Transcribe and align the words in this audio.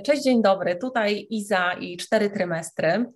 Cześć, 0.00 0.22
dzień 0.22 0.42
dobry. 0.42 0.76
Tutaj 0.76 1.26
Iza 1.30 1.72
i 1.72 1.96
cztery 1.96 2.30
trymestry. 2.30 3.12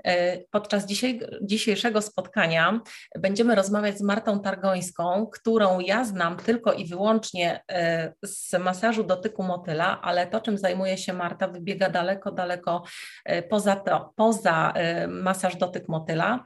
Podczas 0.50 0.86
dzisiaj, 0.86 1.20
dzisiejszego 1.42 2.02
spotkania 2.02 2.80
będziemy 3.18 3.54
rozmawiać 3.54 3.98
z 3.98 4.02
Martą 4.02 4.40
Targońską, 4.40 5.26
którą 5.26 5.80
ja 5.80 6.04
znam 6.04 6.36
tylko 6.36 6.72
i 6.72 6.86
wyłącznie 6.86 7.60
e, 7.70 8.12
z 8.24 8.58
masażu 8.58 9.04
dotyku 9.04 9.42
motyla, 9.42 10.00
ale 10.02 10.26
to, 10.26 10.40
czym 10.40 10.58
zajmuje 10.58 10.98
się 10.98 11.12
Marta, 11.12 11.48
wybiega 11.48 11.90
daleko, 11.90 12.32
daleko 12.32 12.82
e, 13.24 13.42
poza, 13.42 13.76
to, 13.76 14.12
poza 14.16 14.72
e, 14.72 15.08
masaż 15.08 15.56
dotyk 15.56 15.88
motyla. 15.88 16.44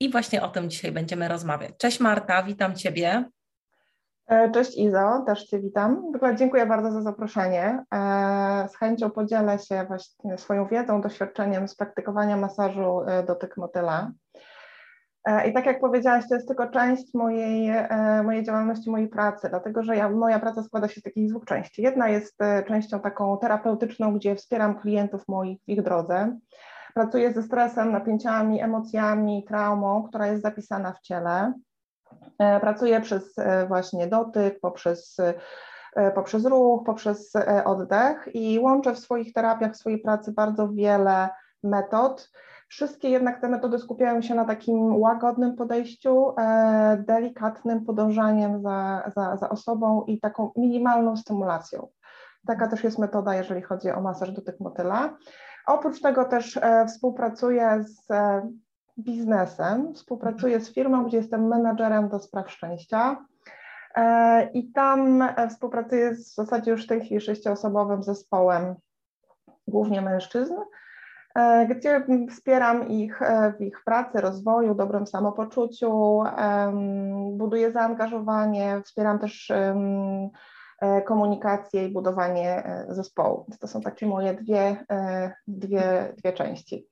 I 0.00 0.10
właśnie 0.10 0.42
o 0.42 0.48
tym 0.48 0.70
dzisiaj 0.70 0.92
będziemy 0.92 1.28
rozmawiać. 1.28 1.70
Cześć 1.78 2.00
Marta, 2.00 2.42
witam 2.42 2.76
Ciebie. 2.76 3.24
E, 4.28 4.50
cześć 4.50 4.78
Izo, 4.78 5.22
też 5.26 5.44
Cię 5.44 5.60
witam. 5.60 6.12
Dziękuję 6.34 6.66
bardzo 6.66 6.90
za 6.90 7.02
zaproszenie. 7.02 7.84
E, 7.94 8.68
z 8.68 8.76
chęcią 8.76 9.10
podzielę 9.10 9.58
się 9.58 9.84
właśnie 9.88 10.38
swoją 10.38 10.66
wiedzą, 10.66 11.00
doświadczeniem 11.00 11.68
z 11.68 11.76
praktykowania 11.76 12.36
masażu 12.36 13.00
e, 13.06 13.22
dotyk 13.22 13.56
motyla. 13.56 14.10
I 15.48 15.52
tak 15.52 15.66
jak 15.66 15.80
powiedziałaś, 15.80 16.24
to 16.28 16.34
jest 16.34 16.48
tylko 16.48 16.66
część 16.66 17.14
mojej, 17.14 17.72
mojej 18.24 18.44
działalności, 18.44 18.90
mojej 18.90 19.08
pracy, 19.08 19.48
dlatego 19.50 19.82
że 19.82 19.96
ja, 19.96 20.08
moja 20.08 20.38
praca 20.38 20.62
składa 20.62 20.88
się 20.88 21.00
z 21.00 21.02
takich 21.02 21.30
dwóch 21.30 21.44
części. 21.44 21.82
Jedna 21.82 22.08
jest 22.08 22.38
częścią 22.66 23.00
taką 23.00 23.38
terapeutyczną, 23.38 24.14
gdzie 24.14 24.36
wspieram 24.36 24.80
klientów 24.80 25.28
moich 25.28 25.58
w 25.60 25.68
ich 25.68 25.82
drodze. 25.82 26.38
Pracuję 26.94 27.32
ze 27.32 27.42
stresem, 27.42 27.92
napięciami, 27.92 28.62
emocjami, 28.62 29.44
traumą, 29.48 30.02
która 30.02 30.26
jest 30.26 30.42
zapisana 30.42 30.92
w 30.92 31.00
ciele. 31.00 31.52
E, 32.38 32.60
pracuję 32.60 33.00
przez 33.00 33.38
e, 33.38 33.66
właśnie 33.66 34.06
dotyk, 34.06 34.60
poprzez, 34.60 35.16
e, 35.96 36.12
poprzez 36.12 36.44
ruch, 36.44 36.86
poprzez 36.86 37.32
oddech 37.64 38.28
i 38.34 38.58
łączę 38.58 38.94
w 38.94 38.98
swoich 38.98 39.32
terapiach, 39.32 39.72
w 39.72 39.76
swojej 39.76 39.98
pracy 39.98 40.32
bardzo 40.32 40.68
wiele 40.68 41.28
metod. 41.62 42.30
Wszystkie 42.68 43.10
jednak 43.10 43.40
te 43.40 43.48
metody 43.48 43.78
skupiają 43.78 44.22
się 44.22 44.34
na 44.34 44.44
takim 44.44 44.96
łagodnym 44.96 45.56
podejściu, 45.56 46.34
delikatnym 46.98 47.84
podążaniem 47.84 48.62
za, 48.62 49.10
za, 49.16 49.36
za 49.36 49.48
osobą 49.48 50.04
i 50.06 50.20
taką 50.20 50.52
minimalną 50.56 51.16
stymulacją. 51.16 51.88
Taka 52.46 52.68
też 52.68 52.84
jest 52.84 52.98
metoda, 52.98 53.34
jeżeli 53.34 53.62
chodzi 53.62 53.90
o 53.90 54.00
masaż 54.00 54.30
dotyk 54.30 54.60
motyla. 54.60 55.16
Oprócz 55.66 56.00
tego 56.00 56.24
też 56.24 56.60
współpracuję 56.86 57.84
z 57.84 58.06
biznesem, 58.98 59.94
współpracuję 59.94 60.60
z 60.60 60.74
firmą, 60.74 61.04
gdzie 61.04 61.16
jestem 61.16 61.48
menadżerem 61.48 62.08
do 62.08 62.18
spraw 62.18 62.50
szczęścia. 62.50 63.24
E, 63.98 64.50
I 64.54 64.72
tam 64.72 65.22
e, 65.22 65.48
współpracuję 65.48 66.10
w 66.10 66.18
zasadzie 66.18 66.70
już 66.70 66.84
w 66.84 66.88
tej 66.88 67.00
chwili 67.00 67.20
sześcioosobowym 67.20 68.02
zespołem, 68.02 68.74
głównie 69.68 70.00
mężczyzn, 70.00 70.54
e, 71.34 71.66
gdzie 71.66 72.06
wspieram 72.30 72.88
ich 72.88 73.20
w 73.58 73.60
ich 73.60 73.84
pracy, 73.84 74.20
rozwoju, 74.20 74.74
dobrym 74.74 75.06
samopoczuciu, 75.06 76.22
buduję 77.32 77.72
zaangażowanie, 77.72 78.80
wspieram 78.84 79.18
też 79.18 79.52
komunikację 81.06 81.86
i 81.86 81.92
budowanie 81.92 82.62
zespołu. 82.88 83.46
To 83.60 83.68
są 83.68 83.80
takie 83.80 84.06
moje 84.06 84.34
dwie, 84.34 84.84
dwie, 85.46 86.14
dwie 86.16 86.32
części. 86.32 86.88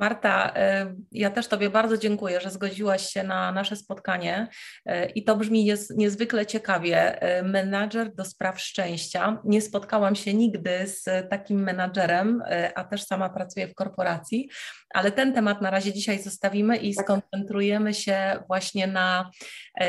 Marta, 0.00 0.50
y, 0.50 0.96
ja 1.12 1.30
też 1.30 1.48
Tobie 1.48 1.70
bardzo 1.70 1.98
dziękuję, 1.98 2.40
że 2.40 2.50
zgodziłaś 2.50 3.06
się 3.06 3.22
na 3.22 3.52
nasze 3.52 3.76
spotkanie 3.76 4.48
y, 4.88 5.06
i 5.14 5.24
to 5.24 5.36
brzmi 5.36 5.72
niezwykle 5.96 6.46
ciekawie. 6.46 7.24
Y, 7.38 7.42
menadżer 7.42 8.14
do 8.14 8.24
spraw 8.24 8.60
szczęścia. 8.60 9.42
Nie 9.44 9.62
spotkałam 9.62 10.14
się 10.14 10.34
nigdy 10.34 10.86
z 10.86 11.28
takim 11.30 11.62
menadżerem, 11.62 12.42
a 12.74 12.84
też 12.84 13.02
sama 13.02 13.30
pracuję 13.30 13.68
w 13.68 13.74
korporacji, 13.74 14.48
ale 14.94 15.12
ten 15.12 15.34
temat 15.34 15.62
na 15.62 15.70
razie 15.70 15.92
dzisiaj 15.92 16.22
zostawimy 16.22 16.76
i 16.76 16.94
tak. 16.94 17.04
skoncentrujemy 17.04 17.94
się 17.94 18.42
właśnie 18.48 18.86
na, 18.86 19.30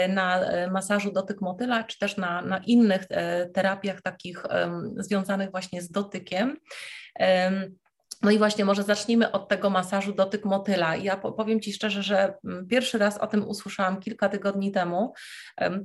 na 0.09 0.39
masażu 0.71 1.11
dotyk 1.11 1.41
motyla, 1.41 1.83
czy 1.83 1.99
też 1.99 2.17
na, 2.17 2.41
na 2.41 2.57
innych 2.57 3.05
terapiach 3.53 4.01
takich 4.01 4.43
związanych 4.97 5.51
właśnie 5.51 5.81
z 5.81 5.91
dotykiem. 5.91 6.57
No 8.23 8.31
i 8.31 8.37
właśnie 8.37 8.65
może 8.65 8.83
zacznijmy 8.83 9.31
od 9.31 9.47
tego 9.47 9.69
masażu 9.69 10.13
dotyk 10.13 10.45
motyla. 10.45 10.95
Ja 10.95 11.17
powiem 11.17 11.59
Ci 11.59 11.73
szczerze, 11.73 12.03
że 12.03 12.33
mm, 12.43 12.67
pierwszy 12.67 12.97
raz 12.97 13.17
o 13.17 13.27
tym 13.27 13.47
usłyszałam 13.47 13.99
kilka 13.99 14.29
tygodni 14.29 14.71
temu, 14.71 15.13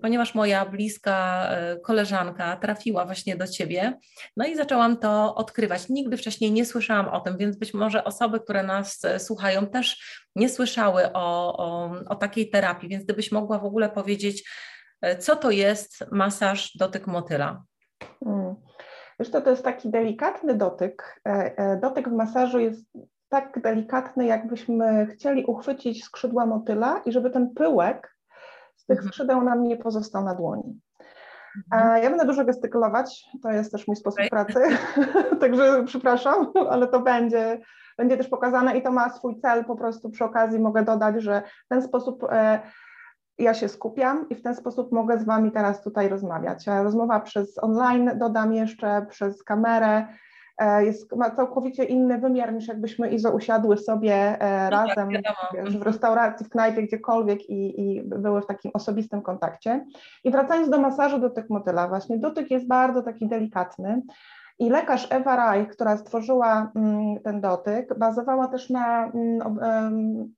ponieważ 0.03 0.35
moja 0.35 0.67
bliska 0.67 1.49
e, 1.51 1.77
koleżanka 1.77 2.57
trafiła 2.57 3.05
właśnie 3.05 3.37
do 3.37 3.47
Ciebie, 3.47 3.99
no 4.37 4.47
i 4.47 4.57
zaczęłam 4.57 4.97
to 4.97 5.35
odkrywać. 5.35 5.89
Nigdy 5.89 6.17
wcześniej 6.17 6.53
nie 6.53 6.67
słyszałam 6.67 7.09
o 7.09 7.21
tym, 7.21 7.37
więc 7.37 7.57
być 7.57 7.75
może 7.75 8.05
osoby, 8.05 8.41
które 8.41 8.63
nas 8.63 9.05
e, 9.05 9.19
słuchają 9.19 9.67
też 9.67 10.03
nie 10.37 10.49
słyszały 10.49 11.13
o, 11.13 11.57
o, 11.57 11.95
o 12.09 12.15
takiej 12.15 12.51
terapii, 12.51 12.89
więc 12.89 13.05
gdybyś 13.05 13.33
mogła 13.33 13.59
w 13.59 13.65
ogóle 13.65 13.91
powiedzieć, 13.91 14.51
e, 15.01 15.19
co 15.19 15.37
to 15.37 15.51
jest 15.51 16.05
masaż 16.13 16.77
dotyk 16.77 17.07
motyla? 17.07 17.63
Hmm. 18.25 18.66
Wiesz, 19.19 19.31
to, 19.31 19.41
to 19.41 19.51
jest 19.51 19.65
taki 19.65 19.91
delikatny 19.91 20.55
dotyk. 20.55 21.21
E, 21.29 21.59
e, 21.59 21.77
dotyk 21.77 22.09
w 22.09 22.13
masażu 22.13 22.59
jest 22.59 22.87
tak 23.29 23.61
delikatny, 23.61 24.27
jakbyśmy 24.27 25.07
chcieli 25.07 25.45
uchwycić 25.45 26.05
skrzydła 26.05 26.47
motyla 26.47 27.03
i 27.07 27.13
żeby 27.13 27.31
ten 27.31 27.51
pyłek 27.55 28.17
z 28.77 28.87
tych 28.87 28.99
mhm. 28.99 29.09
skrzydeł 29.09 29.43
nam 29.43 29.63
nie 29.63 29.77
pozostał 29.77 30.25
na 30.25 30.35
dłoni. 30.35 30.81
Mhm. 31.73 32.03
Ja 32.03 32.11
będę 32.11 32.27
dużo 32.27 32.45
gestykulować, 32.45 33.25
to 33.43 33.51
jest 33.51 33.73
też 33.73 33.87
mój 33.87 33.97
sposób 33.97 34.29
pracy, 34.31 34.61
także 35.41 35.85
przepraszam, 35.87 36.53
ale 36.71 36.89
to 36.89 37.01
będzie, 37.01 37.61
będzie 37.99 38.17
też 38.17 38.29
pokazane 38.29 38.79
i 38.79 38.83
to 38.83 38.93
ma 38.93 39.11
swój 39.11 39.37
cel. 39.37 39.65
Po 39.65 39.77
prostu 39.77 40.11
przy 40.11 40.25
okazji 40.25 40.59
mogę 40.59 40.83
dodać, 40.83 41.23
że 41.23 41.43
w 41.65 41.69
ten 41.69 41.83
sposób 41.83 42.25
e, 42.25 42.61
ja 43.39 43.55
się 43.55 43.69
skupiam 43.69 44.29
i 44.29 44.35
w 44.35 44.43
ten 44.43 44.55
sposób 44.55 44.93
mogę 44.93 45.19
z 45.19 45.25
Wami 45.25 45.53
teraz 45.53 45.83
tutaj 45.83 46.09
rozmawiać. 46.09 46.67
Rozmowa 46.67 47.21
przez 47.21 47.59
online 47.59 48.11
dodam 48.19 48.55
jeszcze, 48.55 49.07
przez 49.11 49.43
kamerę. 49.43 50.07
E, 50.59 50.85
jest, 50.85 51.17
ma 51.17 51.31
całkowicie 51.31 51.85
inny 51.85 52.19
wymiar 52.19 52.55
niż 52.55 52.69
jakbyśmy 52.69 53.11
Izo 53.11 53.31
usiadły 53.31 53.77
sobie 53.77 54.15
e, 54.15 54.71
no 54.71 54.77
tak, 54.77 54.89
razem 54.89 55.09
wiesz, 55.55 55.79
w 55.79 55.83
restauracji, 55.83 56.47
w 56.47 56.51
knajpie, 56.51 56.83
gdziekolwiek 56.83 57.51
i, 57.51 57.81
i 57.81 58.03
były 58.03 58.43
w 58.43 58.47
takim 58.47 58.71
osobistym 58.75 59.23
kontakcie. 59.23 59.87
I 60.25 60.31
wracając 60.31 60.71
do 60.71 60.81
masażu 60.81 61.19
dotyk 61.19 61.51
motyla, 61.51 61.89
właśnie 61.89 62.19
dotyk 62.19 62.51
jest 62.51 62.67
bardzo 62.67 63.03
taki 63.03 63.29
delikatny. 63.29 64.03
I 64.59 64.71
lekarz 64.71 65.09
Ewa 65.11 65.37
Reich, 65.37 65.69
która 65.69 65.97
stworzyła 65.97 66.73
mm, 66.77 67.21
ten 67.25 67.41
dotyk, 67.41 67.99
bazowała 67.99 68.49
też 68.49 68.71
na 68.71 69.05
mm, 69.07 70.35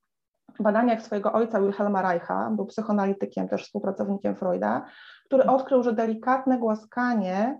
badaniach 0.63 1.03
swojego 1.03 1.33
ojca 1.33 1.61
Wilhelma 1.61 2.03
Reicha, 2.03 2.51
był 2.51 2.67
psychoanalitykiem, 2.67 3.49
też 3.49 3.65
współpracownikiem 3.65 4.37
Freuda, 4.37 4.85
który 5.25 5.45
odkrył, 5.45 5.83
że 5.83 5.93
delikatne 5.93 6.59
głaskanie 6.59 7.59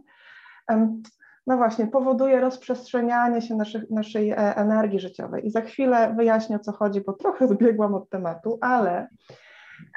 no 1.49 1.57
właśnie, 1.57 1.87
powoduje 1.87 2.41
rozprzestrzenianie 2.41 3.43
się 3.43 3.55
naszych, 3.55 3.91
naszej 3.91 4.31
e, 4.31 4.37
energii 4.37 5.01
życiowej. 5.01 5.47
I 5.47 5.51
za 5.51 5.61
chwilę 5.61 6.15
wyjaśnię, 6.17 6.57
o 6.57 6.59
co 6.59 6.73
chodzi, 6.73 7.01
bo 7.01 7.13
trochę 7.13 7.49
zbiegłam 7.49 7.95
od 7.95 8.11
tematu, 8.11 8.59
ale 8.61 9.09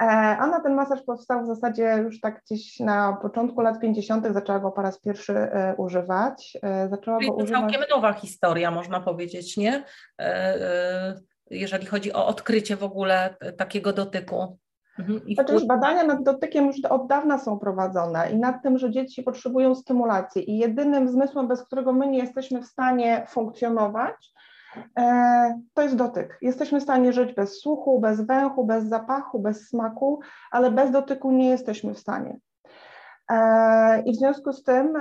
e, 0.02 0.36
ona 0.40 0.60
ten 0.60 0.74
masaż 0.74 1.02
powstał 1.02 1.44
w 1.44 1.46
zasadzie 1.46 1.98
już 2.04 2.20
tak 2.20 2.42
gdzieś 2.44 2.80
na 2.80 3.18
początku 3.22 3.60
lat 3.60 3.80
50. 3.80 4.26
zaczęła 4.30 4.60
go 4.60 4.70
po 4.70 4.82
raz 4.82 5.00
pierwszy 5.00 5.32
e, 5.32 5.74
używać. 5.76 6.58
Zaczęła 6.90 7.18
Czyli 7.18 7.30
go 7.30 7.36
to 7.36 7.42
używać... 7.44 7.60
całkiem 7.60 7.82
nowa 7.90 8.12
historia, 8.12 8.70
można 8.70 9.00
powiedzieć, 9.00 9.56
nie? 9.56 9.84
Jeżeli 11.50 11.86
chodzi 11.86 12.12
o 12.12 12.26
odkrycie 12.26 12.76
w 12.76 12.82
ogóle 12.82 13.36
takiego 13.56 13.92
dotyku. 13.92 14.58
Mhm. 14.98 15.20
Znaczy 15.34 15.52
już 15.52 15.66
badania 15.66 16.04
nad 16.04 16.22
dotykiem 16.22 16.66
już 16.66 16.76
od 16.84 17.06
dawna 17.06 17.38
są 17.38 17.58
prowadzone 17.58 18.30
i 18.30 18.38
nad 18.38 18.62
tym, 18.62 18.78
że 18.78 18.90
dzieci 18.90 19.22
potrzebują 19.22 19.74
stymulacji 19.74 20.50
i 20.50 20.58
jedynym 20.58 21.08
zmysłem, 21.08 21.48
bez 21.48 21.62
którego 21.62 21.92
my 21.92 22.06
nie 22.06 22.18
jesteśmy 22.18 22.62
w 22.62 22.66
stanie 22.66 23.26
funkcjonować, 23.28 24.32
e, 24.98 25.60
to 25.74 25.82
jest 25.82 25.96
dotyk. 25.96 26.38
Jesteśmy 26.42 26.80
w 26.80 26.82
stanie 26.82 27.12
żyć 27.12 27.34
bez 27.34 27.60
słuchu, 27.60 28.00
bez 28.00 28.20
węchu, 28.20 28.66
bez 28.66 28.84
zapachu, 28.84 29.38
bez 29.38 29.68
smaku, 29.68 30.20
ale 30.50 30.70
bez 30.70 30.90
dotyku 30.90 31.32
nie 31.32 31.48
jesteśmy 31.48 31.94
w 31.94 31.98
stanie. 31.98 32.38
E, 33.30 34.02
I 34.02 34.12
w 34.12 34.16
związku 34.16 34.52
z 34.52 34.62
tym 34.62 34.92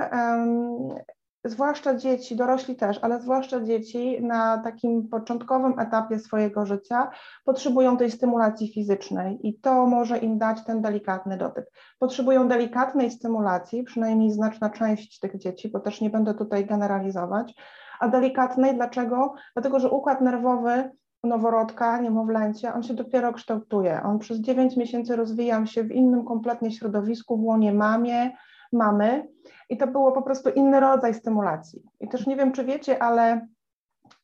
zwłaszcza 1.45 1.95
dzieci, 1.95 2.35
dorośli 2.35 2.75
też, 2.75 2.99
ale 3.01 3.21
zwłaszcza 3.21 3.63
dzieci 3.63 4.21
na 4.21 4.57
takim 4.57 5.07
początkowym 5.07 5.79
etapie 5.79 6.19
swojego 6.19 6.65
życia 6.65 7.09
potrzebują 7.45 7.97
tej 7.97 8.11
stymulacji 8.11 8.73
fizycznej 8.73 9.47
i 9.47 9.59
to 9.59 9.85
może 9.85 10.17
im 10.17 10.38
dać 10.38 10.63
ten 10.65 10.81
delikatny 10.81 11.38
dotyk. 11.38 11.65
Potrzebują 11.99 12.47
delikatnej 12.47 13.11
stymulacji, 13.11 13.83
przynajmniej 13.83 14.31
znaczna 14.31 14.69
część 14.69 15.19
tych 15.19 15.38
dzieci, 15.38 15.69
bo 15.69 15.79
też 15.79 16.01
nie 16.01 16.09
będę 16.09 16.33
tutaj 16.33 16.65
generalizować, 16.65 17.55
a 17.99 18.07
delikatnej 18.07 18.75
dlaczego? 18.75 19.33
Dlatego, 19.53 19.79
że 19.79 19.89
układ 19.89 20.21
nerwowy 20.21 20.91
noworodka, 21.23 22.01
niemowlęcia, 22.01 22.73
on 22.73 22.83
się 22.83 22.94
dopiero 22.94 23.33
kształtuje. 23.33 24.01
On 24.03 24.19
przez 24.19 24.39
9 24.39 24.77
miesięcy 24.77 25.15
rozwija 25.15 25.65
się 25.65 25.83
w 25.83 25.91
innym 25.91 26.25
kompletnie 26.25 26.71
środowisku, 26.71 27.37
w 27.37 27.44
łonie 27.44 27.73
mamie, 27.73 28.31
mamy 28.73 29.27
i 29.69 29.77
to 29.77 29.88
było 29.88 30.12
po 30.12 30.21
prostu 30.21 30.50
inny 30.50 30.79
rodzaj 30.79 31.13
stymulacji. 31.13 31.83
I 32.00 32.09
też 32.09 32.27
nie 32.27 32.35
wiem, 32.35 32.51
czy 32.51 32.65
wiecie, 32.65 33.03
ale 33.03 33.47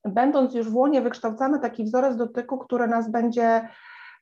będąc 0.06 0.56
już 0.56 0.70
w 0.70 0.76
łonie, 0.76 1.02
wykształcamy 1.02 1.60
taki 1.60 1.84
wzorzec 1.84 2.18
dotyku, 2.18 2.58
który 2.58 2.88
nas 2.88 3.12
będzie 3.12 3.68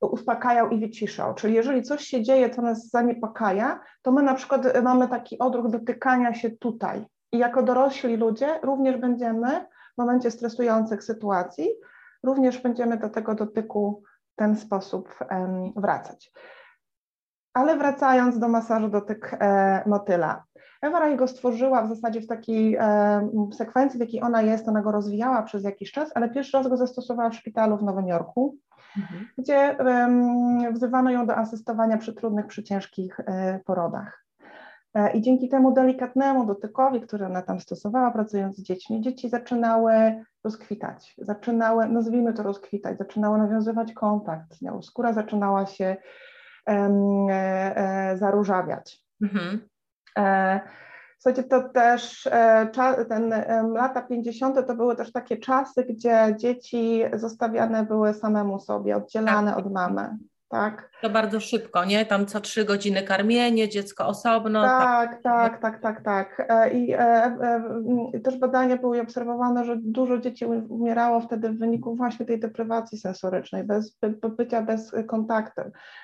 uspokajał 0.02 0.70
i 0.70 0.80
wyciszał. 0.80 1.34
Czyli 1.34 1.54
jeżeli 1.54 1.84
coś 1.84 2.06
się 2.06 2.24
dzieje, 2.24 2.50
co 2.50 2.62
nas 2.62 2.90
zaniepokaja, 2.90 3.80
to 4.02 4.12
my 4.12 4.24
na 4.24 4.34
przykład 4.34 4.84
mamy 4.84 5.08
taki 5.08 5.40
odruch 5.40 5.70
dotykania 5.70 6.34
się 6.34 6.50
tutaj. 6.50 7.06
I 7.32 7.38
jako 7.38 7.64
dorośli 7.64 8.18
ludzie 8.18 8.60
również 8.64 8.98
będziemy 8.98 9.66
w 9.96 9.98
momencie 9.98 10.32
stresujących 10.32 11.04
sytuacji, 11.04 11.70
również 12.24 12.62
będziemy 12.62 12.98
do 12.98 13.10
tego 13.10 13.36
dotyku 13.36 14.04
w 14.34 14.36
ten 14.36 14.56
sposób 14.56 15.10
wracać. 15.76 16.32
Ale 17.56 17.78
wracając 17.78 18.40
do 18.40 18.48
masażu 18.48 18.90
dotyk 18.90 19.38
e, 19.40 19.84
motyla. 19.86 20.44
Ewa 20.82 21.16
go 21.16 21.28
stworzyła 21.28 21.82
w 21.82 21.90
zasadzie 21.90 22.22
w 22.22 22.28
takiej 22.28 22.76
e, 22.76 23.30
sekwencji, 23.54 23.98
w 23.98 24.02
jakiej 24.02 24.22
ona 24.22 24.42
jest, 24.42 24.68
ona 24.68 24.82
go 24.82 24.92
rozwijała 24.92 25.44
przez 25.44 25.64
jakiś 25.64 25.92
czas, 25.92 26.12
ale 26.16 26.30
pierwszy 26.30 26.58
raz 26.58 26.68
go 26.68 26.78
zastosowała 26.78 27.30
w 27.30 27.36
szpitalu 27.36 27.78
w 27.78 27.84
Nowym 27.84 28.08
Jorku, 28.08 28.58
mhm. 28.98 29.28
gdzie 29.38 29.78
um, 29.80 30.74
wzywano 30.74 31.12
ją 31.12 31.28
do 31.28 31.36
asystowania 31.36 31.98
przy 31.98 32.14
trudnych, 32.14 32.48
przy 32.48 32.64
ciężkich 32.64 33.20
e, 33.20 33.60
porodach. 33.66 34.26
E, 34.94 35.12
I 35.14 35.22
dzięki 35.22 35.50
temu 35.50 35.74
delikatnemu 35.74 36.46
dotykowi, 36.46 37.02
który 37.02 37.26
ona 37.26 37.42
tam 37.42 37.60
stosowała, 37.60 38.12
pracując 38.12 38.58
z 38.58 38.64
dziećmi, 38.64 39.02
dzieci 39.02 39.30
zaczynały 39.30 39.94
rozkwitać, 40.44 41.16
zaczynały, 41.18 41.88
nazwijmy 41.88 42.34
to 42.34 42.44
rozkwitać, 42.44 42.98
zaczynały 42.98 43.38
nawiązywać 43.38 43.94
kontakt 43.94 44.56
skóra 44.82 45.14
zaczynała 45.14 45.66
się 45.66 45.86
e, 45.86 45.98
zaróżawiać. 48.16 49.04
Mhm. 49.22 49.70
E, 50.18 50.60
słuchajcie, 51.20 51.44
to 51.44 51.70
też 51.70 52.28
e, 52.28 52.70
ten 53.10 53.30
lata 53.74 54.02
50. 54.02 54.68
to 54.68 54.76
były 54.76 54.96
też 54.96 55.12
takie 55.12 55.38
czasy, 55.38 55.84
gdzie 55.84 56.36
dzieci 56.38 57.04
zostawiane 57.14 57.86
były 57.86 58.14
samemu 58.14 58.60
sobie, 58.60 58.96
oddzielane 58.96 59.52
tak. 59.52 59.60
od 59.60 59.74
mamy. 59.74 60.18
Tak. 60.50 60.90
To 61.02 61.10
bardzo 61.10 61.40
szybko, 61.40 61.86
nie? 61.86 62.06
Tam 62.06 62.26
co 62.26 62.42
trzy 62.42 62.66
godziny 62.66 63.04
karmienie, 63.04 63.70
dziecko 63.70 64.08
osobno. 64.08 64.62
Tak, 64.62 65.22
tak, 65.24 65.62
tak, 65.62 65.82
tak, 65.82 66.02
tak. 66.04 66.38
tak. 66.38 66.48
I 66.74 66.94
e, 66.94 66.98
e, 68.14 68.20
też 68.24 68.38
badania 68.38 68.78
były 68.78 69.02
obserwowane, 69.02 69.66
że 69.66 69.76
dużo 69.78 70.18
dzieci 70.18 70.46
umierało 70.46 71.22
wtedy 71.22 71.50
w 71.50 71.60
wyniku 71.60 71.96
właśnie 71.96 72.26
tej 72.26 72.40
deprywacji 72.40 72.98
sensorycznej, 72.98 73.64
bez 73.64 73.98
bycia 74.38 74.62
bez 74.62 74.92
kontaktu. 75.08 75.62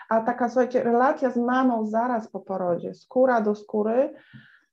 A 0.09 0.21
taka, 0.21 0.49
słuchajcie, 0.49 0.83
relacja 0.83 1.29
z 1.29 1.37
mamą 1.37 1.87
zaraz 1.87 2.29
po 2.29 2.39
porodzie, 2.39 2.93
skóra 2.93 3.41
do 3.41 3.55
skóry, 3.55 4.13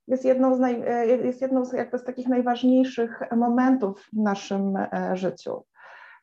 jest 0.08 0.24
jedną 0.24 0.54
z, 0.54 0.60
naj, 0.60 0.82
jest 1.24 1.42
jedną 1.42 1.64
z, 1.64 1.72
jakby 1.72 1.98
z 1.98 2.04
takich 2.04 2.28
najważniejszych 2.28 3.20
momentów 3.36 4.08
w 4.12 4.22
naszym 4.22 4.78
życiu. 5.14 5.62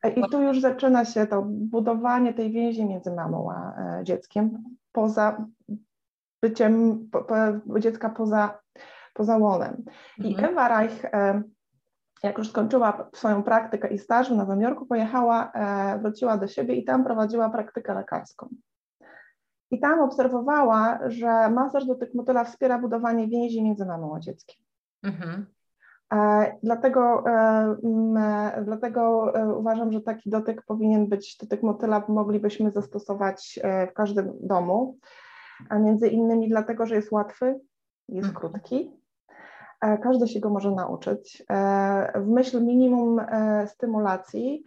I 0.04 0.22
tu 0.30 0.42
już 0.42 0.60
zaczyna 0.60 1.04
się 1.04 1.26
to 1.26 1.42
budowanie 1.46 2.34
tej 2.34 2.52
więzi 2.52 2.84
między 2.84 3.10
mamą 3.10 3.52
a 3.52 3.82
e, 4.00 4.04
dzieckiem, 4.04 4.64
poza 4.92 5.46
byciem 6.42 7.08
po, 7.12 7.24
po, 7.24 7.34
dziecka 7.80 8.10
poza, 8.10 8.58
poza 9.14 9.36
łonem. 9.36 9.84
I 10.18 10.28
mhm. 10.34 10.52
Ewa 10.52 10.68
Reich, 10.68 11.04
e, 11.04 11.42
jak 12.22 12.38
już 12.38 12.48
skończyła 12.48 13.10
swoją 13.14 13.42
praktykę 13.42 13.88
i 13.88 13.98
staż 13.98 14.30
w 14.30 14.36
Nowym 14.36 14.60
Jorku, 14.60 14.86
pojechała, 14.86 15.52
e, 15.52 15.98
wróciła 15.98 16.36
do 16.36 16.46
siebie 16.46 16.74
i 16.74 16.84
tam 16.84 17.04
prowadziła 17.04 17.50
praktykę 17.50 17.94
lekarską. 17.94 18.48
I 19.70 19.80
tam 19.80 20.00
obserwowała, 20.00 20.98
że 21.06 21.50
masaż 21.50 21.86
dotyk 21.86 22.14
motyla 22.14 22.44
wspiera 22.44 22.78
budowanie 22.78 23.28
więzi 23.28 23.62
między 23.62 23.86
mamą 23.86 24.16
a 24.16 24.20
dzieckiem. 24.20 24.56
Mhm. 25.02 25.46
E, 26.12 26.52
dlatego, 26.62 27.24
e, 27.26 28.62
dlatego 28.64 29.32
e, 29.34 29.54
uważam, 29.54 29.92
że 29.92 30.00
taki 30.00 30.30
dotyk 30.30 30.62
powinien 30.62 31.06
być, 31.06 31.36
dotyk 31.36 31.62
motyla 31.62 32.02
moglibyśmy 32.08 32.70
zastosować 32.70 33.60
w 33.90 33.92
każdym 33.92 34.32
domu, 34.40 34.98
a 35.68 35.78
między 35.78 36.08
innymi 36.08 36.48
dlatego, 36.48 36.86
że 36.86 36.94
jest 36.94 37.12
łatwy, 37.12 37.60
jest 38.08 38.28
mhm. 38.28 38.34
krótki, 38.34 38.92
każdy 39.80 40.28
się 40.28 40.40
go 40.40 40.50
może 40.50 40.70
nauczyć. 40.70 41.44
W 42.14 42.26
myśl 42.26 42.64
minimum 42.64 43.20
stymulacji 43.66 44.64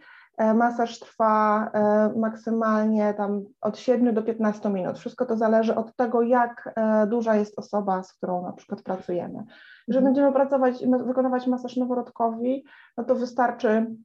masaż 0.54 0.98
trwa 0.98 1.70
maksymalnie 2.16 3.14
tam 3.14 3.44
od 3.60 3.78
7 3.78 4.14
do 4.14 4.22
15 4.22 4.70
minut. 4.70 4.98
Wszystko 4.98 5.26
to 5.26 5.36
zależy 5.36 5.74
od 5.74 5.96
tego, 5.96 6.22
jak 6.22 6.74
duża 7.06 7.36
jest 7.36 7.58
osoba, 7.58 8.02
z 8.02 8.12
którą 8.12 8.42
na 8.42 8.52
przykład 8.52 8.82
pracujemy. 8.82 9.44
Jeżeli 9.90 10.06
mhm. 10.06 10.14
będziemy 10.14 10.32
pracować, 10.32 10.86
wykonywać 11.06 11.46
masaż 11.46 11.76
noworodkowi, 11.76 12.64
no 12.96 13.04
to 13.04 13.14
wystarczy 13.14 13.96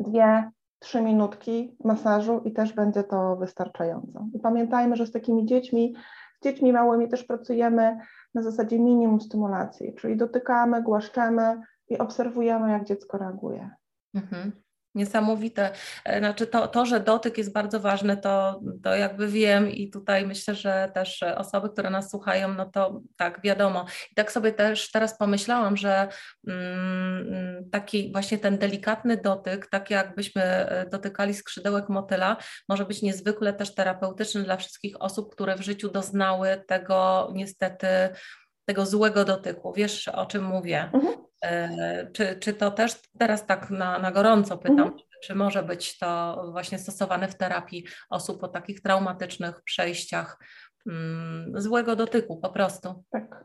dwie, 0.00 0.50
trzy 0.78 1.00
minutki 1.00 1.76
masażu 1.84 2.40
i 2.44 2.52
też 2.52 2.72
będzie 2.72 3.04
to 3.04 3.36
wystarczająco. 3.36 4.26
I 4.34 4.38
pamiętajmy, 4.38 4.96
że 4.96 5.06
z 5.06 5.12
takimi 5.12 5.46
dziećmi, 5.46 5.94
z 6.40 6.44
dziećmi 6.44 6.72
małymi 6.72 7.08
też 7.08 7.24
pracujemy 7.24 7.98
na 8.34 8.42
zasadzie 8.42 8.78
minimum 8.78 9.20
stymulacji, 9.20 9.94
czyli 9.94 10.16
dotykamy, 10.16 10.82
głaszczemy 10.82 11.62
i 11.88 11.98
obserwujemy, 11.98 12.70
jak 12.70 12.84
dziecko 12.84 13.18
reaguje. 13.18 13.70
Mhm. 14.14 14.52
Niesamowite. 14.96 15.70
E, 16.04 16.18
znaczy 16.18 16.46
to, 16.46 16.68
to, 16.68 16.86
że 16.86 17.00
dotyk 17.00 17.38
jest 17.38 17.52
bardzo 17.52 17.80
ważny, 17.80 18.16
to, 18.16 18.60
to 18.82 18.96
jakby 18.96 19.28
wiem 19.28 19.70
i 19.70 19.90
tutaj 19.90 20.26
myślę, 20.26 20.54
że 20.54 20.90
też 20.94 21.22
osoby, 21.22 21.70
które 21.70 21.90
nas 21.90 22.10
słuchają, 22.10 22.54
no 22.54 22.66
to 22.66 23.00
tak, 23.16 23.40
wiadomo. 23.42 23.86
I 24.12 24.14
tak 24.14 24.32
sobie 24.32 24.52
też 24.52 24.90
teraz 24.90 25.18
pomyślałam, 25.18 25.76
że 25.76 26.08
mm, 26.48 27.70
taki 27.72 28.12
właśnie 28.12 28.38
ten 28.38 28.58
delikatny 28.58 29.16
dotyk, 29.16 29.66
tak 29.66 29.90
jakbyśmy 29.90 30.42
e, 30.42 30.86
dotykali 30.90 31.34
skrzydełek 31.34 31.88
motyla, 31.88 32.36
może 32.68 32.84
być 32.84 33.02
niezwykle 33.02 33.52
też 33.52 33.74
terapeutyczny 33.74 34.42
dla 34.42 34.56
wszystkich 34.56 35.02
osób, 35.02 35.32
które 35.32 35.56
w 35.56 35.60
życiu 35.60 35.90
doznały 35.90 36.64
tego 36.66 37.30
niestety 37.34 37.88
tego 38.64 38.86
złego 38.86 39.24
dotyku. 39.24 39.72
Wiesz, 39.72 40.08
o 40.08 40.26
czym 40.26 40.44
mówię? 40.44 40.90
Mhm. 40.92 41.25
E, 41.44 42.10
czy, 42.12 42.36
czy 42.36 42.54
to 42.54 42.70
też 42.70 43.02
teraz 43.18 43.46
tak 43.46 43.70
na, 43.70 43.98
na 43.98 44.12
gorąco 44.12 44.58
pytam, 44.58 44.78
mhm. 44.78 44.98
czy 45.24 45.34
może 45.34 45.62
być 45.62 45.98
to 45.98 46.42
właśnie 46.52 46.78
stosowane 46.78 47.28
w 47.28 47.34
terapii 47.34 47.84
osób 48.10 48.44
o 48.44 48.48
takich 48.48 48.80
traumatycznych 48.80 49.62
przejściach 49.62 50.38
mm, 50.86 51.60
złego 51.60 51.96
dotyku 51.96 52.36
po 52.36 52.48
prostu? 52.48 53.04
Tak. 53.10 53.44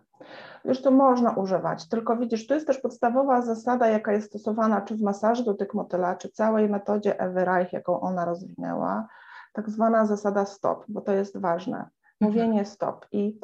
Wiesz, 0.66 0.82
to 0.82 0.92
można 0.92 1.32
używać, 1.36 1.90
tylko 1.90 2.18
widzisz, 2.18 2.48
to 2.48 2.54
jest 2.54 2.68
też 2.68 2.78
podstawowa 2.78 3.42
zasada, 3.42 3.88
jaka 3.88 4.12
jest 4.14 4.28
stosowana 4.28 4.82
czy 4.82 4.96
w 4.96 5.02
masażu 5.02 5.44
dotyk 5.44 5.74
motyla, 5.74 6.16
czy 6.16 6.30
całej 6.30 6.70
metodzie 6.70 7.20
Ewy 7.20 7.46
Reich, 7.46 7.74
jaką 7.74 8.02
ona 8.02 8.26
rozwinęła, 8.26 9.08
tak 9.54 9.70
zwana 9.70 10.06
zasada 10.06 10.46
stop, 10.46 10.86
bo 10.88 11.02
to 11.02 11.12
jest 11.12 11.38
ważne. 11.38 11.78
Mhm. 11.78 11.92
Mówienie 12.22 12.66
stop. 12.66 13.06
I 13.12 13.40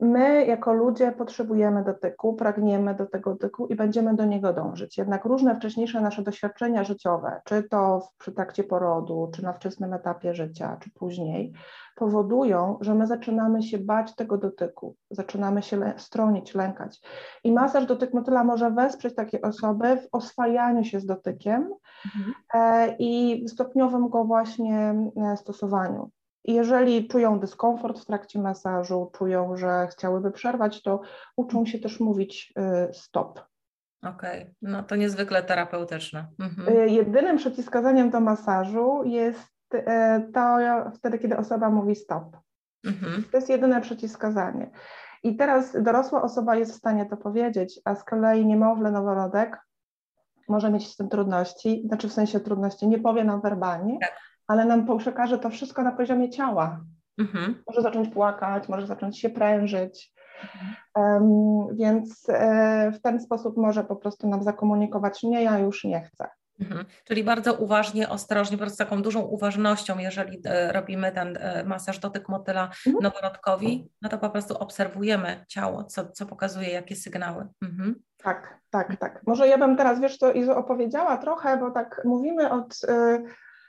My, 0.00 0.46
jako 0.46 0.72
ludzie, 0.72 1.12
potrzebujemy 1.12 1.84
dotyku, 1.84 2.34
pragniemy 2.34 2.94
do 2.94 3.06
tego 3.06 3.30
dotyku 3.30 3.66
i 3.66 3.74
będziemy 3.74 4.14
do 4.14 4.24
niego 4.24 4.52
dążyć. 4.52 4.98
Jednak 4.98 5.24
różne 5.24 5.56
wcześniejsze 5.56 6.00
nasze 6.00 6.22
doświadczenia 6.22 6.84
życiowe, 6.84 7.40
czy 7.44 7.62
to 7.62 8.00
w, 8.00 8.16
przy 8.18 8.32
trakcie 8.32 8.64
porodu, 8.64 9.30
czy 9.34 9.42
na 9.42 9.52
wczesnym 9.52 9.92
etapie 9.92 10.34
życia, 10.34 10.76
czy 10.80 10.90
później, 10.90 11.52
powodują, 11.96 12.78
że 12.80 12.94
my 12.94 13.06
zaczynamy 13.06 13.62
się 13.62 13.78
bać 13.78 14.14
tego 14.14 14.38
dotyku, 14.38 14.96
zaczynamy 15.10 15.62
się 15.62 15.94
stronić, 15.96 16.54
lękać. 16.54 17.00
I 17.44 17.52
masaż 17.52 17.86
dotyk 17.86 18.14
motyla 18.14 18.44
może 18.44 18.70
wesprzeć 18.70 19.14
takie 19.14 19.42
osoby 19.42 19.96
w 19.96 20.08
oswajaniu 20.12 20.84
się 20.84 21.00
z 21.00 21.06
dotykiem 21.06 21.74
mhm. 22.16 22.34
e, 22.54 22.96
i 22.98 23.44
w 23.44 23.50
stopniowym 23.50 24.08
go 24.08 24.24
właśnie 24.24 24.94
e, 25.16 25.36
stosowaniu. 25.36 26.10
Jeżeli 26.44 27.08
czują 27.08 27.40
dyskomfort 27.40 28.00
w 28.00 28.04
trakcie 28.04 28.38
masażu, 28.38 29.10
czują, 29.18 29.56
że 29.56 29.88
chciałyby 29.90 30.30
przerwać, 30.30 30.82
to 30.82 31.00
uczą 31.36 31.66
się 31.66 31.78
też 31.78 32.00
mówić 32.00 32.52
y, 32.88 32.94
stop. 32.94 33.40
Okej, 34.02 34.42
okay. 34.42 34.54
no 34.62 34.82
to 34.82 34.96
niezwykle 34.96 35.42
terapeutyczne. 35.42 36.26
Mhm. 36.40 36.78
Y, 36.78 36.88
jedynym 36.88 37.36
przeciwwskazaniem 37.36 38.10
do 38.10 38.20
masażu 38.20 39.02
jest 39.04 39.74
y, 39.74 39.82
to 40.34 40.58
wtedy, 40.94 41.18
kiedy 41.18 41.36
osoba 41.36 41.70
mówi 41.70 41.96
stop. 41.96 42.36
Mhm. 42.84 43.24
To 43.30 43.36
jest 43.36 43.48
jedyne 43.48 43.80
przeciwwskazanie. 43.80 44.70
I 45.22 45.36
teraz 45.36 45.82
dorosła 45.82 46.22
osoba 46.22 46.56
jest 46.56 46.72
w 46.72 46.76
stanie 46.76 47.06
to 47.06 47.16
powiedzieć, 47.16 47.80
a 47.84 47.94
z 47.94 48.04
kolei 48.04 48.46
niemowlę, 48.46 48.90
noworodek 48.90 49.60
może 50.48 50.70
mieć 50.70 50.88
z 50.88 50.96
tym 50.96 51.08
trudności, 51.08 51.82
znaczy 51.86 52.08
w 52.08 52.12
sensie 52.12 52.40
trudności, 52.40 52.88
nie 52.88 52.98
powie 52.98 53.24
nam 53.24 53.40
werbalnie, 53.40 53.98
tak 54.00 54.12
ale 54.46 54.64
nam 54.64 54.98
przekaże 54.98 55.38
to 55.38 55.50
wszystko 55.50 55.82
na 55.82 55.92
poziomie 55.92 56.30
ciała. 56.30 56.80
Mhm. 57.18 57.62
Może 57.66 57.82
zacząć 57.82 58.08
płakać, 58.08 58.68
może 58.68 58.86
zacząć 58.86 59.20
się 59.20 59.30
prężyć. 59.30 60.14
Um, 60.96 61.76
więc 61.76 62.28
e, 62.28 62.92
w 62.92 63.00
ten 63.00 63.20
sposób 63.20 63.56
może 63.56 63.84
po 63.84 63.96
prostu 63.96 64.28
nam 64.28 64.42
zakomunikować, 64.42 65.22
nie, 65.22 65.42
ja 65.42 65.58
już 65.58 65.84
nie 65.84 66.02
chcę. 66.02 66.28
Mhm. 66.60 66.84
Czyli 67.04 67.24
bardzo 67.24 67.54
uważnie, 67.54 68.08
ostrożnie, 68.08 68.56
po 68.56 68.60
prostu 68.60 68.78
taką 68.78 69.02
dużą 69.02 69.20
uważnością, 69.20 69.98
jeżeli 69.98 70.40
e, 70.44 70.72
robimy 70.72 71.12
ten 71.12 71.38
e, 71.40 71.64
masaż 71.64 71.98
dotyk 71.98 72.28
motyla 72.28 72.64
mhm. 72.86 73.02
noworodkowi, 73.02 73.90
no 74.02 74.08
to 74.08 74.18
po 74.18 74.30
prostu 74.30 74.58
obserwujemy 74.58 75.44
ciało, 75.48 75.84
co, 75.84 76.08
co 76.08 76.26
pokazuje, 76.26 76.70
jakie 76.70 76.96
sygnały. 76.96 77.46
Mhm. 77.62 77.94
Tak, 78.22 78.58
tak, 78.70 78.96
tak. 78.96 79.22
Może 79.26 79.48
ja 79.48 79.58
bym 79.58 79.76
teraz, 79.76 80.00
wiesz, 80.00 80.18
to 80.18 80.32
Izo 80.32 80.56
opowiedziała 80.56 81.16
trochę, 81.16 81.56
bo 81.56 81.70
tak 81.70 82.02
mówimy 82.04 82.50
od, 82.50 82.74
y, 82.84 83.24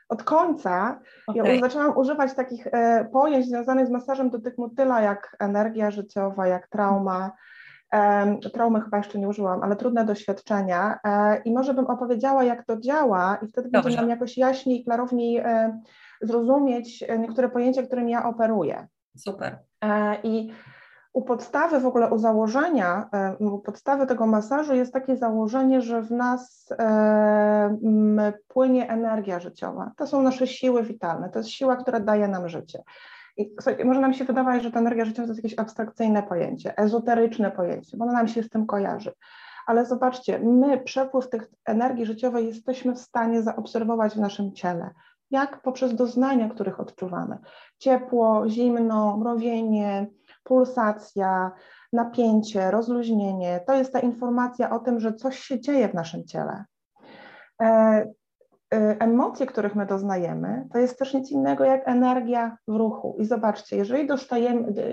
od 0.09 0.23
końca. 0.23 0.99
Okay. 1.27 1.55
Ja 1.55 1.61
zaczęłam 1.61 1.97
używać 1.97 2.33
takich 2.33 2.67
e, 2.67 3.05
pojęć 3.13 3.45
związanych 3.45 3.87
z 3.87 3.89
masażem 3.89 4.29
dotyk 4.29 4.57
motyla, 4.57 5.01
jak 5.01 5.35
energia 5.39 5.91
życiowa, 5.91 6.47
jak 6.47 6.67
trauma. 6.67 7.31
Traumy 8.53 8.81
chyba 8.81 8.97
jeszcze 8.97 9.19
nie 9.19 9.27
użyłam, 9.27 9.63
ale 9.63 9.75
trudne 9.75 10.05
doświadczenia. 10.05 10.99
E, 11.03 11.41
I 11.45 11.53
może 11.53 11.73
bym 11.73 11.85
opowiedziała, 11.85 12.43
jak 12.43 12.65
to 12.65 12.79
działa, 12.79 13.37
i 13.41 13.47
wtedy 13.47 13.69
Dobrze. 13.69 13.83
będzie 13.83 14.01
nam 14.01 14.09
jakoś 14.09 14.37
jaśniej, 14.37 14.83
klarowniej 14.83 15.37
e, 15.37 15.79
zrozumieć 16.21 17.03
niektóre 17.19 17.49
pojęcia, 17.49 17.83
którymi 17.83 18.11
ja 18.11 18.25
operuję. 18.25 18.87
Super. 19.17 19.59
I 20.23 20.51
u 21.15 21.21
podstawy 21.21 21.79
w 21.79 21.85
ogóle, 21.85 22.09
u 22.09 22.17
założenia, 22.17 23.09
u 23.39 23.59
podstawy 23.59 24.07
tego 24.07 24.27
masażu 24.27 24.73
jest 24.73 24.93
takie 24.93 25.17
założenie, 25.17 25.81
że 25.81 26.01
w 26.01 26.11
nas 26.11 26.69
e, 26.79 28.33
płynie 28.47 28.89
energia 28.89 29.39
życiowa. 29.39 29.91
To 29.97 30.07
są 30.07 30.21
nasze 30.21 30.47
siły 30.47 30.83
witalne, 30.83 31.29
to 31.29 31.39
jest 31.39 31.49
siła, 31.49 31.75
która 31.75 31.99
daje 31.99 32.27
nam 32.27 32.49
życie. 32.49 32.83
I 33.37 33.55
może 33.85 34.01
nam 34.01 34.13
się 34.13 34.25
wydawać, 34.25 34.63
że 34.63 34.71
ta 34.71 34.79
energia 34.79 35.05
życiowa 35.05 35.27
to 35.27 35.33
jest 35.33 35.43
jakieś 35.43 35.59
abstrakcyjne 35.59 36.23
pojęcie, 36.23 36.77
ezoteryczne 36.77 37.51
pojęcie, 37.51 37.97
bo 37.97 38.05
ono 38.05 38.13
nam 38.13 38.27
się 38.27 38.43
z 38.43 38.49
tym 38.49 38.65
kojarzy. 38.65 39.13
Ale 39.67 39.85
zobaczcie, 39.85 40.39
my 40.39 40.77
przepływ 40.77 41.29
tych 41.29 41.49
energii 41.65 42.05
życiowej 42.05 42.47
jesteśmy 42.47 42.93
w 42.95 42.99
stanie 42.99 43.41
zaobserwować 43.41 44.13
w 44.13 44.19
naszym 44.19 44.53
ciele. 44.53 44.89
Jak 45.31 45.61
poprzez 45.61 45.95
doznania, 45.95 46.49
których 46.49 46.79
odczuwamy. 46.79 47.37
Ciepło, 47.77 48.49
zimno, 48.49 49.17
mrowienie, 49.17 50.07
pulsacja, 50.45 51.51
napięcie, 51.93 52.71
rozluźnienie. 52.71 53.59
To 53.67 53.73
jest 53.73 53.93
ta 53.93 53.99
informacja 53.99 54.69
o 54.69 54.79
tym, 54.79 54.99
że 54.99 55.13
coś 55.13 55.39
się 55.39 55.59
dzieje 55.59 55.89
w 55.89 55.93
naszym 55.93 56.25
ciele. 56.25 56.65
E, 57.61 57.65
e, 57.65 58.95
emocje, 58.99 59.45
których 59.45 59.75
my 59.75 59.85
doznajemy, 59.85 60.67
to 60.73 60.79
jest 60.79 60.99
też 60.99 61.13
nic 61.13 61.31
innego 61.31 61.63
jak 61.63 61.87
energia 61.87 62.57
w 62.67 62.75
ruchu. 62.75 63.15
I 63.19 63.25
zobaczcie, 63.25 63.77
jeżeli 63.77 64.07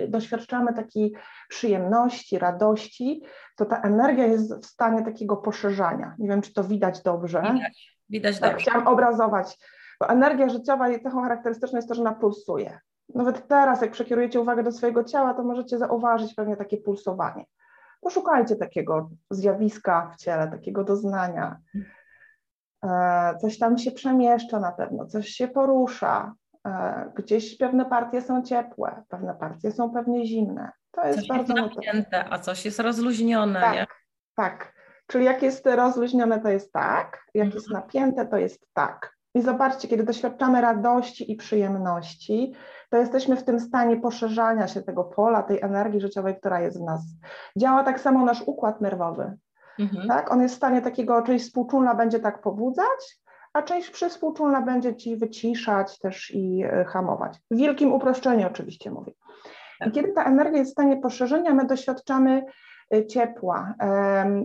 doświadczamy 0.07 0.73
takiej 0.73 1.13
przyjemności, 1.49 2.39
radości, 2.39 3.23
to 3.57 3.65
ta 3.65 3.81
energia 3.81 4.25
jest 4.25 4.53
w 4.53 4.65
stanie 4.65 5.05
takiego 5.05 5.37
poszerzania. 5.37 6.15
Nie 6.19 6.27
wiem, 6.27 6.41
czy 6.41 6.53
to 6.53 6.63
widać 6.63 7.01
dobrze. 7.01 7.41
Widać, 7.41 7.97
widać 8.09 8.39
tak, 8.39 8.51
dobrze. 8.51 8.63
Chciałam 8.63 8.87
obrazować, 8.87 9.57
bo 9.99 10.09
energia 10.09 10.49
życiowa, 10.49 10.89
jej 10.89 11.01
cechą 11.01 11.21
charakterystyczną 11.21 11.77
jest 11.77 11.87
to, 11.87 11.95
że 11.95 12.01
ona 12.01 12.13
pulsuje. 12.13 12.79
Nawet 13.15 13.47
teraz, 13.47 13.81
jak 13.81 13.91
przekierujecie 13.91 14.41
uwagę 14.41 14.63
do 14.63 14.71
swojego 14.71 15.03
ciała, 15.03 15.33
to 15.33 15.43
możecie 15.43 15.77
zauważyć 15.77 16.33
pewnie 16.33 16.57
takie 16.57 16.77
pulsowanie. 16.77 17.45
Poszukajcie 18.01 18.55
takiego 18.55 19.09
zjawiska 19.29 20.11
w 20.13 20.15
ciele, 20.15 20.47
takiego 20.47 20.83
doznania. 20.83 21.57
E, 22.83 23.37
coś 23.41 23.59
tam 23.59 23.77
się 23.77 23.91
przemieszcza 23.91 24.59
na 24.59 24.71
pewno, 24.71 25.05
coś 25.05 25.27
się 25.27 25.47
porusza. 25.47 26.33
E, 26.67 27.11
gdzieś 27.15 27.57
pewne 27.57 27.85
partie 27.85 28.21
są 28.21 28.43
ciepłe, 28.43 29.03
pewne 29.09 29.35
partie 29.35 29.71
są 29.71 29.89
pewnie 29.89 30.25
zimne. 30.25 30.71
To 30.91 31.07
jest 31.07 31.19
coś 31.19 31.27
bardzo 31.27 31.53
jest 31.57 31.75
napięte, 31.75 32.25
a 32.29 32.39
coś 32.39 32.65
jest 32.65 32.79
rozluźnione. 32.79 33.61
Tak, 33.61 33.73
nie? 33.73 33.85
tak. 34.35 34.73
Czyli 35.07 35.25
jak 35.25 35.43
jest 35.43 35.65
rozluźnione, 35.65 36.39
to 36.39 36.49
jest 36.49 36.71
tak, 36.71 37.23
jak 37.33 37.45
mhm. 37.45 37.55
jest 37.55 37.71
napięte, 37.71 38.25
to 38.25 38.37
jest 38.37 38.67
tak. 38.73 39.17
I 39.35 39.41
zobaczcie, 39.41 39.87
kiedy 39.87 40.03
doświadczamy 40.03 40.61
radości 40.61 41.31
i 41.31 41.35
przyjemności, 41.35 42.53
to 42.93 42.97
jesteśmy 42.97 43.35
w 43.35 43.43
tym 43.43 43.59
stanie 43.59 43.97
poszerzania 43.97 44.67
się 44.67 44.81
tego 44.81 45.03
pola, 45.03 45.43
tej 45.43 45.61
energii 45.61 46.01
życiowej, 46.01 46.35
która 46.39 46.61
jest 46.61 46.79
w 46.79 46.83
nas. 46.83 47.01
Działa 47.57 47.83
tak 47.83 47.99
samo 47.99 48.25
nasz 48.25 48.43
układ 48.45 48.81
nerwowy. 48.81 49.37
Mhm. 49.79 50.07
Tak? 50.07 50.31
On 50.31 50.41
jest 50.41 50.53
w 50.53 50.57
stanie 50.57 50.81
takiego, 50.81 51.21
część 51.21 51.45
współczulna 51.45 51.95
będzie 51.95 52.19
tak 52.19 52.41
pobudzać, 52.41 53.19
a 53.53 53.61
część 53.61 53.89
przywspółczulna 53.89 54.61
będzie 54.61 54.95
ci 54.95 55.17
wyciszać 55.17 55.99
też 55.99 56.31
i 56.35 56.63
e, 56.63 56.85
hamować. 56.85 57.39
W 57.51 57.57
wielkim 57.57 57.93
uproszczeniu 57.93 58.47
oczywiście 58.47 58.91
mówię. 58.91 59.11
I 59.11 59.83
tak. 59.83 59.93
kiedy 59.93 60.11
ta 60.11 60.23
energia 60.23 60.57
jest 60.57 60.71
w 60.71 60.73
stanie 60.73 60.97
poszerzenia, 60.97 61.53
my 61.53 61.65
doświadczamy 61.65 62.45
ciepła, 63.07 63.73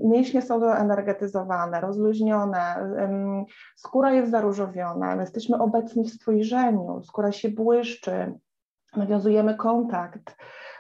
mięśnie 0.05 0.43
są 0.43 0.61
doenergetyzowane, 0.61 1.81
rozluźnione, 1.81 2.91
skóra 3.77 4.13
jest 4.13 4.31
zaróżowiona, 4.31 5.17
jesteśmy 5.17 5.59
obecni 5.59 6.05
w 6.05 6.11
spojrzeniu, 6.11 7.03
skóra 7.03 7.33
się 7.33 7.49
błyszczy, 7.49 8.33
nawiązujemy 8.97 9.55
kontakt, 9.55 10.37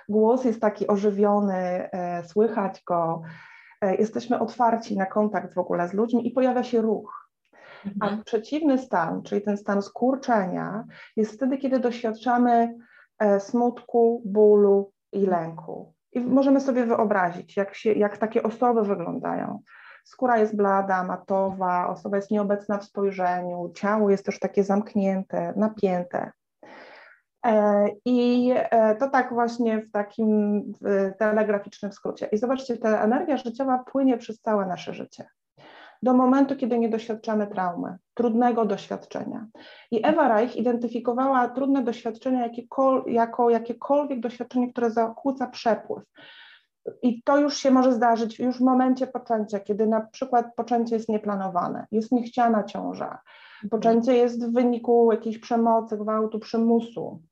głos 0.09 0.45
jest 0.45 0.61
taki 0.61 0.87
ożywiony, 0.87 1.91
e, 1.93 2.23
słychać 2.25 2.83
go, 2.87 3.23
e, 3.81 3.95
jesteśmy 3.97 4.41
otwarci 4.41 4.97
na 4.97 5.07
kontakt 5.07 5.55
w 5.55 5.59
ogóle 5.59 5.89
z 5.89 5.93
ludźmi 5.93 6.29
i 6.29 6.31
pojawia 6.31 6.63
się 6.63 6.83
ruch. 6.83 7.31
Mhm. 7.87 8.21
A 8.21 8.25
przeciwny 8.25 8.79
stan, 8.79 9.23
czyli 9.23 9.43
ten 9.43 9.57
stan 9.57 9.83
skurczenia, 9.83 10.85
jest 11.17 11.33
wtedy, 11.33 11.59
kiedy 11.59 11.79
doświadczamy 11.79 12.75
e, 13.19 13.41
smutku, 13.41 14.23
bólu 14.25 14.93
i 15.13 15.27
lęku. 15.27 15.95
I 16.13 16.21
możemy 16.21 16.61
sobie 16.61 16.87
wyobrazić, 16.87 17.57
jak, 17.57 17.75
się, 17.75 17.93
jak 17.93 18.19
takie 18.19 18.43
osoby 18.43 18.83
wyglądają. 18.83 19.63
Skóra 20.05 20.39
jest 20.39 20.57
blada, 20.57 21.05
matowa, 21.05 21.89
osoba 21.89 22.17
jest 22.17 22.31
nieobecna 22.31 22.79
w 22.79 22.85
spojrzeniu, 22.85 23.73
ciało 23.75 24.11
jest 24.11 24.25
też 24.25 24.39
takie 24.39 24.65
zamknięte, 24.65 25.53
napięte. 25.57 26.33
E, 27.47 27.85
I 28.05 28.51
e, 28.55 28.97
to 28.97 29.11
tak 29.11 29.33
właśnie 29.33 29.83
w 29.83 29.91
takim 29.91 30.63
telegraficznym 31.19 31.93
skrócie. 31.93 32.29
I 32.33 32.39
zobaczcie, 32.39 32.77
ta 32.77 33.03
energia 33.03 33.37
życiowa 33.37 33.85
płynie 33.93 34.19
przez 34.19 34.41
całe 34.41 34.67
nasze 34.67 34.95
życie 34.95 35.27
do 36.03 36.15
momentu, 36.15 36.57
kiedy 36.57 36.79
nie 36.79 36.89
doświadczamy 36.89 37.47
traumy, 37.47 37.99
trudnego 38.15 38.65
doświadczenia. 38.65 39.47
I 39.91 40.07
Ewa 40.07 40.29
Reich 40.29 40.57
identyfikowała 40.57 41.49
trudne 41.49 41.83
doświadczenia 41.83 42.43
jakikol, 42.43 43.05
jako 43.07 43.51
jakiekolwiek 43.51 44.21
doświadczenie, 44.21 44.73
które 44.73 44.91
zakłóca 44.91 45.47
przepływ. 45.47 46.05
I 47.03 47.23
to 47.23 47.39
już 47.39 47.57
się 47.57 47.71
może 47.71 47.93
zdarzyć 47.93 48.39
już 48.39 48.59
w 48.59 48.61
momencie 48.61 49.07
poczęcia, 49.07 49.61
kiedy 49.61 49.87
na 49.87 50.01
przykład 50.01 50.47
poczęcie 50.57 50.97
jest 50.97 51.09
nieplanowane, 51.09 51.87
jest 51.91 52.13
niechciana 52.13 52.65
ciąża, 52.65 53.19
poczęcie 53.71 54.17
jest 54.17 54.47
w 54.47 54.53
wyniku 54.53 55.13
jakiejś 55.13 55.39
przemocy, 55.39 55.97
gwałtu, 55.97 56.39
przymusu. 56.39 57.23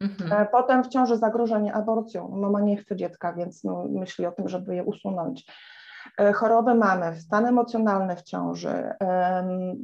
Mhm. 0.00 0.32
E, 0.32 0.46
potem 0.46 0.84
w 0.84 0.88
ciąży 0.88 1.16
zagrożenie 1.16 1.74
aborcją. 1.74 2.28
Mama 2.28 2.60
nie 2.60 2.76
chce 2.76 2.96
dziecka, 2.96 3.32
więc 3.32 3.64
no, 3.64 3.84
myśli 3.88 4.26
o 4.26 4.32
tym, 4.32 4.48
żeby 4.48 4.74
je 4.74 4.84
usunąć 4.84 5.46
choroby 6.34 6.74
mamy, 6.74 7.16
stan 7.20 7.46
emocjonalny 7.46 8.16
w 8.16 8.22
ciąży, 8.22 8.94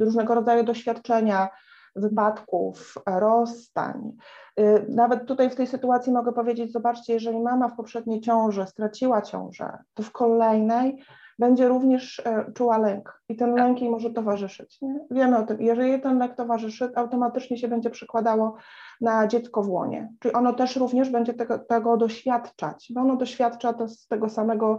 różnego 0.01 0.35
rodzaju 0.35 0.65
doświadczenia 0.65 1.49
wypadków, 1.97 2.95
rozstań. 3.07 4.13
E, 4.57 4.83
nawet 4.89 5.27
tutaj 5.27 5.51
w 5.51 5.55
tej 5.55 5.67
sytuacji 5.67 6.13
mogę 6.13 6.33
powiedzieć, 6.33 6.73
zobaczcie, 6.73 7.13
jeżeli 7.13 7.41
mama 7.41 7.69
w 7.69 7.77
poprzedniej 7.77 8.21
ciąży 8.21 8.67
straciła 8.67 9.23
ciążę, 9.23 9.79
to 9.95 10.03
w 10.03 10.13
kolejnej 10.13 11.05
będzie 11.39 11.69
również 11.69 12.23
e, 12.25 12.53
czuła 12.55 12.79
lęk 12.79 13.23
i 13.29 13.37
ten 13.37 13.55
lęk 13.55 13.81
jej 13.81 13.91
może 13.91 14.11
towarzyszyć. 14.11 14.81
Nie? 14.83 15.01
Wiemy 15.11 15.39
o 15.39 15.43
tym, 15.43 15.57
jeżeli 15.61 16.01
ten 16.01 16.19
lęk 16.19 16.35
towarzyszy, 16.35 16.91
automatycznie 16.95 17.59
się 17.59 17.69
będzie 17.69 17.91
przekładało 17.91 18.57
na 19.01 19.27
dziecko 19.27 19.63
w 19.63 19.71
łonie, 19.71 20.13
czyli 20.21 20.35
ono 20.35 20.53
też 20.53 20.77
również 20.77 21.11
będzie 21.11 21.35
tego, 21.35 21.59
tego 21.59 21.97
doświadczać, 21.97 22.93
bo 22.95 23.01
ono 23.01 23.17
doświadcza 23.17 23.73
to 23.73 23.89
z 23.89 24.07
tego 24.07 24.29
samego 24.29 24.79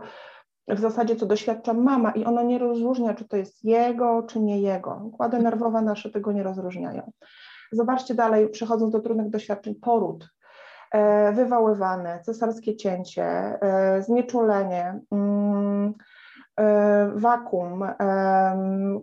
w 0.68 0.80
zasadzie 0.80 1.16
co 1.16 1.26
doświadcza 1.26 1.74
mama 1.74 2.12
i 2.12 2.26
ona 2.26 2.44
nie 2.44 2.60
rozróżnia, 2.60 3.14
czy 3.14 3.28
to 3.28 3.38
jest 3.38 3.66
jego, 3.66 4.24
czy 4.24 4.40
nie 4.40 4.62
jego. 4.62 5.02
Układy 5.04 5.40
nerwowe 5.40 5.82
nasze 5.82 6.10
tego 6.10 6.32
nie 6.32 6.44
rozróżniają. 6.44 7.12
Zobaczcie 7.72 8.16
dalej, 8.16 8.50
przechodząc 8.50 8.94
do 8.94 9.00
trudnych 9.00 9.30
doświadczeń, 9.30 9.76
poród, 9.76 10.30
e, 10.92 11.32
wywoływane, 11.32 12.22
cesarskie 12.22 12.76
cięcie, 12.76 13.24
e, 13.24 14.02
znieczulenie, 14.02 15.00
mm, 15.12 15.94
wakum, 17.16 17.84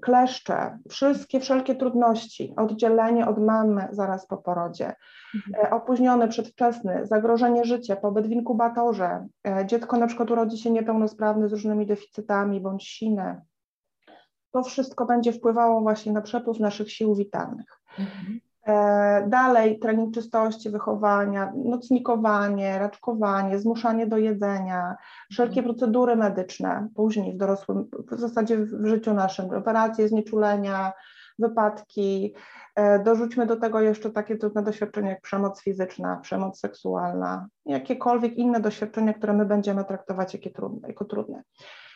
kleszcze, 0.03 0.79
wszystkie, 0.89 1.41
wszelkie 1.41 1.75
trudności, 1.75 2.55
oddzielenie 2.57 3.27
od 3.27 3.39
mamy 3.39 3.89
zaraz 3.93 4.27
po 4.27 4.37
porodzie, 4.37 4.95
Mhm. 5.35 5.67
E, 5.67 5.71
opóźniony, 5.71 6.29
przedwczesny, 6.29 7.07
zagrożenie 7.07 7.65
życia, 7.65 7.97
pobyt 7.97 8.27
w 8.27 8.31
inkubatorze, 8.31 9.27
e, 9.47 9.67
dziecko 9.67 9.97
na 9.97 10.07
przykład 10.07 10.31
urodzi 10.31 10.59
się 10.59 10.71
niepełnosprawne 10.71 11.49
z 11.49 11.53
różnymi 11.53 11.87
deficytami 11.87 12.61
bądź 12.61 12.85
sine. 12.85 13.43
To 14.51 14.63
wszystko 14.63 15.07
będzie 15.07 15.33
wpływało 15.33 15.81
właśnie 15.81 16.13
na 16.13 16.21
przepływ 16.21 16.61
naszych 16.61 16.93
sił 16.93 17.15
witalnych. 17.15 17.81
Mhm. 17.99 18.41
E, 18.67 19.25
dalej 19.29 19.79
trening 19.79 20.15
czystości, 20.15 20.71
wychowania, 20.71 21.53
nocnikowanie, 21.65 22.79
raczkowanie, 22.79 23.59
zmuszanie 23.59 24.07
do 24.07 24.17
jedzenia, 24.17 24.97
wszelkie 25.31 25.61
mhm. 25.61 25.67
procedury 25.67 26.17
medyczne 26.17 26.89
później 26.95 27.33
w 27.33 27.37
dorosłym, 27.37 27.89
w 28.11 28.19
zasadzie 28.19 28.59
w 28.59 28.87
życiu 28.87 29.15
naszym, 29.15 29.51
operacje 29.51 30.09
znieczulenia, 30.09 30.93
wypadki. 31.39 32.35
E, 32.77 32.99
dorzućmy 32.99 33.47
do 33.47 33.57
tego 33.57 33.81
jeszcze 33.81 34.11
takie 34.11 34.37
trudne 34.37 34.63
doświadczenia 34.63 35.11
jak 35.11 35.21
przemoc 35.21 35.63
fizyczna, 35.63 36.17
przemoc 36.17 36.61
seksualna, 36.61 37.47
jakiekolwiek 37.67 38.37
inne 38.37 38.61
doświadczenia, 38.61 39.15
które 39.15 39.33
my 39.33 39.45
będziemy 39.45 39.85
traktować 39.85 40.35
jako 40.35 40.51
trudne. 40.51 40.89
Jako 40.89 41.05
trudne. 41.05 41.43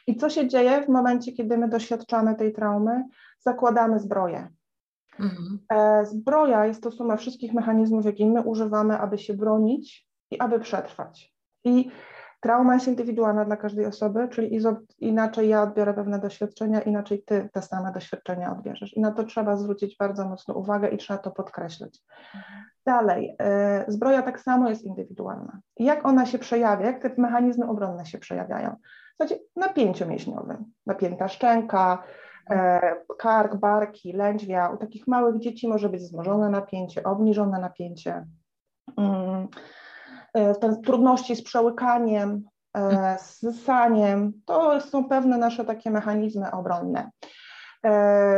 I 0.07 0.17
co 0.17 0.31
się 0.31 0.49
dzieje 0.49 0.83
w 0.83 0.89
momencie, 0.89 1.33
kiedy 1.33 1.59
my 1.59 1.69
doświadczamy 1.69 2.35
tej 2.35 2.53
traumy? 2.53 3.05
Zakładamy 3.41 4.01
zbroję. 4.01 4.49
Mhm. 5.21 5.59
E, 5.73 6.07
zbroja 6.07 6.67
jest 6.67 6.83
to 6.83 6.91
suma 6.91 7.17
wszystkich 7.17 7.55
mechanizmów, 7.55 8.05
jakie 8.05 8.27
my 8.27 8.43
używamy, 8.43 8.99
aby 8.99 9.19
się 9.19 9.35
bronić 9.35 10.09
i 10.31 10.41
aby 10.41 10.61
przetrwać. 10.61 11.35
I 11.65 11.91
trauma 12.41 12.75
jest 12.75 12.89
indywidualna 12.89 13.45
dla 13.45 13.57
każdej 13.57 13.87
osoby, 13.87 14.29
czyli 14.29 14.61
inaczej 14.99 15.49
ja 15.49 15.63
odbiorę 15.63 15.95
pewne 15.95 16.19
doświadczenia, 16.19 16.81
inaczej 16.81 17.23
ty 17.27 17.49
te 17.53 17.63
same 17.63 17.93
doświadczenia 17.93 18.53
odbierzesz. 18.53 18.97
I 18.97 19.01
na 19.01 19.13
to 19.13 19.25
trzeba 19.25 19.57
zwrócić 19.57 19.97
bardzo 19.97 20.29
mocno 20.29 20.55
uwagę 20.55 20.89
i 20.89 20.99
trzeba 20.99 21.19
to 21.19 21.31
podkreślać. 21.31 22.01
Mhm. 22.35 22.65
Dalej, 22.87 23.37
y, 23.89 23.93
zbroja 23.93 24.23
tak 24.23 24.41
samo 24.41 24.69
jest 24.69 24.85
indywidualna. 24.85 25.61
Jak 25.77 26.07
ona 26.07 26.27
się 26.27 26.39
przejawia, 26.39 26.87
jak 26.87 27.03
te 27.03 27.11
mechanizmy 27.19 27.69
obronne 27.69 28.07
się 28.07 28.19
przejawiają? 28.19 28.77
W 29.15 29.23
zasadzie 29.23 29.41
napięciu 29.57 30.07
mięśniowym, 30.07 30.65
napięta 30.87 31.29
szczęka, 31.29 32.03
E, 32.03 32.24
kark, 33.19 33.57
barki, 33.57 34.13
lędźwia. 34.13 34.69
U 34.69 34.77
takich 34.77 35.07
małych 35.07 35.39
dzieci 35.39 35.69
może 35.69 35.89
być 35.89 36.01
wzmożone 36.01 36.51
napięcie, 36.51 37.03
obniżone 37.03 37.59
napięcie. 37.59 38.27
Mm, 38.97 39.49
e, 40.35 40.55
te 40.55 40.77
trudności 40.77 41.37
z 41.37 41.43
przełykaniem, 41.43 42.43
e, 42.77 43.17
z 43.19 43.41
zyssaniem, 43.41 44.33
to 44.45 44.81
są 44.81 45.09
pewne 45.09 45.39
nasze 45.39 45.65
takie 45.65 45.91
mechanizmy 45.91 46.51
obronne. 46.51 47.11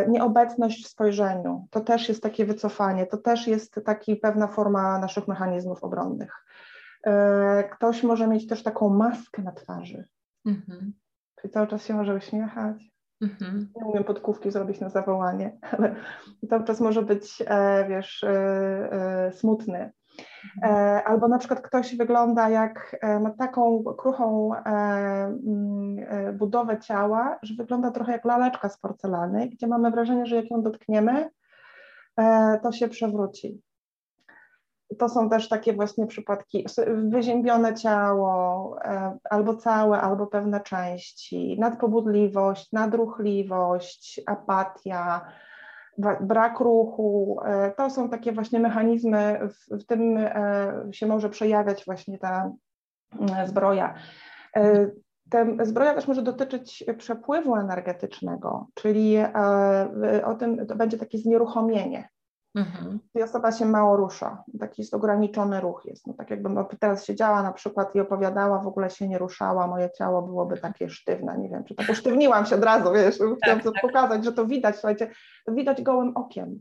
Nieobecność 0.09 0.85
w 0.85 0.89
spojrzeniu, 0.89 1.67
to 1.71 1.81
też 1.81 2.09
jest 2.09 2.23
takie 2.23 2.45
wycofanie, 2.47 3.07
to 3.07 3.17
też 3.17 3.47
jest 3.47 3.81
taki 3.85 4.17
pewna 4.17 4.47
forma 4.47 4.99
naszych 4.99 5.29
mechanizmów 5.29 5.85
obronnych. 5.85 6.45
Ktoś 7.73 8.03
może 8.03 8.27
mieć 8.27 8.47
też 8.47 8.63
taką 8.63 8.89
maskę 8.89 9.43
na 9.43 9.53
twarzy, 9.53 10.05
mhm. 10.47 10.93
czyli 11.41 11.53
cały 11.53 11.67
czas 11.67 11.85
się 11.85 11.95
może 11.95 12.15
uśmiechać, 12.15 12.96
Mhm. 13.21 13.69
Nie 13.77 13.85
umiem 13.85 14.05
podkówki 14.05 14.51
zrobić 14.51 14.81
na 14.81 14.89
zawołanie, 14.89 15.59
ale 15.79 15.95
cały 16.51 16.65
czas 16.65 16.81
może 16.81 17.03
być, 17.03 17.43
e, 17.47 17.87
wiesz, 17.89 18.25
e, 18.25 18.31
e, 18.93 19.33
smutny. 19.33 19.93
Albo 21.05 21.29
na 21.29 21.39
przykład 21.39 21.61
ktoś 21.61 21.97
wygląda 21.97 22.49
jak 22.49 22.97
ma 23.21 23.31
taką 23.31 23.85
kruchą 23.99 24.51
mm, 24.55 25.97
budowę 26.39 26.79
ciała, 26.79 27.39
że 27.43 27.55
wygląda 27.55 27.91
trochę 27.91 28.13
jak 28.13 28.25
laleczka 28.25 28.69
z 28.69 28.79
porcelany, 28.79 29.49
gdzie 29.49 29.67
mamy 29.67 29.91
wrażenie, 29.91 30.27
że 30.27 30.37
jak 30.37 30.51
ją 30.51 30.63
dotkniemy, 30.63 31.31
to 32.63 32.73
się 32.73 32.89
przewróci. 32.89 33.63
To 34.99 35.09
są 35.09 35.31
też 35.31 35.49
takie 35.49 35.73
właśnie 35.73 36.07
przypadki, 36.07 36.67
wyziębione 36.87 37.75
ciało, 37.75 38.77
e, 38.85 39.19
albo 39.31 39.57
całe, 39.57 40.01
albo 40.01 40.27
pewne 40.27 40.61
części, 40.61 41.57
nadpobudliwość, 41.61 42.73
nadruchliwość, 42.73 44.21
apatia, 44.27 45.27
brak 46.21 46.61
ruchu. 46.61 47.39
E, 47.45 47.71
to 47.71 47.91
są 47.91 48.09
takie 48.09 48.33
właśnie 48.33 48.61
mechanizmy, 48.61 49.49
w, 49.71 49.85
tym 49.87 50.17
e, 50.17 50.73
się 50.93 51.07
może 51.07 51.31
przejawiać 51.31 51.85
właśnie 51.85 52.19
ta 52.19 52.51
zbroja. 53.47 53.95
Te 55.31 55.57
zbroja 55.63 55.95
też 55.95 56.09
może 56.09 56.23
dotyczyć 56.23 56.85
przepływu 56.99 57.57
energetycznego, 57.57 58.67
czyli 58.75 59.17
o 60.25 60.35
tym 60.35 60.67
to 60.67 60.77
będzie 60.77 60.99
takie 60.99 61.19
znieruchomienie. 61.19 62.09
Mhm. 62.57 62.99
I 63.15 63.23
osoba 63.23 63.53
się 63.53 63.67
mało 63.67 63.97
rusza, 63.97 64.45
taki 64.61 64.83
jest 64.83 64.95
ograniczony 64.95 65.61
ruch 65.61 65.85
jest. 65.85 66.07
No, 66.07 66.15
tak 66.15 66.31
jakbym 66.31 66.65
teraz 66.81 67.05
siedziała 67.05 67.43
na 67.43 67.53
przykład 67.53 67.95
i 67.95 68.01
opowiadała, 68.01 68.59
w 68.59 68.67
ogóle 68.67 68.91
się 68.91 69.09
nie 69.09 69.19
ruszała, 69.19 69.67
moje 69.67 69.91
ciało 69.91 70.23
byłoby 70.23 70.57
takie 70.57 70.91
sztywne, 70.91 71.39
nie 71.39 71.49
wiem, 71.49 71.65
czy 71.65 71.75
tak 71.75 71.89
usztywniłam 71.91 72.47
się 72.47 72.57
od 72.57 72.65
razu, 72.65 72.93
wiesz, 72.93 73.19
tak, 73.19 73.29
chciałam 73.43 73.61
tak. 73.61 73.83
pokazać, 73.83 74.25
że 74.25 74.33
to 74.33 74.47
widać, 74.47 74.77
słuchajcie, 74.77 75.11
to 75.47 75.53
widać 75.53 75.83
gołym 75.83 76.17
okiem. 76.17 76.61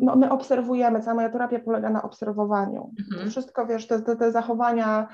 No, 0.00 0.16
my 0.16 0.30
obserwujemy, 0.30 1.00
cała 1.00 1.14
moja 1.14 1.28
terapia 1.28 1.58
polega 1.58 1.90
na 1.90 2.02
obserwowaniu. 2.02 2.90
Mhm. 3.10 3.30
Wszystko, 3.30 3.66
wiesz, 3.66 3.86
te, 3.86 4.02
te, 4.02 4.16
te 4.16 4.32
zachowania, 4.32 5.08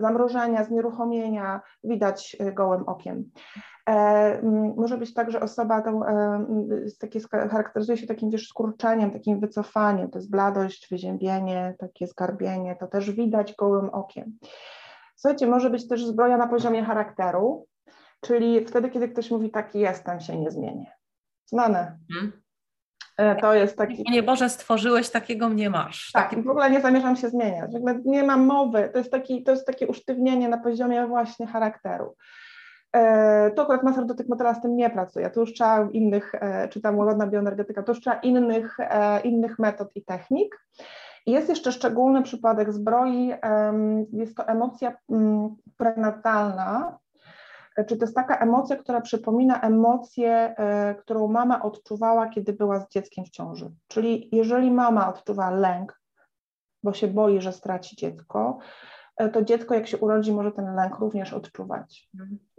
zamrożenia, 0.00 0.64
znieruchomienia 0.64 1.60
widać 1.84 2.36
y, 2.40 2.52
gołym 2.52 2.82
okiem. 2.88 3.30
E, 3.88 4.42
może 4.76 4.98
być 4.98 5.14
tak, 5.14 5.30
że 5.30 5.40
osoba 5.40 5.82
to, 5.82 5.90
e, 6.08 6.46
takie, 7.00 7.20
charakteryzuje 7.30 7.98
się 7.98 8.06
takim 8.06 8.30
wiesz, 8.30 8.48
skurczeniem, 8.48 9.10
takim 9.10 9.40
wycofaniem, 9.40 10.10
to 10.10 10.18
jest 10.18 10.30
bladość, 10.30 10.88
wyziębienie, 10.90 11.74
takie 11.78 12.06
skarbienie, 12.06 12.76
to 12.76 12.86
też 12.86 13.10
widać 13.10 13.54
gołym 13.54 13.90
okiem. 13.90 14.38
Słuchajcie, 15.16 15.46
może 15.46 15.70
być 15.70 15.88
też 15.88 16.06
zbroja 16.06 16.36
na 16.36 16.48
poziomie 16.48 16.84
charakteru, 16.84 17.66
czyli 18.20 18.66
wtedy, 18.66 18.90
kiedy 18.90 19.08
ktoś 19.08 19.30
mówi 19.30 19.50
taki 19.50 19.78
jestem, 19.78 20.20
się 20.20 20.40
nie 20.40 20.50
zmienię. 20.50 20.92
Znane. 21.46 21.98
Hmm. 22.12 22.41
To 23.40 23.54
jest 23.54 23.76
taki. 23.76 24.04
Nie 24.10 24.22
Boże, 24.22 24.48
stworzyłeś, 24.48 25.10
takiego 25.10 25.48
mnie 25.48 25.70
masz. 25.70 26.10
Tak, 26.12 26.42
w 26.44 26.48
ogóle 26.48 26.70
nie 26.70 26.80
zamierzam 26.80 27.16
się 27.16 27.28
zmieniać. 27.28 27.70
Nie 28.04 28.22
mam 28.22 28.46
mowy. 28.46 28.90
To 28.92 28.98
jest, 28.98 29.10
taki, 29.10 29.42
to 29.42 29.52
jest 29.52 29.66
takie 29.66 29.86
usztywnienie 29.86 30.48
na 30.48 30.58
poziomie 30.58 31.06
właśnie 31.06 31.46
charakteru. 31.46 32.16
E, 32.96 33.50
to 33.50 33.62
akurat 33.62 33.82
master 33.82 34.06
dotyk 34.06 34.28
motyla 34.28 34.54
z 34.54 34.62
tym 34.62 34.76
nie 34.76 34.90
pracuje. 34.90 35.30
To 35.30 35.40
już 35.40 35.52
trzeba 35.52 35.88
innych, 35.92 36.34
e, 36.34 36.68
czy 36.68 36.80
tam 36.80 36.98
łagodna 36.98 37.26
bioenergetyka, 37.26 37.82
to 37.82 37.92
już 37.92 38.00
trzeba 38.00 38.16
innych, 38.16 38.76
e, 38.80 39.20
innych 39.20 39.58
metod 39.58 39.88
i 39.94 40.04
technik. 40.04 40.64
Jest 41.26 41.48
jeszcze 41.48 41.72
szczególny 41.72 42.22
przypadek 42.22 42.72
zbroi, 42.72 43.32
jest 44.12 44.36
to 44.36 44.48
emocja 44.48 44.96
mm, 45.10 45.56
prenatalna, 45.76 46.98
czy 47.86 47.96
to 47.96 48.04
jest 48.04 48.14
taka 48.14 48.38
emocja, 48.38 48.76
która 48.76 49.00
przypomina 49.00 49.60
emocję, 49.60 50.54
którą 50.98 51.28
mama 51.28 51.62
odczuwała, 51.62 52.28
kiedy 52.28 52.52
była 52.52 52.80
z 52.80 52.88
dzieckiem 52.88 53.24
w 53.24 53.30
ciąży. 53.30 53.70
Czyli 53.88 54.28
jeżeli 54.32 54.70
mama 54.70 55.08
odczuwa 55.08 55.50
lęk, 55.50 56.00
bo 56.82 56.92
się 56.92 57.08
boi, 57.08 57.40
że 57.40 57.52
straci 57.52 57.96
dziecko, 57.96 58.58
E, 59.16 59.28
to 59.28 59.42
dziecko 59.42 59.74
jak 59.74 59.86
się 59.86 59.98
urodzi 59.98 60.32
może 60.32 60.52
ten 60.52 60.74
lęk 60.74 60.98
również 60.98 61.32
odczuwać. 61.32 62.08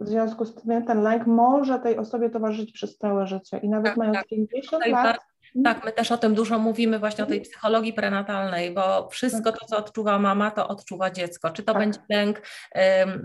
W 0.00 0.08
związku 0.08 0.44
z 0.44 0.54
tym 0.54 0.84
ten 0.84 1.02
lęk 1.02 1.26
może 1.26 1.78
tej 1.78 1.98
osobie 1.98 2.30
towarzyszyć 2.30 2.72
przez 2.72 2.98
całe 2.98 3.26
życie 3.26 3.58
i 3.58 3.68
nawet 3.68 3.86
tak, 3.86 3.96
mając 3.96 4.16
tak. 4.16 4.26
50 4.26 4.86
lat 4.86 5.18
tak, 5.64 5.84
my 5.84 5.92
też 5.92 6.12
o 6.12 6.18
tym 6.18 6.34
dużo 6.34 6.58
mówimy 6.58 6.98
właśnie 6.98 7.24
o 7.24 7.26
tej 7.26 7.38
mhm. 7.38 7.50
psychologii 7.50 7.92
prenatalnej, 7.92 8.74
bo 8.74 9.08
wszystko 9.08 9.52
tak. 9.52 9.60
to, 9.60 9.66
co 9.66 9.76
odczuwa 9.76 10.18
mama, 10.18 10.50
to 10.50 10.68
odczuwa 10.68 11.10
dziecko. 11.10 11.50
Czy 11.50 11.62
to 11.62 11.72
tak. 11.72 11.82
będzie 11.82 12.00
lęk, 12.10 12.42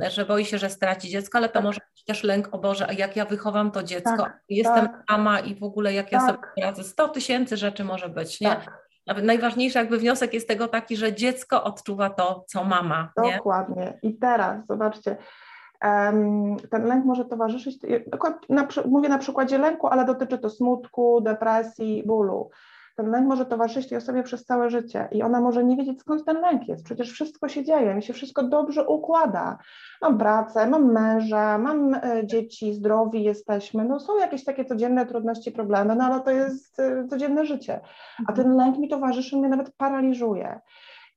że 0.10 0.26
boi 0.26 0.46
się, 0.46 0.58
że 0.58 0.70
straci 0.70 1.10
dziecko, 1.10 1.38
ale 1.38 1.48
to 1.48 1.54
tak. 1.54 1.64
może 1.64 1.80
być 1.96 2.04
też 2.06 2.24
lęk, 2.24 2.50
o 2.52 2.58
Boże, 2.58 2.88
a 2.88 2.94
jak 2.94 3.16
ja 3.16 3.26
wychowam 3.26 3.72
to 3.72 3.84
dziecko, 3.84 4.18
tak, 4.18 4.40
jestem 4.50 4.88
tak. 4.88 5.04
mama 5.10 5.40
i 5.40 5.56
w 5.56 5.64
ogóle 5.64 5.94
jak 5.94 6.12
ja 6.12 6.20
sobie 6.28 6.40
radzę. 6.62 6.84
100 6.84 7.08
tysięcy 7.08 7.58
rzeczy 7.58 7.84
może 7.84 8.10
być, 8.10 8.42
nie? 8.42 8.58
Nawet 9.08 9.24
najważniejszy 9.24 9.78
jakby 9.78 9.98
wniosek 9.98 10.34
jest 10.34 10.48
tego 10.48 10.68
taki, 10.68 10.98
że 10.98 11.14
dziecko 11.14 11.64
odczuwa 11.64 12.10
to, 12.10 12.46
co 12.48 12.64
mama. 12.64 13.12
Dokładnie. 13.18 13.94
Nie? 14.04 14.10
I 14.10 14.18
teraz, 14.18 14.68
zobaczcie, 14.68 15.18
ten 16.72 16.86
lęk 16.86 17.06
może 17.06 17.26
towarzyszyć, 17.26 17.80
mówię 18.86 19.10
na 19.10 19.18
przykładzie 19.18 19.58
lęku, 19.58 19.88
ale 19.88 20.06
dotyczy 20.06 20.38
to 20.38 20.50
smutku, 20.50 21.22
depresji, 21.22 22.04
bólu 22.06 22.50
ten 23.00 23.12
lęk 23.12 23.28
może 23.28 23.46
towarzyszyć 23.46 23.90
tej 23.90 23.98
osobie 23.98 24.24
przez 24.24 24.46
całe 24.46 24.70
życie 24.70 25.08
i 25.12 25.24
ona 25.24 25.42
może 25.42 25.64
nie 25.64 25.78
wiedzieć, 25.78 26.00
skąd 26.00 26.26
ten 26.26 26.42
lęk 26.42 26.68
jest. 26.68 26.86
Przecież 26.86 27.12
wszystko 27.12 27.48
się 27.48 27.64
dzieje, 27.64 27.96
mi 27.96 28.04
się 28.04 28.14
wszystko 28.14 28.44
dobrze 28.44 28.88
układa. 28.88 29.58
Mam 30.02 30.18
pracę, 30.18 30.68
mam 30.68 30.92
męża, 30.92 31.58
mam 31.58 31.94
e, 31.94 32.22
dzieci, 32.24 32.74
zdrowi 32.74 33.24
jesteśmy. 33.24 33.86
No 33.86 34.00
są 34.00 34.18
jakieś 34.18 34.44
takie 34.44 34.66
codzienne 34.66 35.06
trudności, 35.06 35.52
problemy, 35.52 35.96
no 35.96 36.04
ale 36.04 36.22
to 36.22 36.32
jest 36.32 36.80
e, 36.80 37.08
codzienne 37.08 37.46
życie. 37.46 37.82
A 38.28 38.34
ten 38.34 38.56
lęk 38.56 38.78
mi 38.78 38.90
towarzyszy, 38.90 39.38
mnie 39.38 39.50
nawet 39.50 39.76
paraliżuje. 39.76 40.60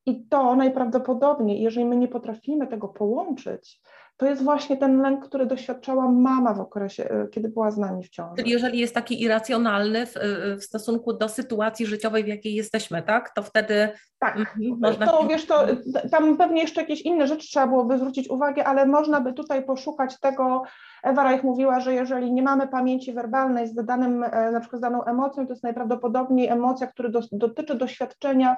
I 0.06 0.26
to 0.26 0.56
najprawdopodobniej, 0.56 1.62
jeżeli 1.62 1.86
my 1.86 1.96
nie 1.96 2.08
potrafimy 2.08 2.66
tego 2.66 2.88
połączyć, 2.88 3.80
to 4.22 4.26
jest 4.26 4.44
właśnie 4.44 4.76
ten 4.76 5.00
lęk, 5.00 5.24
który 5.24 5.46
doświadczała 5.46 6.08
mama 6.08 6.54
w 6.54 6.60
okresie, 6.60 7.10
e, 7.10 7.28
kiedy 7.28 7.48
była 7.48 7.70
z 7.70 7.78
nami 7.78 8.04
w 8.04 8.08
ciąży. 8.08 8.36
Czyli 8.36 8.50
jeżeli 8.50 8.78
jest 8.78 8.94
taki 8.94 9.22
irracjonalny 9.22 10.06
w, 10.06 10.16
e, 10.16 10.56
w 10.56 10.64
stosunku 10.64 11.12
do 11.12 11.28
sytuacji 11.28 11.86
życiowej, 11.86 12.24
w 12.24 12.26
jakiej 12.26 12.54
jesteśmy, 12.54 13.02
tak? 13.02 13.34
To 13.34 13.42
wtedy 13.42 13.88
tak. 14.18 14.36
Mhm, 14.36 14.78
można... 14.80 15.06
To 15.06 15.26
wiesz, 15.26 15.46
to 15.46 15.66
tam 16.10 16.36
pewnie 16.36 16.62
jeszcze 16.62 16.80
jakieś 16.80 17.02
inne 17.02 17.26
rzeczy 17.26 17.48
trzeba 17.48 17.66
byłoby 17.66 17.98
zwrócić 17.98 18.30
uwagę, 18.30 18.64
ale 18.64 18.86
można 18.86 19.20
by 19.20 19.32
tutaj 19.32 19.64
poszukać 19.64 20.20
tego. 20.20 20.62
Ewa 21.02 21.24
Reich 21.24 21.42
mówiła, 21.42 21.80
że 21.80 21.94
jeżeli 21.94 22.32
nie 22.32 22.42
mamy 22.42 22.68
pamięci 22.68 23.12
werbalnej 23.12 23.68
z 23.68 23.74
danym, 23.74 24.24
na 24.52 24.60
przykład 24.60 24.78
z 24.78 24.82
daną 24.82 25.04
emocją, 25.04 25.46
to 25.46 25.52
jest 25.52 25.62
najprawdopodobniej 25.62 26.48
emocja, 26.48 26.86
która 26.86 27.08
do, 27.08 27.20
dotyczy 27.32 27.74
doświadczenia 27.74 28.56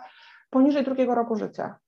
poniżej 0.50 0.84
drugiego 0.84 1.14
roku 1.14 1.36
życia 1.36 1.78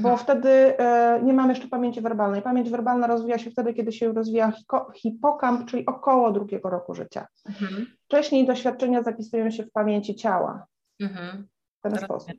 bo 0.00 0.10
mhm. 0.10 0.18
wtedy 0.18 0.78
e, 0.78 1.20
nie 1.22 1.32
mamy 1.32 1.52
jeszcze 1.52 1.68
pamięci 1.68 2.00
werbalnej. 2.00 2.42
Pamięć 2.42 2.70
werbalna 2.70 3.06
rozwija 3.06 3.38
się 3.38 3.50
wtedy, 3.50 3.74
kiedy 3.74 3.92
się 3.92 4.12
rozwija 4.12 4.52
hipokamp, 4.94 5.70
czyli 5.70 5.86
około 5.86 6.32
drugiego 6.32 6.70
roku 6.70 6.94
życia. 6.94 7.26
Mhm. 7.48 7.86
Wcześniej 8.04 8.46
doświadczenia 8.46 9.02
zapisują 9.02 9.50
się 9.50 9.62
w 9.62 9.72
pamięci 9.72 10.14
ciała 10.14 10.66
mhm. 11.00 11.48
w 11.78 11.82
ten 11.82 11.98
sposób. 11.98 12.32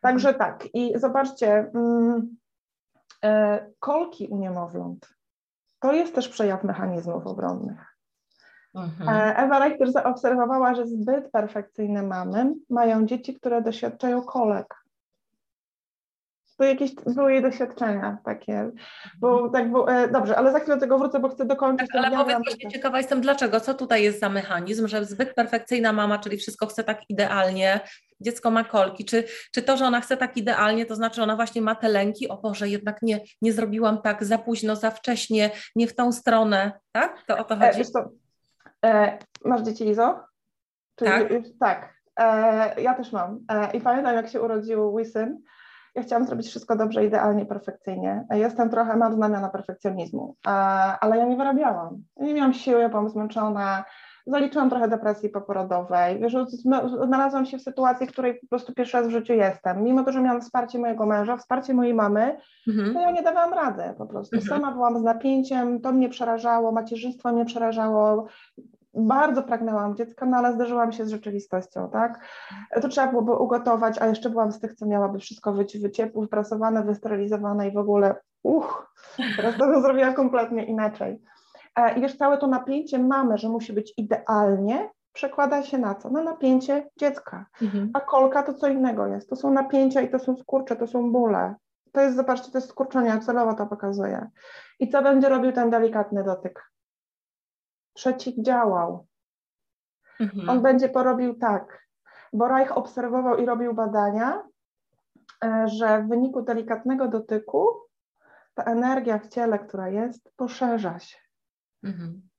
Także 0.00 0.34
tak, 0.34 0.68
i 0.74 0.98
zobaczcie, 0.98 1.70
mm, 1.74 2.36
e, 3.24 3.66
kolki 3.78 4.28
u 4.28 4.38
niemowląt 4.38 5.08
to 5.80 5.92
jest 5.92 6.14
też 6.14 6.28
przejaw 6.28 6.64
mechanizmów 6.64 7.26
obronnych. 7.26 7.96
Mhm. 8.74 9.08
E, 9.08 9.36
Ewa 9.36 9.58
Reichter 9.58 9.92
zaobserwowała, 9.92 10.74
że 10.74 10.86
zbyt 10.86 11.30
perfekcyjne 11.30 12.02
mamy 12.02 12.54
mają 12.70 13.06
dzieci, 13.06 13.34
które 13.34 13.62
doświadczają 13.62 14.22
kolek 14.22 14.79
to 16.60 16.64
jakieś 16.64 16.94
były 16.94 17.32
jej 17.32 17.42
doświadczenia 17.42 18.18
takie, 18.24 18.70
bo 19.18 19.32
mhm. 19.32 19.52
tak 19.52 19.70
było, 19.70 19.92
e, 19.92 20.08
dobrze, 20.08 20.36
ale 20.36 20.52
za 20.52 20.58
chwilę 20.58 20.76
do 20.76 20.80
tego 20.80 20.98
wrócę, 20.98 21.20
bo 21.20 21.28
chcę 21.28 21.44
dokończyć. 21.44 21.88
Tak, 21.92 22.04
ale 22.04 22.16
powiedz, 22.16 22.38
właśnie 22.44 22.70
ciekawa 22.70 22.98
jestem, 22.98 23.20
dlaczego, 23.20 23.60
co 23.60 23.74
tutaj 23.74 24.02
jest 24.02 24.20
za 24.20 24.28
mechanizm, 24.28 24.88
że 24.88 25.04
zbyt 25.04 25.34
perfekcyjna 25.34 25.92
mama, 25.92 26.18
czyli 26.18 26.36
wszystko 26.36 26.66
chce 26.66 26.84
tak 26.84 27.00
idealnie, 27.08 27.80
dziecko 28.20 28.50
ma 28.50 28.64
kolki, 28.64 29.04
czy, 29.04 29.24
czy 29.52 29.62
to, 29.62 29.76
że 29.76 29.86
ona 29.86 30.00
chce 30.00 30.16
tak 30.16 30.36
idealnie, 30.36 30.86
to 30.86 30.94
znaczy 30.94 31.22
ona 31.22 31.36
właśnie 31.36 31.62
ma 31.62 31.74
te 31.74 31.88
lęki, 31.88 32.28
o 32.28 32.36
Boże, 32.36 32.68
jednak 32.68 33.02
nie, 33.02 33.20
nie 33.42 33.52
zrobiłam 33.52 34.02
tak 34.02 34.24
za 34.24 34.38
późno, 34.38 34.76
za 34.76 34.90
wcześnie, 34.90 35.50
nie 35.76 35.86
w 35.88 35.94
tą 35.94 36.12
stronę, 36.12 36.72
tak? 36.92 37.22
To 37.26 37.38
o 37.38 37.44
to 37.44 37.54
e, 37.54 37.58
chodzi? 37.58 37.90
E, 38.84 38.88
e, 38.88 39.18
masz 39.44 39.62
dzieci, 39.62 39.84
Lizo? 39.84 40.20
Czyli, 40.96 41.10
tak. 41.10 41.40
Tak, 41.60 41.94
e, 42.16 42.82
ja 42.82 42.94
też 42.94 43.12
mam. 43.12 43.40
E, 43.48 43.76
I 43.76 43.80
pamiętam, 43.80 44.14
jak 44.14 44.28
się 44.28 44.40
urodził 44.40 44.92
mój 44.92 45.04
syn, 45.04 45.42
ja 46.00 46.06
chciałam 46.06 46.26
zrobić 46.26 46.46
wszystko 46.46 46.76
dobrze, 46.76 47.04
idealnie, 47.04 47.46
perfekcyjnie. 47.46 48.24
Jestem 48.30 48.70
trochę, 48.70 48.96
mam 48.96 49.14
znamiona 49.14 49.48
perfekcjonizmu, 49.48 50.36
ale 51.00 51.18
ja 51.18 51.26
nie 51.26 51.36
wyrabiałam. 51.36 52.02
Nie 52.16 52.34
miałam 52.34 52.52
siły, 52.52 52.88
byłam 52.88 53.08
zmęczona, 53.08 53.84
zaliczyłam 54.26 54.70
trochę 54.70 54.88
depresji 54.88 55.28
poporodowej. 55.28 56.20
Wiesz, 56.20 56.36
znalazłam 57.06 57.46
się 57.46 57.58
w 57.58 57.62
sytuacji, 57.62 58.06
w 58.06 58.12
której 58.12 58.34
po 58.34 58.46
prostu 58.46 58.74
pierwszy 58.74 58.96
raz 58.96 59.06
w 59.06 59.10
życiu 59.10 59.32
jestem. 59.32 59.84
Mimo 59.84 60.04
to, 60.04 60.12
że 60.12 60.20
miałam 60.20 60.40
wsparcie 60.40 60.78
mojego 60.78 61.06
męża, 61.06 61.36
wsparcie 61.36 61.74
mojej 61.74 61.94
mamy, 61.94 62.36
mhm. 62.68 62.94
to 62.94 63.00
ja 63.00 63.10
nie 63.10 63.22
dawałam 63.22 63.54
rady 63.54 63.82
po 63.98 64.06
prostu. 64.06 64.36
Mhm. 64.36 64.60
Sama 64.60 64.72
byłam 64.72 64.98
z 64.98 65.02
napięciem, 65.02 65.80
to 65.80 65.92
mnie 65.92 66.08
przerażało, 66.08 66.72
macierzyństwo 66.72 67.32
mnie 67.32 67.44
przerażało, 67.44 68.26
bardzo 68.94 69.42
pragnęłam 69.42 69.96
dziecka, 69.96 70.26
no 70.26 70.36
ale 70.36 70.52
zderzyłam 70.52 70.92
się 70.92 71.04
z 71.04 71.10
rzeczywistością, 71.10 71.90
tak? 71.90 72.20
To 72.82 72.88
trzeba 72.88 73.06
byłoby 73.06 73.32
ugotować, 73.32 73.98
a 73.98 74.06
jeszcze 74.06 74.30
byłam 74.30 74.52
z 74.52 74.60
tych, 74.60 74.74
co 74.74 74.86
miałaby 74.86 75.18
wszystko 75.18 75.52
być 75.52 75.78
wyciepłe, 75.78 76.22
wyprasowane, 76.22 76.82
wysterylizowane 76.84 77.68
i 77.68 77.72
w 77.72 77.78
ogóle 77.78 78.14
uch, 78.42 78.94
teraz 79.36 79.56
to 79.58 79.80
zrobiła 79.82 80.12
kompletnie 80.12 80.64
inaczej. 80.64 81.22
E, 81.76 81.98
I 81.98 82.00
wiesz, 82.00 82.16
całe 82.16 82.38
to 82.38 82.46
napięcie 82.46 82.98
mamy, 82.98 83.38
że 83.38 83.48
musi 83.48 83.72
być 83.72 83.94
idealnie, 83.96 84.90
przekłada 85.12 85.62
się 85.62 85.78
na 85.78 85.94
co? 85.94 86.10
Na 86.10 86.22
napięcie 86.22 86.88
dziecka. 86.96 87.46
Mhm. 87.62 87.90
A 87.94 88.00
kolka 88.00 88.42
to 88.42 88.54
co 88.54 88.68
innego 88.68 89.06
jest. 89.06 89.30
To 89.30 89.36
są 89.36 89.50
napięcia 89.50 90.00
i 90.00 90.10
to 90.10 90.18
są 90.18 90.36
skurcze, 90.36 90.76
to 90.76 90.86
są 90.86 91.12
bóle. 91.12 91.54
To 91.92 92.00
jest, 92.00 92.16
zobaczcie, 92.16 92.52
to 92.52 92.58
jest 92.58 92.68
skurczenie, 92.68 93.20
celowo 93.20 93.54
to 93.54 93.66
pokazuje. 93.66 94.28
I 94.80 94.88
co 94.88 95.02
będzie 95.02 95.28
robił 95.28 95.52
ten 95.52 95.70
delikatny 95.70 96.24
dotyk? 96.24 96.70
Przeciwdziałał. 98.00 99.06
Mhm. 100.20 100.48
On 100.48 100.62
będzie 100.62 100.88
porobił 100.88 101.34
tak, 101.34 101.86
bo 102.32 102.48
Reich 102.48 102.76
obserwował 102.76 103.36
i 103.36 103.46
robił 103.46 103.74
badania, 103.74 104.42
e, 105.44 105.68
że 105.68 106.02
w 106.02 106.08
wyniku 106.08 106.42
delikatnego 106.42 107.08
dotyku 107.08 107.68
ta 108.54 108.62
energia 108.64 109.18
w 109.18 109.28
ciele, 109.28 109.58
która 109.58 109.88
jest, 109.88 110.32
poszerza 110.36 110.98
się. 110.98 111.18
Mhm. 111.84 112.29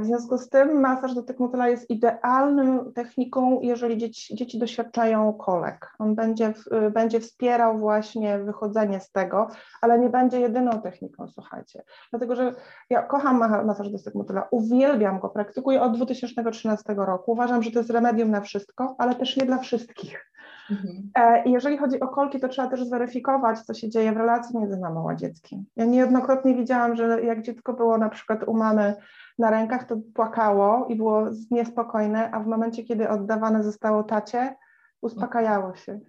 W 0.00 0.04
związku 0.04 0.38
z 0.38 0.48
tym 0.48 0.80
masaż 0.80 1.14
dotyk 1.14 1.38
motyla 1.38 1.68
jest 1.68 1.90
idealną 1.90 2.92
techniką, 2.92 3.60
jeżeli 3.62 3.98
dzieci, 3.98 4.36
dzieci 4.36 4.58
doświadczają 4.58 5.32
kolek. 5.32 5.94
On 5.98 6.14
będzie, 6.14 6.54
będzie 6.92 7.20
wspierał 7.20 7.78
właśnie 7.78 8.38
wychodzenie 8.38 9.00
z 9.00 9.10
tego, 9.10 9.48
ale 9.80 9.98
nie 9.98 10.08
będzie 10.08 10.40
jedyną 10.40 10.70
techniką, 10.82 11.28
słuchajcie. 11.28 11.82
Dlatego, 12.10 12.36
że 12.36 12.54
ja 12.90 13.02
kocham 13.02 13.36
masaż 13.66 13.90
dotyk 13.90 14.14
motyla, 14.14 14.48
uwielbiam 14.50 15.20
go, 15.20 15.28
praktykuję 15.28 15.82
od 15.82 15.96
2013 15.96 16.94
roku. 16.96 17.32
Uważam, 17.32 17.62
że 17.62 17.70
to 17.70 17.78
jest 17.78 17.90
remedium 17.90 18.30
na 18.30 18.40
wszystko, 18.40 18.94
ale 18.98 19.14
też 19.14 19.36
nie 19.36 19.46
dla 19.46 19.58
wszystkich. 19.58 20.32
Mhm. 20.70 21.10
E, 21.14 21.48
jeżeli 21.48 21.78
chodzi 21.78 22.00
o 22.00 22.08
kolki, 22.08 22.40
to 22.40 22.48
trzeba 22.48 22.68
też 22.68 22.84
zweryfikować, 22.84 23.60
co 23.60 23.74
się 23.74 23.88
dzieje 23.88 24.12
w 24.12 24.16
relacji 24.16 24.58
między 24.58 24.80
mamą 24.80 25.10
a 25.10 25.14
dzieckiem. 25.14 25.64
Ja 25.76 25.84
niejednokrotnie 25.84 26.54
widziałam, 26.54 26.96
że 26.96 27.22
jak 27.22 27.42
dziecko 27.42 27.72
było 27.72 27.98
na 27.98 28.08
przykład 28.08 28.48
u 28.48 28.54
mamy 28.54 28.94
na 29.38 29.50
rękach, 29.50 29.84
to 29.84 29.96
płakało 30.14 30.86
i 30.86 30.96
było 30.96 31.26
niespokojne, 31.50 32.30
a 32.30 32.40
w 32.40 32.46
momencie, 32.46 32.84
kiedy 32.84 33.08
oddawane 33.08 33.64
zostało 33.64 34.02
tacie, 34.02 34.56
uspokajało 35.02 35.74
się. 35.74 36.00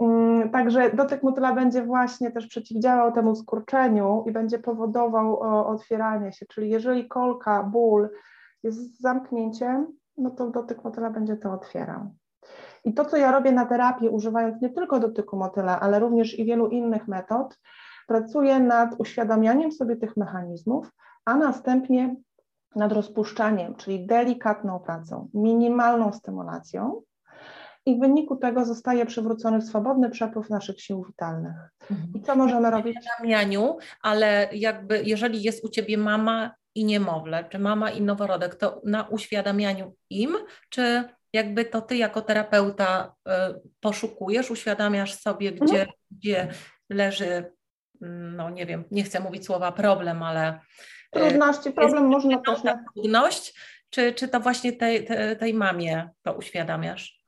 Mm, 0.00 0.50
także 0.50 0.90
dotyk 0.90 1.22
motyla 1.22 1.54
będzie 1.54 1.82
właśnie 1.82 2.30
też 2.30 2.46
przeciwdziałał 2.46 3.12
temu 3.12 3.36
skurczeniu 3.36 4.24
i 4.26 4.32
będzie 4.32 4.58
powodował 4.58 5.40
otwieranie 5.66 6.32
się. 6.32 6.46
Czyli 6.46 6.70
jeżeli 6.70 7.08
kolka, 7.08 7.62
ból 7.62 8.10
jest 8.62 9.00
zamknięciem, 9.00 9.86
no 10.16 10.30
to 10.30 10.50
dotyk 10.50 10.84
motyla 10.84 11.10
będzie 11.10 11.36
to 11.36 11.52
otwierał. 11.52 12.10
I 12.84 12.94
to, 12.94 13.04
co 13.04 13.16
ja 13.16 13.32
robię 13.32 13.52
na 13.52 13.66
terapii, 13.66 14.08
używając 14.08 14.62
nie 14.62 14.70
tylko 14.70 15.00
dotyku 15.00 15.36
motyla, 15.36 15.80
ale 15.80 15.98
również 15.98 16.38
i 16.38 16.44
wielu 16.44 16.68
innych 16.68 17.08
metod, 17.08 17.58
pracuję 18.08 18.60
nad 18.60 18.94
uświadamianiem 18.98 19.72
sobie 19.72 19.96
tych 19.96 20.16
mechanizmów, 20.16 20.90
a 21.24 21.36
następnie 21.36 22.16
nad 22.76 22.92
rozpuszczaniem, 22.92 23.74
czyli 23.74 24.06
delikatną 24.06 24.78
pracą, 24.78 25.28
minimalną 25.34 26.12
stymulacją. 26.12 27.02
I 27.86 27.96
w 27.96 28.00
wyniku 28.00 28.36
tego 28.36 28.64
zostaje 28.64 29.06
przywrócony 29.06 29.62
swobodny 29.62 30.10
przepływ 30.10 30.50
naszych 30.50 30.80
sił 30.80 31.04
witalnych. 31.04 31.54
I 32.14 32.22
co 32.22 32.36
możemy 32.36 32.70
robić? 32.70 32.96
Mianiu, 33.24 33.76
ale 34.02 34.48
jakby 34.52 35.02
jeżeli 35.04 35.42
jest 35.42 35.64
u 35.64 35.68
Ciebie 35.68 35.98
mama 35.98 36.54
i 36.74 36.84
niemowlę, 36.84 37.44
czy 37.44 37.58
mama 37.58 37.90
i 37.90 38.02
noworodek, 38.02 38.54
to 38.54 38.80
na 38.84 39.08
uświadamianiu 39.08 39.94
im, 40.10 40.36
czy 40.68 41.04
jakby 41.32 41.64
to 41.64 41.80
ty 41.80 41.96
jako 41.96 42.22
terapeuta 42.22 43.14
y, 43.28 43.30
poszukujesz, 43.80 44.50
uświadamiasz 44.50 45.14
sobie, 45.14 45.52
gdzie, 45.52 45.80
mhm. 45.80 45.88
gdzie 46.10 46.48
leży, 46.90 47.52
mm, 48.02 48.36
no 48.36 48.50
nie 48.50 48.66
wiem, 48.66 48.84
nie 48.90 49.02
chcę 49.02 49.20
mówić 49.20 49.46
słowa 49.46 49.72
problem, 49.72 50.22
ale. 50.22 50.60
Y, 51.16 51.20
Trudności, 51.20 51.70
problem 51.70 52.06
można 52.06 52.38
też. 52.38 52.62
Ta 52.62 52.84
trudność, 52.94 53.54
czy, 53.90 54.12
czy 54.12 54.28
to 54.28 54.40
właśnie 54.40 54.72
tej, 54.72 55.04
tej, 55.04 55.36
tej 55.36 55.54
mamie 55.54 56.08
to 56.22 56.32
uświadamiasz? 56.32 57.20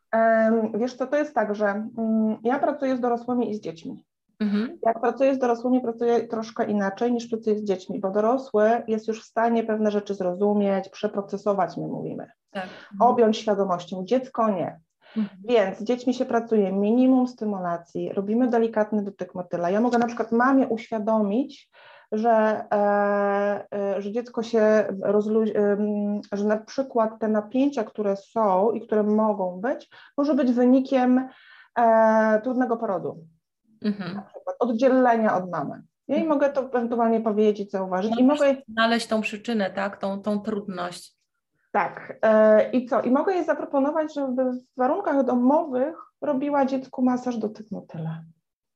Wiesz 0.74 0.94
co, 0.94 1.06
to 1.06 1.16
jest 1.16 1.34
tak, 1.34 1.54
że 1.54 1.66
mm, 1.66 2.38
ja 2.44 2.58
pracuję 2.58 2.96
z 2.96 3.00
dorosłymi 3.00 3.50
i 3.50 3.54
z 3.54 3.60
dziećmi. 3.60 4.04
Mhm. 4.40 4.78
Jak 4.86 5.00
pracuję 5.00 5.34
z 5.34 5.38
dorosłymi, 5.38 5.80
pracuję 5.80 6.20
troszkę 6.20 6.64
inaczej 6.64 7.12
niż 7.12 7.26
pracuję 7.26 7.58
z 7.58 7.64
dziećmi, 7.64 8.00
bo 8.00 8.10
dorosły 8.10 8.82
jest 8.88 9.08
już 9.08 9.22
w 9.22 9.26
stanie 9.26 9.64
pewne 9.64 9.90
rzeczy 9.90 10.14
zrozumieć, 10.14 10.88
przeprocesować, 10.88 11.76
my 11.76 11.88
mówimy, 11.88 12.30
tak. 12.52 12.68
objąć 13.00 13.36
świadomością. 13.36 14.04
Dziecko 14.04 14.50
nie. 14.50 14.80
Mhm. 15.16 15.38
Więc 15.44 15.78
z 15.78 15.84
dziećmi 15.84 16.14
się 16.14 16.24
pracuje 16.24 16.72
minimum 16.72 17.28
stymulacji, 17.28 18.12
robimy 18.12 18.48
delikatny 18.48 19.02
dotyk 19.04 19.34
motyla. 19.34 19.70
Ja 19.70 19.80
mogę 19.80 19.98
na 19.98 20.06
przykład 20.06 20.32
mamie 20.32 20.66
uświadomić, 20.68 21.70
że, 22.12 22.64
e, 22.72 23.66
e, 23.74 24.02
że 24.02 24.12
dziecko 24.12 24.42
się 24.42 24.84
rozluźni, 25.02 25.56
e, 25.56 25.76
że 26.32 26.44
na 26.44 26.56
przykład 26.56 27.18
te 27.20 27.28
napięcia, 27.28 27.84
które 27.84 28.16
są 28.16 28.70
i 28.70 28.80
które 28.80 29.02
mogą 29.02 29.60
być, 29.60 29.90
może 30.16 30.34
być 30.34 30.52
wynikiem 30.52 31.28
e, 31.78 32.40
trudnego 32.44 32.76
porodu 32.76 33.24
mhm. 33.84 34.14
na 34.14 34.22
przykład 34.22 34.56
oddzielenia 34.58 35.36
od 35.36 35.50
mamy. 35.50 35.82
Ja 36.08 36.14
jej 36.14 36.24
mhm. 36.24 36.28
mogę 36.28 36.52
to 36.52 36.60
ewentualnie 36.60 37.20
powiedzieć, 37.20 37.70
zauważyć 37.70 38.10
no, 38.10 38.20
i 38.20 38.24
mogę 38.24 38.56
znaleźć 38.68 39.06
tą 39.06 39.20
przyczynę, 39.20 39.70
tak, 39.70 39.96
tą, 39.96 40.22
tą 40.22 40.40
trudność. 40.40 41.21
Tak. 41.72 42.18
E, 42.22 42.70
I 42.70 42.86
co? 42.86 43.02
I 43.02 43.10
mogę 43.10 43.34
jej 43.34 43.44
zaproponować, 43.44 44.14
żeby 44.14 44.52
w 44.52 44.76
warunkach 44.76 45.24
domowych 45.24 45.96
robiła 46.20 46.66
dziecku 46.66 47.02
masaż 47.02 47.36
dotyk 47.36 47.70
motyla. 47.70 48.22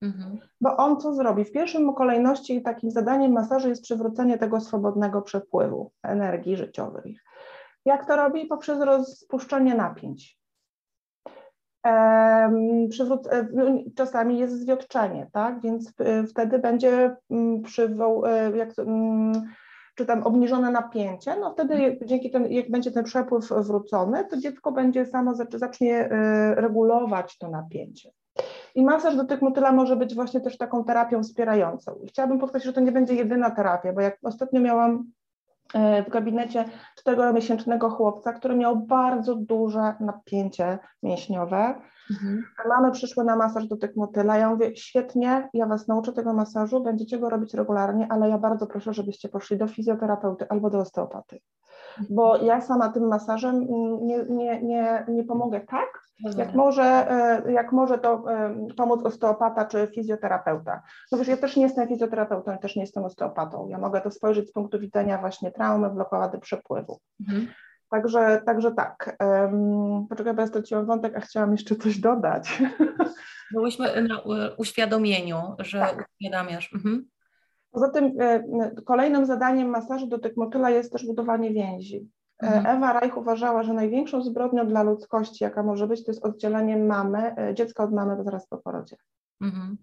Mhm. 0.03 0.39
Bo 0.61 0.77
on 0.77 1.01
co 1.01 1.15
zrobi? 1.15 1.45
W 1.45 1.53
pierwszym 1.53 1.95
kolejności 1.95 2.63
takim 2.63 2.91
zadaniem 2.91 3.33
masażu 3.33 3.69
jest 3.69 3.83
przywrócenie 3.83 4.39
tego 4.39 4.61
swobodnego 4.61 5.23
przepływu 5.23 5.93
energii 6.03 6.57
życiowej. 6.57 7.19
Jak 7.85 8.07
to 8.07 8.17
robi? 8.17 8.47
Poprzez 8.47 8.81
rozpuszczenie 8.81 9.75
napięć. 9.75 10.39
Przywrót, 12.91 13.27
e, 13.27 13.49
czasami 13.97 14.39
jest 14.39 14.61
zwiotczenie, 14.61 15.31
tak? 15.33 15.61
Więc 15.61 15.93
e, 15.99 16.25
wtedy 16.27 16.59
będzie 16.59 17.17
mm, 17.31 17.63
przywoł, 17.63 18.27
e, 18.27 18.57
jak, 18.57 18.79
mm, 18.79 19.33
czy 19.97 20.07
tam 20.07 20.23
obniżone 20.23 20.71
napięcie, 20.71 21.37
no 21.41 21.53
wtedy 21.53 21.99
dzięki 22.05 22.31
temu, 22.31 22.47
jak 22.47 22.71
będzie 22.71 22.91
ten 22.91 23.05
przepływ 23.05 23.49
wrócony, 23.49 24.25
to 24.25 24.37
dziecko 24.37 24.73
będzie 24.73 25.07
samo 25.07 25.35
zacznie 25.35 26.09
regulować 26.57 27.39
to 27.39 27.49
napięcie. 27.49 28.11
I 28.75 28.85
masaż 28.85 29.17
dotyk 29.17 29.43
motyla 29.43 29.73
może 29.73 29.97
być 29.97 30.15
właśnie 30.15 30.41
też 30.41 30.57
taką 30.57 30.85
terapią 30.85 31.23
wspierającą. 31.23 31.95
I 32.03 32.09
chciałabym 32.09 32.39
podkreślić, 32.39 32.67
że 32.67 32.73
to 32.73 32.81
nie 32.81 32.93
będzie 32.93 33.15
jedyna 33.15 33.51
terapia, 33.51 33.93
bo 33.93 34.01
jak 34.01 34.19
ostatnio 34.23 34.61
miałam 34.61 35.05
e, 35.75 36.03
w 36.03 36.09
gabinecie 36.11 36.65
czteromiesięcznego 36.97 37.91
chłopca, 37.91 38.33
który 38.33 38.57
miał 38.57 38.77
bardzo 38.77 39.35
duże 39.35 39.95
napięcie 40.01 40.79
mięśniowe. 41.03 41.75
Mhm. 42.11 42.45
Mamy 42.69 42.93
przyszły 42.93 43.25
na 43.25 43.37
masaż 43.37 43.67
dotyk 43.67 43.97
motyla. 43.97 44.37
Ja 44.37 44.51
mówię, 44.51 44.77
świetnie, 44.77 45.49
ja 45.55 45.67
Was 45.67 45.89
nauczę 45.89 46.13
tego 46.13 46.33
masażu, 46.33 46.83
będziecie 46.83 47.19
go 47.19 47.31
robić 47.31 47.55
regularnie, 47.55 48.07
ale 48.11 48.29
ja 48.29 48.39
bardzo 48.39 48.67
proszę, 48.67 48.95
żebyście 48.95 49.29
poszli 49.29 49.59
do 49.59 49.69
fizjoterapeuty 49.69 50.49
albo 50.49 50.71
do 50.71 50.79
osteopaty 50.79 51.41
bo 52.11 52.37
ja 52.37 52.61
sama 52.61 52.89
tym 52.89 53.09
masażem 53.09 53.67
nie, 54.01 54.25
nie, 54.25 54.63
nie, 54.63 55.05
nie 55.09 55.25
pomogę 55.25 55.61
tak, 55.61 56.03
jak 56.37 56.55
może, 56.55 57.11
e, 57.11 57.53
jak 57.53 57.73
może 57.73 57.99
to 57.99 58.33
e, 58.33 58.57
pomóc 58.77 59.07
osteopata 59.07 59.65
czy 59.65 59.87
fizjoterapeuta. 59.95 60.83
No 61.13 61.19
wiesz, 61.19 61.29
ja 61.29 61.37
też 61.37 61.57
nie 61.57 61.63
jestem 61.63 61.89
fizjoterapeutą, 61.89 62.51
ja 62.51 62.59
też 62.59 62.77
nie 62.77 62.83
jestem 62.83 63.05
osteopatą. 63.05 63.69
Ja 63.69 63.79
mogę 63.79 64.01
to 64.01 64.11
spojrzeć 64.11 64.49
z 64.49 64.53
punktu 64.53 64.79
widzenia 64.81 65.19
właśnie 65.19 65.53
traumy, 65.53 65.91
blokady 65.91 66.39
przepływu. 66.39 67.01
Mhm. 67.21 67.47
Także, 67.91 68.43
także 68.47 68.73
tak. 68.73 69.17
Um, 69.21 70.07
poczekaj, 70.09 70.35
bo 70.35 70.41
ja 70.41 70.47
straciłam 70.47 70.87
wątek, 70.87 71.17
a 71.17 71.21
chciałam 71.21 71.53
jeszcze 71.53 71.77
coś 71.77 71.99
dodać. 71.99 72.63
Byłyśmy 73.53 74.03
na 74.03 74.21
uświadomieniu, 74.57 75.37
że 75.59 75.81
tak. 75.81 76.09
uświadamiasz. 76.21 76.73
Mhm. 76.75 77.09
Poza 77.71 77.89
tym 77.89 78.13
e, 78.21 78.43
kolejnym 78.85 79.27
zadaniem 79.27 79.69
masażu 79.69 80.07
dotyk 80.07 80.37
motyla 80.37 80.71
jest 80.71 80.93
też 80.93 81.07
budowanie 81.07 81.51
więzi. 81.53 82.09
E, 82.43 82.47
mhm. 82.47 82.77
Ewa 82.77 83.01
Reich 83.01 83.17
uważała, 83.17 83.63
że 83.63 83.73
największą 83.73 84.23
zbrodnią 84.23 84.67
dla 84.67 84.83
ludzkości, 84.83 85.45
jaka 85.45 85.63
może 85.63 85.87
być, 85.87 86.05
to 86.05 86.11
jest 86.11 86.25
oddzielenie 86.25 86.77
mamy, 86.77 87.37
e, 87.37 87.55
dziecka 87.55 87.85
od 87.85 87.93
mamy 87.93 88.25
zaraz 88.25 88.49
po 88.49 88.59
porodzie. 88.59 88.97
Mhm. 89.41 89.77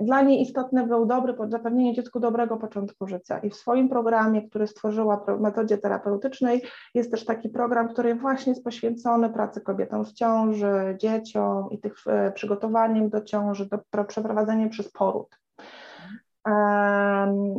Dla 0.00 0.22
niej 0.22 0.42
istotny 0.42 0.86
był 0.86 1.06
dobry, 1.06 1.34
zapewnienie 1.48 1.94
dziecku 1.94 2.20
dobrego 2.20 2.56
początku 2.56 3.06
życia. 3.06 3.38
I 3.38 3.50
w 3.50 3.54
swoim 3.54 3.88
programie, 3.88 4.48
który 4.48 4.66
stworzyła 4.66 5.16
w 5.16 5.40
metodzie 5.40 5.78
terapeutycznej, 5.78 6.62
jest 6.94 7.10
też 7.10 7.24
taki 7.24 7.48
program, 7.48 7.88
który 7.88 8.14
właśnie 8.14 8.52
jest 8.52 8.64
poświęcony 8.64 9.30
pracy 9.30 9.60
kobietom 9.60 10.04
w 10.04 10.12
ciąży, 10.12 10.96
dzieciom 11.00 11.70
i 11.70 11.78
tych 11.80 11.94
przygotowaniem 12.34 13.08
do 13.08 13.20
ciąży, 13.20 13.68
do 13.92 14.04
przeprowadzenia 14.04 14.68
przez 14.68 14.92
poród 14.92 15.36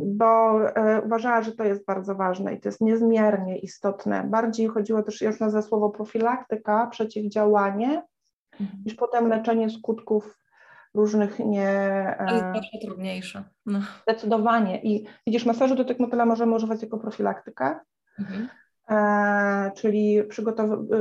bo 0.02 0.60
e, 0.68 1.02
uważała, 1.02 1.42
że 1.42 1.52
to 1.52 1.64
jest 1.64 1.84
bardzo 1.84 2.14
ważne 2.14 2.54
i 2.54 2.60
to 2.60 2.68
jest 2.68 2.80
niezmiernie 2.80 3.58
istotne. 3.58 4.24
Bardziej 4.24 4.66
chodziło 4.66 5.02
też 5.02 5.20
już 5.20 5.40
na 5.40 5.62
słowo 5.62 5.90
profilaktyka, 5.90 6.86
przeciwdziałanie, 6.86 8.02
mhm. 8.60 8.82
niż 8.84 8.94
potem 8.94 9.28
leczenie 9.28 9.70
skutków 9.70 10.38
różnych 10.96 11.38
nie... 11.38 12.16
To 12.18 12.34
jest 12.34 12.46
zawsze 12.46 12.78
trudniejsze. 12.86 13.44
No. 13.66 13.80
Zdecydowanie. 14.02 14.82
I 14.82 15.06
widzisz, 15.26 15.46
masażu 15.46 15.74
do 15.74 15.84
tych 15.84 16.00
motyla 16.00 16.26
możemy 16.26 16.54
używać 16.54 16.82
jako 16.82 16.98
profilaktykę, 16.98 17.78
mhm. 18.18 18.48
e, 18.88 19.72
czyli 19.76 20.22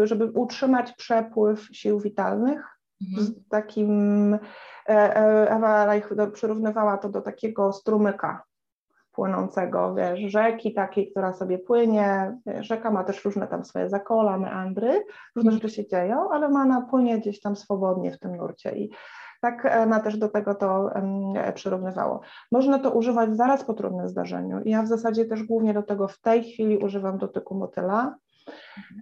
żeby 0.03 0.25
utrzymać 0.25 0.91
przepływ 0.91 1.67
sił 1.71 1.99
witalnych 1.99 2.77
mhm. 3.01 3.27
z 3.27 3.47
takim 3.49 4.37
E, 4.89 5.15
e, 5.15 5.49
Ewa 5.49 5.85
Reich 5.85 6.09
przyrównywała 6.33 6.97
to 6.97 7.09
do 7.09 7.21
takiego 7.21 7.73
strumyka 7.73 8.43
płynącego, 9.11 9.95
wiesz, 9.95 10.19
rzeki 10.19 10.73
takiej, 10.73 11.11
która 11.11 11.33
sobie 11.33 11.59
płynie. 11.59 12.37
Rzeka 12.59 12.91
ma 12.91 13.03
też 13.03 13.25
różne 13.25 13.47
tam 13.47 13.65
swoje 13.65 13.89
zakola, 13.89 14.37
meandry, 14.37 15.05
różne 15.35 15.51
rzeczy 15.51 15.69
się 15.69 15.87
dzieją, 15.87 16.29
ale 16.31 16.49
ma 16.49 16.61
ona 16.61 16.81
płynie 16.81 17.19
gdzieś 17.19 17.41
tam 17.41 17.55
swobodnie 17.55 18.11
w 18.11 18.19
tym 18.19 18.35
nurcie 18.35 18.77
i 18.77 18.89
tak 19.41 19.77
ona 19.83 19.99
też 19.99 20.17
do 20.17 20.29
tego 20.29 20.55
to 20.55 20.89
przyrównywało. 21.53 22.21
Można 22.51 22.79
to 22.79 22.91
używać 22.91 23.37
zaraz 23.37 23.63
po 23.63 23.73
trudnym 23.73 24.09
zdarzeniu. 24.09 24.61
Ja 24.65 24.81
w 24.83 24.87
zasadzie 24.87 25.25
też 25.25 25.43
głównie 25.43 25.73
do 25.73 25.83
tego 25.83 26.07
w 26.07 26.21
tej 26.21 26.43
chwili 26.43 26.77
używam 26.77 27.17
dotyku 27.17 27.55
motyla. 27.55 28.15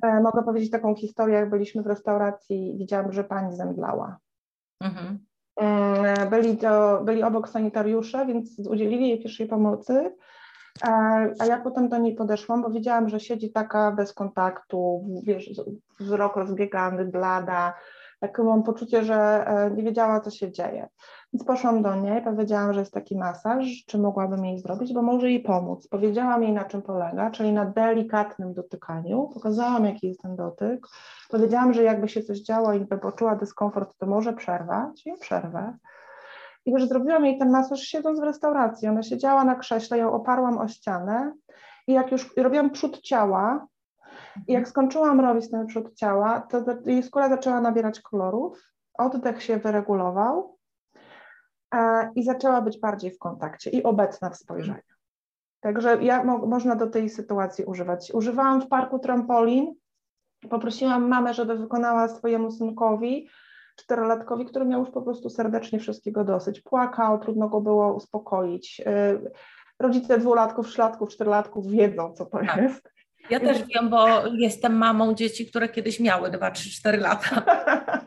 E, 0.04 0.22
mogę 0.22 0.44
powiedzieć 0.44 0.72
taką 0.72 0.96
historię, 0.96 1.36
jak 1.36 1.50
byliśmy 1.50 1.84
w 1.84 1.88
restauracji 1.88 2.76
i 2.76 2.78
widziałam, 2.78 3.14
że 3.14 3.24
pani 3.24 3.56
zemdlała. 3.56 4.18
Mhm. 4.82 5.20
Mm, 5.56 6.30
byli, 6.30 6.58
to, 6.58 7.02
byli 7.04 7.24
obok 7.24 7.50
sanitariusze, 7.50 8.26
więc 8.26 8.60
udzielili 8.70 9.10
jej 9.10 9.20
pierwszej 9.20 9.48
pomocy. 9.48 10.16
A 11.40 11.46
ja 11.46 11.62
potem 11.64 11.90
do 11.90 11.98
niej 11.98 12.16
podeszłam, 12.16 12.62
bo 12.62 12.70
widziałam, 12.70 13.10
że 13.10 13.20
siedzi 13.20 13.52
taka 13.52 13.92
bez 13.92 14.14
kontaktu, 14.14 15.06
wiesz, 15.24 15.52
wzrok 16.00 16.36
rozbiegany, 16.36 17.06
blada. 17.06 17.74
Tak 18.24 18.40
mam 18.40 18.64
poczucie, 18.64 19.04
że 19.04 19.16
e, 19.16 19.72
nie 19.72 19.84
wiedziała, 19.84 20.20
co 20.20 20.32
się 20.32 20.52
dzieje. 20.52 20.88
Więc 21.34 21.46
poszłam 21.46 21.82
do 21.82 21.96
niej, 21.96 22.22
powiedziałam, 22.22 22.74
że 22.74 22.80
jest 22.80 22.94
taki 22.94 23.18
masaż, 23.18 23.84
czy 23.88 23.98
mogłabym 23.98 24.46
jej 24.46 24.60
zrobić, 24.60 24.94
bo 24.94 25.02
może 25.02 25.30
jej 25.32 25.40
pomóc. 25.40 25.88
Powiedziałam 25.88 26.44
jej, 26.44 26.54
na 26.54 26.66
czym 26.66 26.82
polega, 26.82 27.32
czyli 27.32 27.54
na 27.54 27.66
delikatnym 27.66 28.54
dotykaniu. 28.54 29.30
Pokazałam, 29.34 29.86
jaki 29.86 30.08
jest 30.08 30.22
ten 30.22 30.36
dotyk. 30.36 30.88
Powiedziałam, 31.30 31.74
że 31.74 31.84
jakby 31.84 32.08
się 32.10 32.22
coś 32.22 32.40
działo 32.40 32.74
i 32.74 32.80
by 32.80 32.98
poczuła 32.98 33.36
dyskomfort, 33.36 33.98
to 33.98 34.06
może 34.06 34.34
przerwać 34.34 35.06
i 35.06 35.14
przerwę. 35.20 35.78
I 36.66 36.72
już 36.72 36.88
zrobiłam 36.88 37.26
jej 37.26 37.38
ten 37.38 37.52
masaż 37.52 37.80
siedząc 37.80 38.20
w 38.20 38.24
restauracji. 38.24 38.88
Ona 38.88 39.04
siedziała 39.04 39.44
na 39.44 39.56
krześle, 39.56 39.98
ją 39.98 40.14
oparłam 40.14 40.58
o 40.58 40.68
ścianę 40.68 41.34
i 41.88 41.94
jak 41.94 42.12
już 42.12 42.38
robiłam 42.38 42.70
przód 42.70 43.02
ciała, 43.02 43.68
i 44.48 44.54
jak 44.54 44.68
skończyłam 44.68 45.20
robić 45.20 45.52
ten 45.52 45.68
przód 45.68 45.96
ciała, 45.96 46.42
to 46.42 46.64
jej 46.86 47.04
skóra 47.04 47.30
zaczęła 47.30 47.62
nabierać 47.62 48.02
kolorów, 48.02 48.74
oddech 48.94 49.44
się 49.44 49.58
wyregulował 49.58 50.58
i 52.16 52.24
zaczęła 52.24 52.62
być 52.62 52.80
bardziej 52.80 53.12
w 53.12 53.20
kontakcie 53.20 53.70
i 53.70 53.84
obecna 53.84 54.30
w 54.30 54.38
spojrzeniu. 54.38 54.82
Także 55.60 56.04
ja, 56.04 56.24
mo, 56.24 56.38
można 56.38 56.76
do 56.76 56.88
tej 56.88 57.10
sytuacji 57.10 57.66
używać. 57.66 58.12
Używałam 58.14 58.62
w 58.62 58.68
parku 58.68 59.00
trampolin, 59.00 59.74
poprosiłam 60.50 61.08
mamę, 61.08 61.34
żeby 61.34 61.58
wykonała 61.58 62.08
swojemu 62.08 62.52
synkowi, 62.52 63.30
czterolatkowi, 63.76 64.46
który 64.46 64.66
miał 64.66 64.80
już 64.80 64.90
po 64.90 65.02
prostu 65.02 65.30
serdecznie 65.30 65.80
wszystkiego 65.80 66.24
dosyć. 66.24 66.62
Płakał, 66.62 67.20
trudno 67.20 67.50
go 67.50 67.62
było 67.62 67.94
uspokoić. 67.94 68.82
Y, 68.88 69.32
rodzice 69.80 70.18
dwulatków, 70.18 70.68
trzylatków, 70.68 71.10
czterolatków 71.10 71.68
wiedzą, 71.68 72.14
co 72.14 72.26
to 72.26 72.38
tak. 72.38 72.58
jest. 72.58 72.94
Ja 73.30 73.40
też 73.40 73.64
wiem, 73.64 73.90
bo 73.90 74.28
jestem 74.28 74.78
mamą 74.78 75.14
dzieci, 75.14 75.46
które 75.46 75.70
kiedyś 75.70 76.00
miały 76.00 76.32
2, 76.32 76.52
3, 76.52 76.70
4 76.70 76.98
lata. 76.98 77.42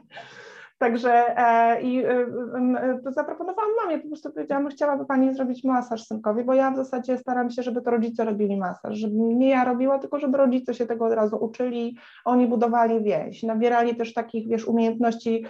Także 0.78 1.38
e, 1.38 1.82
i 1.82 2.04
e, 2.04 2.10
e, 2.10 3.00
zaproponowałam 3.04 3.70
mamie, 3.84 3.98
po 3.98 4.08
prostu 4.08 4.32
powiedziałam, 4.32 4.68
chciałaby 4.68 5.06
Pani 5.06 5.34
zrobić 5.34 5.64
masaż 5.64 6.04
synkowi, 6.04 6.44
bo 6.44 6.54
ja 6.54 6.70
w 6.70 6.76
zasadzie 6.76 7.18
staram 7.18 7.50
się, 7.50 7.62
żeby 7.62 7.82
to 7.82 7.90
rodzice 7.90 8.24
robili 8.24 8.56
masaż, 8.56 8.96
żeby 8.98 9.14
nie 9.14 9.50
ja 9.50 9.64
robiła, 9.64 9.98
tylko 9.98 10.18
żeby 10.18 10.38
rodzice 10.38 10.74
się 10.74 10.86
tego 10.86 11.06
od 11.06 11.12
razu 11.12 11.36
uczyli, 11.36 11.98
oni 12.24 12.46
budowali 12.46 13.04
więź, 13.04 13.42
nabierali 13.42 13.96
też 13.96 14.14
takich, 14.14 14.48
wiesz, 14.48 14.68
umiejętności 14.68 15.46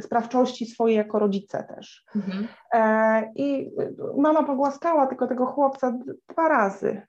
sprawczości 0.00 0.66
swojej 0.66 0.96
jako 0.96 1.18
rodzice 1.18 1.64
też. 1.76 2.04
Mhm. 2.16 2.48
E, 2.74 3.32
I 3.34 3.70
mama 4.16 4.42
pogłaskała 4.42 5.06
tylko 5.06 5.26
tego 5.26 5.46
chłopca 5.46 5.98
dwa 6.28 6.48
razy. 6.48 7.02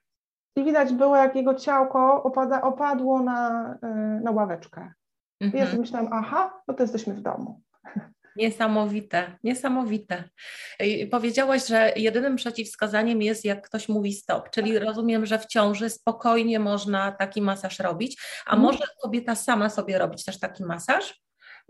I 0.56 0.64
widać 0.64 0.92
było, 0.92 1.16
jak 1.16 1.36
jego 1.36 1.54
ciałko 1.54 2.22
opada, 2.22 2.62
opadło 2.62 3.22
na, 3.22 3.74
e, 3.82 3.88
na 4.24 4.30
ławeczkę. 4.30 4.92
Mhm. 5.40 5.56
I 5.56 5.64
ja 5.64 5.70
sobie 5.70 5.80
myślałam, 5.80 6.08
aha, 6.12 6.62
no 6.68 6.74
to 6.74 6.82
jesteśmy 6.82 7.14
w 7.14 7.20
domu. 7.20 7.60
Niesamowite, 8.36 9.38
niesamowite. 9.44 10.24
Powiedziałaś, 11.10 11.66
że 11.66 11.92
jedynym 11.96 12.36
przeciwwskazaniem 12.36 13.22
jest, 13.22 13.44
jak 13.44 13.66
ktoś 13.66 13.88
mówi 13.88 14.12
stop, 14.12 14.50
czyli 14.50 14.78
rozumiem, 14.78 15.26
że 15.26 15.38
w 15.38 15.46
ciąży 15.46 15.90
spokojnie 15.90 16.60
można 16.60 17.12
taki 17.12 17.42
masaż 17.42 17.78
robić, 17.78 18.22
a 18.46 18.54
mhm. 18.56 18.62
może 18.62 18.84
kobieta 19.02 19.34
sama 19.34 19.70
sobie 19.70 19.98
robić 19.98 20.24
też 20.24 20.38
taki 20.38 20.64
masaż? 20.64 21.20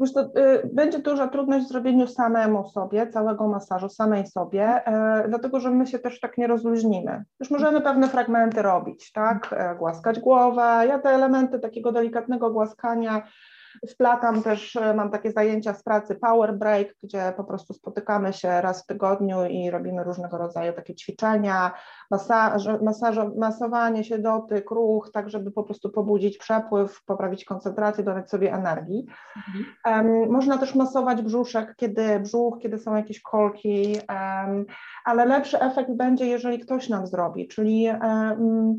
Już 0.01 0.13
to, 0.13 0.21
y, 0.21 0.71
będzie 0.73 0.99
duża 0.99 1.29
trudność 1.29 1.67
w 1.67 1.69
zrobieniu 1.69 2.07
samemu 2.07 2.69
sobie, 2.69 3.07
całego 3.07 3.49
masażu, 3.49 3.89
samej 3.89 4.27
sobie, 4.27 4.89
y, 5.25 5.29
dlatego 5.29 5.61
że 5.61 5.71
my 5.71 5.87
się 5.87 5.99
też 5.99 6.21
tak 6.21 6.39
nie 6.39 6.47
rozluźnimy. 6.47 7.25
Już 7.41 7.51
możemy 7.51 7.81
pewne 7.81 8.09
fragmenty 8.09 8.63
robić, 8.63 9.13
tak? 9.13 9.53
E, 9.53 9.75
głaskać 9.79 10.21
głowę. 10.21 10.85
Ja 10.89 10.99
te 10.99 11.09
elementy 11.09 11.59
takiego 11.59 11.93
delikatnego 11.93 12.51
głaskania 12.51 13.23
Wplatam 13.89 14.43
też, 14.43 14.79
mam 14.95 15.11
takie 15.11 15.33
zajęcia 15.33 15.75
z 15.75 15.83
pracy 15.83 16.15
Power 16.15 16.55
Break, 16.55 16.95
gdzie 17.03 17.33
po 17.37 17.45
prostu 17.45 17.75
spotykamy 17.75 18.33
się 18.33 18.61
raz 18.61 18.83
w 18.83 18.87
tygodniu 18.87 19.45
i 19.45 19.71
robimy 19.71 20.05
różnego 20.05 20.39
rodzaju 20.39 20.73
takie 20.73 20.95
ćwiczenia, 20.95 21.73
masaż, 22.11 22.69
masaż, 22.83 23.17
masowanie 23.37 24.05
się, 24.05 24.19
dotyk, 24.19 24.71
ruch, 24.71 25.11
tak 25.13 25.31
żeby 25.31 25.51
po 25.51 25.63
prostu 25.63 25.91
pobudzić 25.91 26.39
przepływ, 26.39 27.05
poprawić 27.05 27.45
koncentrację, 27.45 28.05
dodać 28.05 28.31
sobie 28.31 28.53
energii. 28.53 29.07
Mhm. 29.37 30.07
Um, 30.07 30.31
można 30.31 30.59
też 30.59 30.75
masować 30.75 31.23
brzuszek, 31.23 31.75
kiedy 31.77 32.21
brzuch, 32.21 32.59
kiedy 32.63 32.79
są 32.79 32.97
jakieś 32.97 33.23
kolki, 33.23 33.97
um, 34.09 34.67
ale 35.05 35.25
lepszy 35.25 35.61
efekt 35.61 35.91
będzie, 35.91 36.27
jeżeli 36.27 36.59
ktoś 36.59 36.89
nam 36.89 37.07
zrobi, 37.07 37.49
czyli 37.49 37.89
um, 38.03 38.77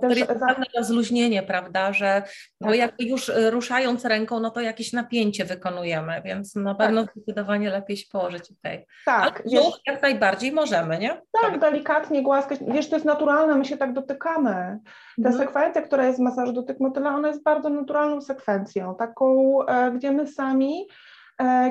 też 0.00 0.18
jest 0.18 0.30
pewne 0.30 0.64
rozluźnienie, 0.76 1.42
prawda, 1.42 1.92
że 1.92 2.22
bo 2.60 2.68
tak. 2.68 2.76
jakby 2.76 3.04
już 3.04 3.28
y, 3.28 3.50
ruszając 3.50 4.04
ręką, 4.04 4.40
no 4.40 4.50
to 4.50 4.60
jakieś 4.60 4.92
napięcie 4.92 5.44
wykonujemy, 5.44 6.22
więc 6.24 6.54
na 6.54 6.74
tak. 6.74 6.78
pewno 6.78 7.02
tak. 7.04 7.14
zdecydowanie 7.16 7.70
lepiej 7.70 7.96
się 7.96 8.06
położyć 8.12 8.48
tutaj. 8.48 8.86
Tak. 9.04 9.42
Wiesz, 9.46 9.64
jak 9.86 10.02
najbardziej 10.02 10.52
możemy, 10.52 10.98
nie? 10.98 11.08
Tak, 11.08 11.50
tak, 11.50 11.58
delikatnie 11.58 12.22
głaskać. 12.22 12.60
Wiesz, 12.68 12.88
to 12.88 12.96
jest 12.96 13.06
naturalne, 13.06 13.54
my 13.54 13.64
się 13.64 13.76
tak 13.76 13.92
dotykamy. 13.92 14.78
Ta 15.22 15.28
mhm. 15.28 15.38
sekwencja, 15.38 15.82
która 15.82 16.06
jest 16.06 16.18
w 16.18 16.22
masażu 16.22 16.52
dotyk 16.52 16.80
motyla, 16.80 17.14
ona 17.14 17.28
jest 17.28 17.42
bardzo 17.42 17.68
naturalną 17.68 18.20
sekwencją, 18.20 18.94
taką, 18.94 19.58
e, 19.66 19.92
gdzie 19.92 20.12
my 20.12 20.26
sami 20.26 20.86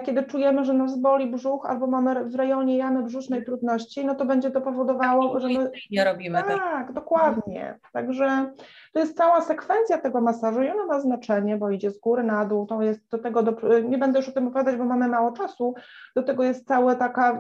kiedy 0.05 0.23
czujemy, 0.23 0.65
że 0.65 0.73
nas 0.73 0.99
boli 0.99 1.31
brzuch 1.31 1.65
albo 1.65 1.87
mamy 1.87 2.25
w 2.25 2.35
rejonie 2.35 2.77
jamy 2.77 3.03
brzusznej 3.03 3.45
trudności, 3.45 4.05
no 4.05 4.15
to 4.15 4.25
będzie 4.25 4.51
to 4.51 4.61
powodowało, 4.61 5.39
że 5.39 5.47
my... 5.47 5.71
Nie 5.91 6.03
robimy 6.03 6.43
tak. 6.43 6.57
Tak, 6.57 6.93
dokładnie. 6.93 7.79
Także 7.93 8.51
to 8.93 8.99
jest 8.99 9.17
cała 9.17 9.41
sekwencja 9.41 9.97
tego 9.97 10.21
masażu 10.21 10.61
i 10.61 10.69
ona 10.69 10.85
ma 10.85 10.99
znaczenie, 10.99 11.57
bo 11.57 11.69
idzie 11.69 11.91
z 11.91 11.99
góry 11.99 12.23
na 12.23 12.45
dół, 12.45 12.65
to 12.65 12.81
jest 12.81 13.09
do 13.09 13.17
tego, 13.17 13.43
do... 13.43 13.79
nie 13.79 13.97
będę 13.97 14.19
już 14.19 14.29
o 14.29 14.31
tym 14.31 14.47
opowiadać, 14.47 14.75
bo 14.75 14.85
mamy 14.85 15.07
mało 15.07 15.31
czasu, 15.31 15.73
do 16.15 16.23
tego 16.23 16.43
jest 16.43 16.67
całe 16.67 16.95
taka... 16.95 17.39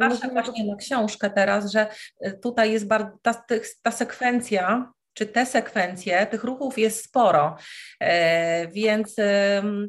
Patrzę 0.00 0.28
właśnie 0.28 0.66
na 0.66 0.76
książkę 0.76 1.30
teraz, 1.30 1.72
że 1.72 1.86
y, 2.26 2.38
tutaj 2.42 2.72
jest 2.72 2.88
bardzo, 2.88 3.10
ta, 3.22 3.34
ta 3.82 3.90
sekwencja 3.90 4.92
czy 5.14 5.26
te 5.26 5.46
sekwencje, 5.46 6.26
tych 6.26 6.44
ruchów 6.44 6.78
jest 6.78 7.04
sporo, 7.04 7.56
e, 8.00 8.68
więc 8.68 9.16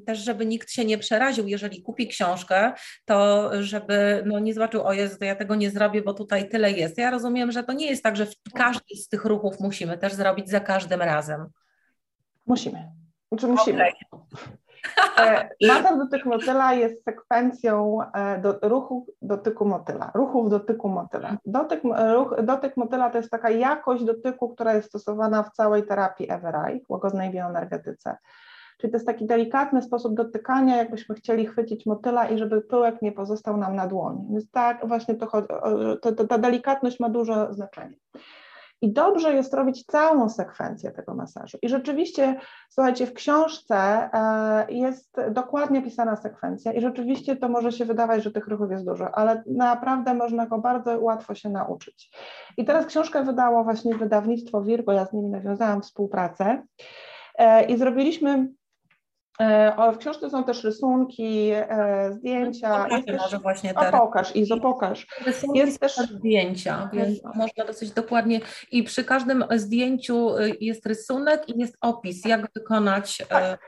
też, 0.05 0.19
żeby 0.19 0.45
nikt 0.45 0.71
się 0.71 0.85
nie 0.85 0.97
przeraził, 0.97 1.47
jeżeli 1.47 1.81
kupi 1.81 2.07
książkę, 2.07 2.73
to 3.05 3.49
żeby 3.63 4.23
no, 4.25 4.39
nie 4.39 4.53
zobaczył, 4.53 4.83
o 4.83 4.93
Jezu, 4.93 5.17
to 5.19 5.25
ja 5.25 5.35
tego 5.35 5.55
nie 5.55 5.69
zrobię, 5.69 6.01
bo 6.01 6.13
tutaj 6.13 6.49
tyle 6.49 6.71
jest. 6.71 6.97
Ja 6.97 7.11
rozumiem, 7.11 7.51
że 7.51 7.63
to 7.63 7.73
nie 7.73 7.85
jest 7.85 8.03
tak, 8.03 8.15
że 8.15 8.27
każdy 8.53 8.95
z 8.95 9.07
tych 9.07 9.25
ruchów 9.25 9.59
musimy 9.59 9.97
też 9.97 10.13
zrobić 10.13 10.49
za 10.49 10.59
każdym 10.59 11.01
razem. 11.01 11.45
Musimy. 12.45 12.91
Znaczy 13.31 13.47
musimy. 13.47 13.83
Okay. 14.11 14.62
Masaż 15.67 15.97
dotyk 15.97 16.25
motyla 16.25 16.73
jest 16.73 17.03
sekwencją 17.03 17.97
e, 18.13 18.41
do, 18.41 18.59
ruchów 18.61 19.07
dotyku 19.21 19.65
motyla, 19.65 20.11
ruchów 20.15 20.49
dotyku 20.49 20.89
motyla. 20.89 21.37
Dotyk, 21.45 21.81
ruch, 22.13 22.35
dotyk 22.43 22.77
motyla 22.77 23.09
to 23.09 23.17
jest 23.17 23.31
taka 23.31 23.49
jakość 23.49 24.03
dotyku, 24.03 24.49
która 24.49 24.73
jest 24.73 24.87
stosowana 24.87 25.43
w 25.43 25.51
całej 25.51 25.83
terapii 25.83 26.31
Everai, 26.31 26.83
łagodnej 26.89 27.31
bioenergetyce. 27.31 28.17
Czyli 28.77 28.91
to 28.91 28.97
jest 28.97 29.07
taki 29.07 29.25
delikatny 29.25 29.81
sposób 29.81 30.15
dotykania, 30.15 30.77
jakbyśmy 30.77 31.15
chcieli 31.15 31.47
chwycić 31.47 31.85
motyla 31.85 32.27
i 32.27 32.37
żeby 32.37 32.61
pyłek 32.61 33.01
nie 33.01 33.11
pozostał 33.11 33.57
nam 33.57 33.75
na 33.75 33.87
dłoni. 33.87 34.27
Więc 34.31 34.51
tak 34.51 34.87
właśnie 34.87 35.15
to, 35.15 35.27
to, 36.01 36.11
to, 36.11 36.27
ta 36.27 36.37
delikatność 36.37 36.99
ma 36.99 37.09
duże 37.09 37.47
znaczenie. 37.51 37.95
I 38.83 38.91
dobrze 38.91 39.33
jest 39.33 39.53
robić 39.53 39.85
całą 39.85 40.29
sekwencję 40.29 40.91
tego 40.91 41.15
masażu. 41.15 41.57
I 41.61 41.69
rzeczywiście, 41.69 42.35
słuchajcie, 42.69 43.05
w 43.05 43.13
książce 43.13 43.75
e, 43.75 44.65
jest 44.69 45.21
dokładnie 45.31 45.81
pisana 45.81 46.15
sekwencja, 46.15 46.73
i 46.73 46.81
rzeczywiście 46.81 47.35
to 47.35 47.49
może 47.49 47.71
się 47.71 47.85
wydawać, 47.85 48.23
że 48.23 48.31
tych 48.31 48.47
ruchów 48.47 48.71
jest 48.71 48.85
dużo, 48.85 49.15
ale 49.15 49.43
naprawdę 49.47 50.13
można 50.13 50.45
go 50.45 50.59
bardzo 50.59 50.99
łatwo 50.99 51.35
się 51.35 51.49
nauczyć. 51.49 52.11
I 52.57 52.65
teraz 52.65 52.85
książkę 52.85 53.23
wydało 53.23 53.63
właśnie 53.63 53.95
wydawnictwo 53.95 54.61
Virgo, 54.61 54.91
ja 54.91 55.05
z 55.05 55.13
nimi 55.13 55.29
nawiązałam 55.29 55.81
współpracę. 55.81 56.63
E, 57.37 57.65
I 57.65 57.77
zrobiliśmy 57.77 58.47
w 59.93 59.97
książce 59.97 60.29
są 60.29 60.43
też 60.43 60.63
rysunki, 60.63 61.49
e, 61.51 62.09
zdjęcia. 62.13 62.83
Pokaż 62.83 63.05
też, 63.05 63.21
może 63.21 63.39
właśnie 63.39 63.73
te. 63.73 63.91
pokaż, 63.91 64.35
Izo, 64.35 64.57
pokaż. 64.57 65.07
Rysunki 65.25 65.59
jest 65.59 65.79
też 65.79 65.95
zdjęcia, 65.95 66.89
więc 66.93 67.19
można 67.35 67.65
dosyć 67.65 67.91
dokładnie 67.91 68.39
i 68.71 68.83
przy 68.83 69.03
każdym 69.03 69.45
zdjęciu 69.55 70.37
y, 70.37 70.57
jest 70.61 70.85
rysunek 70.85 71.49
i 71.49 71.59
jest 71.59 71.77
opis, 71.81 72.25
jak 72.25 72.53
wykonać 72.53 73.21
e, 73.21 73.25
tak 73.25 73.59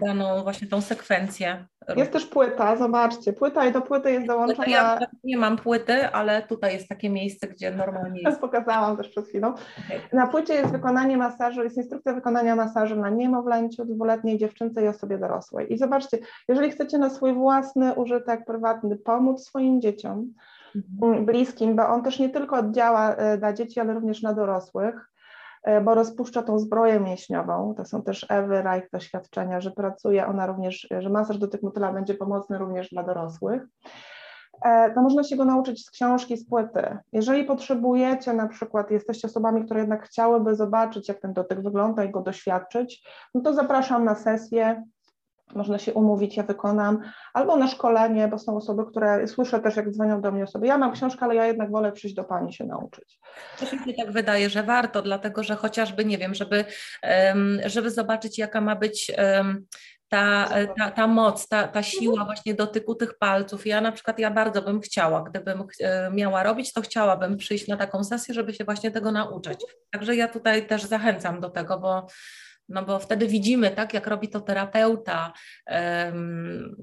daną 0.00 0.42
właśnie 0.42 0.68
tą 0.68 0.80
sekwencję. 0.80 1.66
Jest 1.96 2.12
też 2.12 2.26
płyta, 2.26 2.76
zobaczcie, 2.76 3.32
płyta 3.32 3.66
i 3.66 3.72
do 3.72 3.82
płyty 3.82 4.12
jest 4.12 4.26
dołączona... 4.26 4.68
Ja 4.68 4.98
nie 5.24 5.36
mam 5.36 5.56
płyty, 5.56 6.08
ale 6.08 6.42
tutaj 6.42 6.74
jest 6.74 6.88
takie 6.88 7.10
miejsce, 7.10 7.48
gdzie 7.48 7.70
normalnie 7.70 8.20
jest. 8.22 8.40
Pokazałam 8.40 8.96
też 8.96 9.08
przed 9.08 9.28
chwilą. 9.28 9.48
Okay. 9.48 10.00
Na 10.12 10.26
płycie 10.26 10.54
jest 10.54 10.72
wykonanie 10.72 11.16
masażu, 11.16 11.62
jest 11.62 11.76
instrukcja 11.76 12.12
wykonania 12.12 12.56
masażu 12.56 12.96
na 12.96 13.10
niemowlęciu, 13.10 13.84
dwuletniej 13.84 14.38
dziewczynce 14.38 14.84
i 14.84 14.88
osobie 14.88 15.18
dorosłej. 15.18 15.72
I 15.72 15.78
zobaczcie, 15.78 16.18
jeżeli 16.48 16.70
chcecie 16.70 16.98
na 16.98 17.10
swój 17.10 17.34
własny 17.34 17.94
użytek 17.94 18.44
prywatny 18.44 18.96
pomóc 18.96 19.46
swoim 19.46 19.80
dzieciom, 19.80 20.32
mhm. 20.76 21.26
bliskim, 21.26 21.76
bo 21.76 21.88
on 21.88 22.02
też 22.02 22.18
nie 22.18 22.30
tylko 22.30 22.70
działa 22.70 23.14
e, 23.14 23.38
dla 23.38 23.52
dzieci, 23.52 23.80
ale 23.80 23.94
również 23.94 24.22
na 24.22 24.34
dorosłych, 24.34 24.94
E, 24.94 25.13
bo 25.84 25.94
rozpuszcza 25.94 26.42
tą 26.42 26.58
zbroję 26.58 27.00
mięśniową. 27.00 27.74
To 27.76 27.84
są 27.84 28.02
też 28.02 28.26
Ewy 28.28 28.62
Reich 28.62 28.88
doświadczenia, 28.92 29.60
że 29.60 29.70
pracuje 29.70 30.26
ona 30.26 30.46
również, 30.46 30.88
że 30.98 31.10
masaż 31.10 31.38
dotyk 31.38 31.62
motyla 31.62 31.92
będzie 31.92 32.14
pomocny 32.14 32.58
również 32.58 32.90
dla 32.90 33.02
dorosłych. 33.02 33.62
E, 34.64 34.90
to 34.94 35.02
można 35.02 35.24
się 35.24 35.36
go 35.36 35.44
nauczyć 35.44 35.84
z 35.86 35.90
książki, 35.90 36.36
z 36.36 36.48
płyty. 36.48 36.98
Jeżeli 37.12 37.44
potrzebujecie, 37.44 38.32
na 38.32 38.48
przykład 38.48 38.90
jesteście 38.90 39.28
osobami, 39.28 39.64
które 39.64 39.80
jednak 39.80 40.06
chciałyby 40.06 40.54
zobaczyć, 40.54 41.08
jak 41.08 41.20
ten 41.20 41.32
dotyk 41.32 41.62
wygląda 41.62 42.04
i 42.04 42.10
go 42.10 42.20
doświadczyć, 42.20 43.08
no 43.34 43.40
to 43.40 43.54
zapraszam 43.54 44.04
na 44.04 44.14
sesję 44.14 44.84
można 45.54 45.78
się 45.78 45.92
umówić, 45.92 46.36
ja 46.36 46.42
wykonam, 46.42 46.98
albo 47.32 47.56
na 47.56 47.68
szkolenie, 47.68 48.28
bo 48.28 48.38
są 48.38 48.56
osoby, 48.56 48.84
które 48.90 49.28
słyszę 49.28 49.60
też, 49.60 49.76
jak 49.76 49.90
dzwonią 49.90 50.20
do 50.20 50.32
mnie 50.32 50.44
osoby, 50.44 50.66
ja 50.66 50.78
mam 50.78 50.92
książkę, 50.92 51.24
ale 51.24 51.34
ja 51.34 51.46
jednak 51.46 51.70
wolę 51.70 51.92
przyjść 51.92 52.16
do 52.16 52.24
Pani 52.24 52.52
się 52.52 52.64
nauczyć. 52.64 53.18
Też 53.58 53.72
mi 53.72 53.78
się 53.78 53.92
tak 53.92 54.12
wydaje, 54.12 54.50
że 54.50 54.62
warto, 54.62 55.02
dlatego 55.02 55.42
że 55.42 55.56
chociażby, 55.56 56.04
nie 56.04 56.18
wiem, 56.18 56.34
żeby, 56.34 56.64
żeby 57.66 57.90
zobaczyć, 57.90 58.38
jaka 58.38 58.60
ma 58.60 58.76
być 58.76 59.12
ta, 60.08 60.48
ta, 60.78 60.90
ta 60.90 61.06
moc, 61.06 61.48
ta, 61.48 61.68
ta 61.68 61.82
siła 61.82 62.24
właśnie 62.24 62.54
dotyku 62.54 62.94
tych 62.94 63.18
palców. 63.18 63.66
Ja 63.66 63.80
na 63.80 63.92
przykład, 63.92 64.18
ja 64.18 64.30
bardzo 64.30 64.62
bym 64.62 64.80
chciała, 64.80 65.22
gdybym 65.22 65.64
e, 65.80 66.10
miała 66.10 66.42
robić, 66.42 66.72
to 66.72 66.80
chciałabym 66.80 67.36
przyjść 67.36 67.68
na 67.68 67.76
taką 67.76 68.04
sesję, 68.04 68.34
żeby 68.34 68.54
się 68.54 68.64
właśnie 68.64 68.90
tego 68.90 69.12
nauczyć. 69.12 69.64
Także 69.90 70.16
ja 70.16 70.28
tutaj 70.28 70.66
też 70.66 70.84
zachęcam 70.84 71.40
do 71.40 71.50
tego, 71.50 71.78
bo 71.78 72.06
no 72.68 72.84
bo 72.84 72.98
wtedy 72.98 73.26
widzimy, 73.26 73.70
tak, 73.70 73.94
jak 73.94 74.06
robi 74.06 74.28
to 74.28 74.40
terapeuta, 74.40 75.32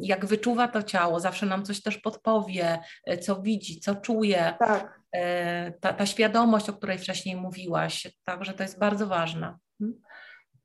jak 0.01 0.25
wyczuwa 0.25 0.67
to 0.67 0.83
ciało, 0.83 1.19
zawsze 1.19 1.45
nam 1.45 1.65
coś 1.65 1.81
też 1.81 1.97
podpowie, 1.97 2.79
e, 3.05 3.17
co 3.17 3.41
widzi, 3.41 3.79
co 3.79 3.95
czuje. 3.95 4.53
Tak. 4.59 5.01
E, 5.15 5.71
ta, 5.71 5.93
ta 5.93 6.05
świadomość, 6.05 6.69
o 6.69 6.73
której 6.73 6.97
wcześniej 6.97 7.35
mówiłaś, 7.35 8.17
także 8.23 8.53
to 8.53 8.63
jest 8.63 8.79
bardzo 8.79 9.07
ważne. 9.07 9.57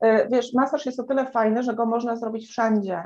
E, 0.00 0.28
wiesz, 0.28 0.52
masaż 0.52 0.86
jest 0.86 1.00
o 1.00 1.04
tyle 1.04 1.26
fajny, 1.26 1.62
że 1.62 1.74
go 1.74 1.86
można 1.86 2.16
zrobić 2.16 2.48
wszędzie. 2.48 3.02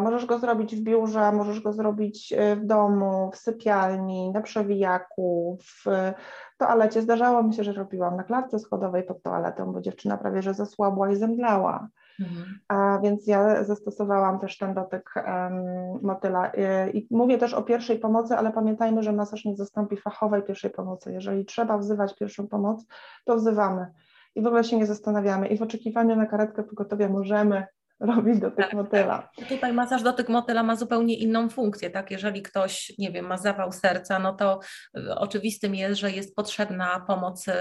Możesz 0.00 0.26
go 0.26 0.38
zrobić 0.38 0.76
w 0.76 0.80
biurze, 0.80 1.32
możesz 1.32 1.60
go 1.60 1.72
zrobić 1.72 2.34
w 2.56 2.66
domu, 2.66 3.30
w 3.34 3.36
sypialni, 3.36 4.30
na 4.30 4.40
przewijaku, 4.40 5.58
w 5.60 5.84
toalecie. 6.58 7.02
Zdarzało 7.02 7.42
mi 7.42 7.54
się, 7.54 7.64
że 7.64 7.72
robiłam 7.72 8.16
na 8.16 8.24
klatce 8.24 8.58
schodowej 8.58 9.02
pod 9.02 9.22
toaletą, 9.22 9.72
bo 9.72 9.80
dziewczyna 9.80 10.18
prawie 10.18 10.42
że 10.42 10.54
zasłabła 10.54 11.10
i 11.10 11.16
zemdlała. 11.16 11.88
Mhm. 12.20 12.58
A 12.68 12.98
więc 13.02 13.26
ja 13.26 13.64
zastosowałam 13.64 14.38
też 14.38 14.58
ten 14.58 14.74
dotyk 14.74 15.14
um, 15.16 15.62
motyla. 16.02 16.50
I, 16.92 16.98
I 16.98 17.16
mówię 17.16 17.38
też 17.38 17.54
o 17.54 17.62
pierwszej 17.62 17.98
pomocy, 17.98 18.34
ale 18.34 18.52
pamiętajmy, 18.52 19.02
że 19.02 19.12
masaż 19.12 19.44
nie 19.44 19.56
zastąpi 19.56 19.96
fachowej 19.96 20.42
pierwszej 20.42 20.70
pomocy. 20.70 21.12
Jeżeli 21.12 21.44
trzeba 21.44 21.78
wzywać 21.78 22.14
pierwszą 22.14 22.48
pomoc, 22.48 22.86
to 23.24 23.36
wzywamy 23.36 23.86
i 24.34 24.42
w 24.42 24.46
ogóle 24.46 24.64
się 24.64 24.76
nie 24.76 24.86
zastanawiamy. 24.86 25.46
I 25.46 25.58
w 25.58 25.62
oczekiwaniu 25.62 26.16
na 26.16 26.26
karetkę 26.26 26.62
pogotowia 26.62 27.08
możemy 27.08 27.66
robić 28.00 28.38
dotyk 28.38 28.64
tak, 28.64 28.74
motyla. 28.74 29.28
Tak. 29.36 29.48
Tutaj 29.48 29.72
masaż 29.72 30.02
dotyk 30.02 30.28
motyla 30.28 30.62
ma 30.62 30.76
zupełnie 30.76 31.14
inną 31.14 31.48
funkcję, 31.48 31.90
tak? 31.90 32.10
Jeżeli 32.10 32.42
ktoś, 32.42 32.92
nie 32.98 33.12
wiem, 33.12 33.26
ma 33.26 33.36
zawał 33.36 33.72
serca, 33.72 34.18
no 34.18 34.32
to 34.32 34.60
y, 34.98 35.14
oczywistym 35.14 35.74
jest, 35.74 36.00
że 36.00 36.10
jest 36.10 36.36
potrzebna 36.36 37.04
pomoc 37.06 37.48
y, 37.48 37.52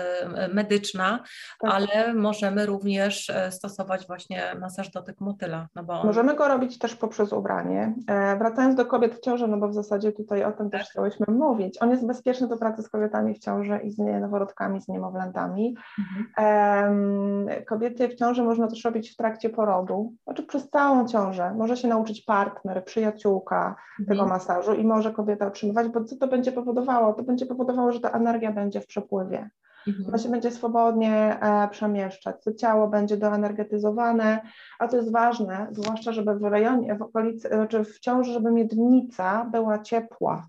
medyczna, 0.53 1.23
tak. 1.59 1.71
ale 1.73 2.13
możemy 2.13 2.65
również 2.65 3.29
y, 3.29 3.51
stosować 3.51 4.07
właśnie 4.07 4.43
masaż 4.59 4.89
dotyk 4.91 5.21
motyla. 5.21 5.67
No 5.75 5.83
bo 5.83 5.93
on... 5.93 6.07
Możemy 6.07 6.35
go 6.35 6.47
robić 6.47 6.79
też 6.79 6.95
poprzez 6.95 7.33
ubranie. 7.33 7.93
E, 8.07 8.37
wracając 8.37 8.75
do 8.75 8.85
kobiet 8.85 9.15
w 9.15 9.19
ciąży, 9.19 9.47
no 9.47 9.57
bo 9.57 9.67
w 9.67 9.73
zasadzie 9.73 10.11
tutaj 10.11 10.43
o 10.43 10.51
tym 10.51 10.69
też 10.69 10.81
tak. 10.81 10.89
chciałyśmy 10.89 11.25
mówić. 11.29 11.81
On 11.81 11.91
jest 11.91 12.07
bezpieczny 12.07 12.47
do 12.47 12.57
pracy 12.57 12.83
z 12.83 12.89
kobietami 12.89 13.33
w 13.33 13.39
ciąży 13.39 13.79
i 13.83 13.91
z 13.91 13.97
noworodkami, 13.97 14.81
z 14.81 14.87
niemowlętami. 14.87 15.75
Mhm. 15.99 17.65
Kobiety 17.65 18.09
w 18.09 18.15
ciąży 18.15 18.43
można 18.43 18.67
też 18.67 18.85
robić 18.85 19.11
w 19.11 19.15
trakcie 19.15 19.49
porodu 19.49 20.13
znaczy 20.27 20.43
przez 20.43 20.69
całą 20.69 21.07
ciążę. 21.07 21.53
Może 21.53 21.77
się 21.77 21.87
nauczyć 21.87 22.21
partner, 22.21 22.85
przyjaciółka 22.85 23.75
mhm. 23.99 24.07
tego 24.07 24.29
masażu 24.29 24.73
i 24.73 24.83
może 24.83 25.11
kobieta 25.11 25.47
otrzymywać, 25.47 25.87
bo 25.87 26.03
co 26.03 26.17
to 26.17 26.27
będzie 26.27 26.51
powodowało? 26.51 27.13
To 27.13 27.23
będzie 27.23 27.45
powodowało, 27.45 27.91
że 27.91 27.99
ta 27.99 28.09
energia 28.09 28.51
będzie 28.51 28.81
w 28.81 28.87
przepływie. 28.87 29.49
Mhm. 29.87 30.07
Ona 30.07 30.17
się 30.17 30.29
będzie 30.29 30.51
swobodnie 30.51 31.39
e, 31.41 31.67
przemieszczać, 31.67 32.35
to 32.43 32.53
ciało 32.53 32.87
będzie 32.87 33.17
doenergetyzowane, 33.17 34.41
a 34.79 34.87
to 34.87 34.97
jest 34.97 35.11
ważne, 35.11 35.67
zwłaszcza 35.71 36.11
żeby 36.11 36.35
w 36.35 36.43
rejonie, 36.43 36.95
w 36.95 37.01
okolicy, 37.01 37.49
czy 37.69 37.83
w 37.83 37.99
ciąży, 37.99 38.33
żeby 38.33 38.51
miednica 38.51 39.45
była 39.51 39.79
ciepła. 39.79 40.47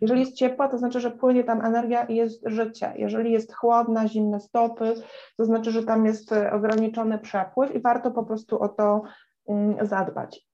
Jeżeli 0.00 0.20
jest 0.20 0.34
ciepła, 0.34 0.68
to 0.68 0.78
znaczy, 0.78 1.00
że 1.00 1.10
płynie 1.10 1.44
tam 1.44 1.64
energia 1.64 2.04
i 2.04 2.16
jest 2.16 2.42
życie. 2.46 2.92
Jeżeli 2.96 3.32
jest 3.32 3.54
chłodna, 3.54 4.08
zimne 4.08 4.40
stopy, 4.40 4.94
to 5.36 5.44
znaczy, 5.44 5.70
że 5.70 5.82
tam 5.82 6.06
jest 6.06 6.32
e, 6.32 6.52
ograniczony 6.52 7.18
przepływ 7.18 7.74
i 7.74 7.80
warto 7.80 8.10
po 8.10 8.24
prostu 8.24 8.62
o 8.62 8.68
to 8.68 9.02
mm, 9.48 9.86
zadbać. 9.86 10.46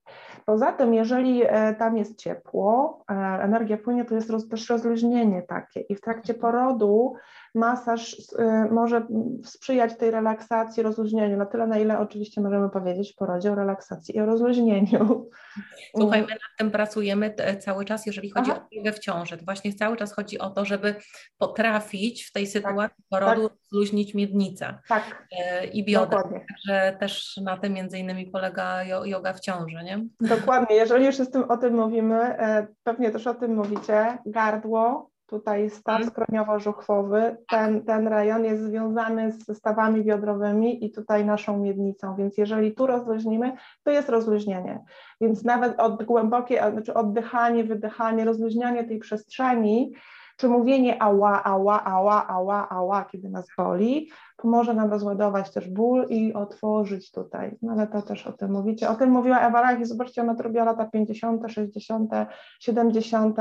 Poza 0.45 0.71
tym, 0.71 0.93
jeżeli 0.93 1.43
e, 1.45 1.75
tam 1.75 1.97
jest 1.97 2.17
ciepło, 2.17 3.03
e, 3.11 3.13
energia 3.41 3.77
płynie, 3.77 4.05
to 4.05 4.15
jest 4.15 4.31
też 4.49 4.69
rozluźnienie 4.69 5.41
takie 5.41 5.79
i 5.79 5.95
w 5.95 6.01
trakcie 6.01 6.33
porodu 6.33 7.13
masaż 7.57 8.15
e, 8.39 8.67
może 8.71 9.07
sprzyjać 9.43 9.97
tej 9.97 10.11
relaksacji, 10.11 10.83
rozluźnieniu, 10.83 11.37
na 11.37 11.45
tyle, 11.45 11.67
na 11.67 11.77
ile 11.77 11.99
oczywiście 11.99 12.41
możemy 12.41 12.69
powiedzieć 12.69 13.13
w 13.13 13.15
porodzie 13.15 13.51
o 13.51 13.55
relaksacji 13.55 14.15
i 14.15 14.19
o 14.19 14.25
rozluźnieniu. 14.25 15.29
Słuchaj, 15.97 16.21
my 16.21 16.27
nad 16.27 16.57
tym 16.57 16.71
pracujemy 16.71 17.35
cały 17.59 17.85
czas, 17.85 18.05
jeżeli 18.05 18.29
chodzi 18.29 18.51
Aha. 18.51 18.61
o 18.65 18.69
biegę 18.69 18.91
w 18.91 18.99
ciąży. 18.99 19.37
To 19.37 19.45
właśnie 19.45 19.73
cały 19.73 19.97
czas 19.97 20.13
chodzi 20.13 20.39
o 20.39 20.49
to, 20.49 20.65
żeby 20.65 20.95
potrafić 21.37 22.25
w 22.25 22.31
tej 22.31 22.43
tak, 22.43 22.51
sytuacji 22.51 23.03
tak, 23.09 23.21
porodu 23.21 23.49
tak. 23.49 23.57
rozluźnić 23.71 24.13
miednicę 24.13 24.79
tak. 24.87 25.27
i 25.73 25.85
biodra. 25.85 26.23
Także 26.23 26.97
też 26.99 27.37
na 27.37 27.57
tym 27.57 27.73
między 27.73 27.99
innymi 27.99 28.25
polega 28.25 28.83
yoga 28.83 29.33
w 29.33 29.39
ciąży, 29.39 29.83
nie? 29.83 30.05
Dokładnie, 30.21 30.75
jeżeli 30.75 31.05
już 31.05 31.15
z 31.15 31.31
tym, 31.31 31.43
o 31.43 31.57
tym 31.57 31.75
mówimy, 31.75 32.15
e, 32.15 32.67
pewnie 32.83 33.11
też 33.11 33.27
o 33.27 33.33
tym 33.33 33.55
mówicie, 33.55 34.17
gardło, 34.25 35.09
tutaj 35.27 35.69
staw 35.69 36.01
mhm. 36.01 36.09
skroniowo-żuchwowy, 36.09 37.35
ten, 37.49 37.85
ten 37.85 38.07
rejon 38.07 38.45
jest 38.45 38.63
związany 38.63 39.31
z 39.31 39.57
stawami 39.57 40.03
biodrowymi 40.03 40.85
i 40.85 40.91
tutaj 40.91 41.25
naszą 41.25 41.59
miednicą, 41.59 42.15
więc 42.15 42.37
jeżeli 42.37 42.75
tu 42.75 42.87
rozluźnimy, 42.87 43.53
to 43.83 43.91
jest 43.91 44.09
rozluźnienie. 44.09 44.83
Więc 45.21 45.43
nawet 45.43 45.79
od 45.79 46.03
głębokie, 46.03 46.71
znaczy 46.71 46.93
oddychanie, 46.93 47.63
wydychanie, 47.63 48.25
rozluźnianie 48.25 48.83
tej 48.83 48.99
przestrzeni, 48.99 49.93
czy 50.37 50.47
mówienie 50.47 51.01
ała, 51.01 51.43
ała, 51.43 51.83
ała, 51.83 52.27
ała, 52.27 52.69
ała, 52.69 53.05
kiedy 53.05 53.29
nas 53.29 53.47
boli, 53.57 54.09
pomoże 54.37 54.73
nam 54.73 54.91
rozładować 54.91 55.53
też 55.53 55.69
ból 55.69 56.05
i 56.09 56.33
otworzyć 56.33 57.11
tutaj. 57.11 57.57
No 57.61 57.71
ale 57.73 57.87
to 57.87 58.01
też 58.01 58.27
o 58.27 58.33
tym 58.33 58.51
mówicie. 58.51 58.89
O 58.89 58.95
tym 58.95 59.09
mówiła 59.09 59.39
Ewa 59.39 59.61
Reich 59.61 59.79
i 59.79 59.85
zobaczcie, 59.85 60.21
ona 60.21 60.35
to 60.35 60.43
robiła 60.43 60.63
lata 60.63 60.85
50., 60.85 61.41
60., 61.47 62.11
70. 62.59 63.35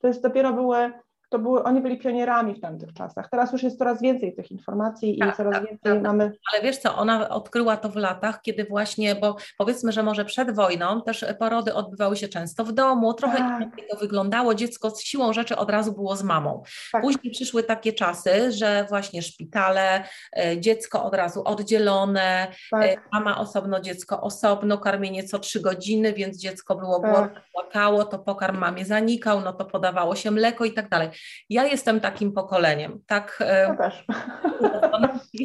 To 0.00 0.08
jest 0.08 0.22
dopiero 0.22 0.52
były 0.52 0.92
to 1.28 1.38
były, 1.38 1.62
oni 1.62 1.80
byli 1.80 1.98
pionierami 1.98 2.54
w 2.54 2.60
tamtych 2.60 2.92
czasach. 2.92 3.28
Teraz 3.30 3.52
już 3.52 3.62
jest 3.62 3.78
coraz 3.78 4.02
więcej 4.02 4.34
tych 4.34 4.50
informacji 4.50 5.18
tak, 5.18 5.34
i 5.34 5.36
coraz 5.36 5.54
tak, 5.54 5.62
więcej 5.62 5.92
tak, 5.92 6.02
mamy. 6.02 6.32
Ale 6.52 6.62
wiesz 6.62 6.78
co, 6.78 6.96
ona 6.96 7.28
odkryła 7.28 7.76
to 7.76 7.88
w 7.88 7.96
latach, 7.96 8.42
kiedy 8.42 8.64
właśnie, 8.64 9.14
bo 9.14 9.36
powiedzmy, 9.58 9.92
że 9.92 10.02
może 10.02 10.24
przed 10.24 10.54
wojną 10.54 11.02
też 11.02 11.24
porody 11.38 11.74
odbywały 11.74 12.16
się 12.16 12.28
często 12.28 12.64
w 12.64 12.72
domu, 12.72 13.14
trochę 13.14 13.38
tak. 13.38 13.60
inaczej 13.60 13.84
to 13.90 13.96
wyglądało, 13.96 14.54
dziecko 14.54 14.90
z 14.90 15.02
siłą 15.02 15.32
rzeczy 15.32 15.56
od 15.56 15.70
razu 15.70 15.92
było 15.92 16.16
z 16.16 16.22
mamą. 16.22 16.62
Tak. 16.92 17.02
Później 17.02 17.32
przyszły 17.32 17.62
takie 17.62 17.92
czasy, 17.92 18.52
że 18.52 18.86
właśnie 18.88 19.22
szpitale, 19.22 20.04
e, 20.36 20.60
dziecko 20.60 21.04
od 21.04 21.14
razu 21.14 21.42
oddzielone, 21.44 22.48
e, 22.72 22.94
tak. 22.94 23.08
mama 23.12 23.38
osobno, 23.38 23.80
dziecko 23.80 24.20
osobno, 24.20 24.78
karmienie 24.78 25.24
co 25.24 25.38
trzy 25.38 25.60
godziny, 25.60 26.12
więc 26.12 26.38
dziecko 26.38 26.76
było 26.76 27.00
głodne, 27.00 27.40
płakało, 27.52 28.04
to 28.04 28.18
pokarm 28.18 28.58
mamie 28.58 28.84
zanikał, 28.84 29.40
no 29.40 29.52
to 29.52 29.64
podawało 29.64 30.16
się 30.16 30.30
mleko 30.30 30.64
i 30.64 30.72
tak 30.72 30.88
dalej. 30.88 31.08
Ja 31.50 31.64
jestem 31.64 32.00
takim 32.00 32.32
pokoleniem, 32.32 33.00
tak, 33.06 33.38
e, 33.40 33.76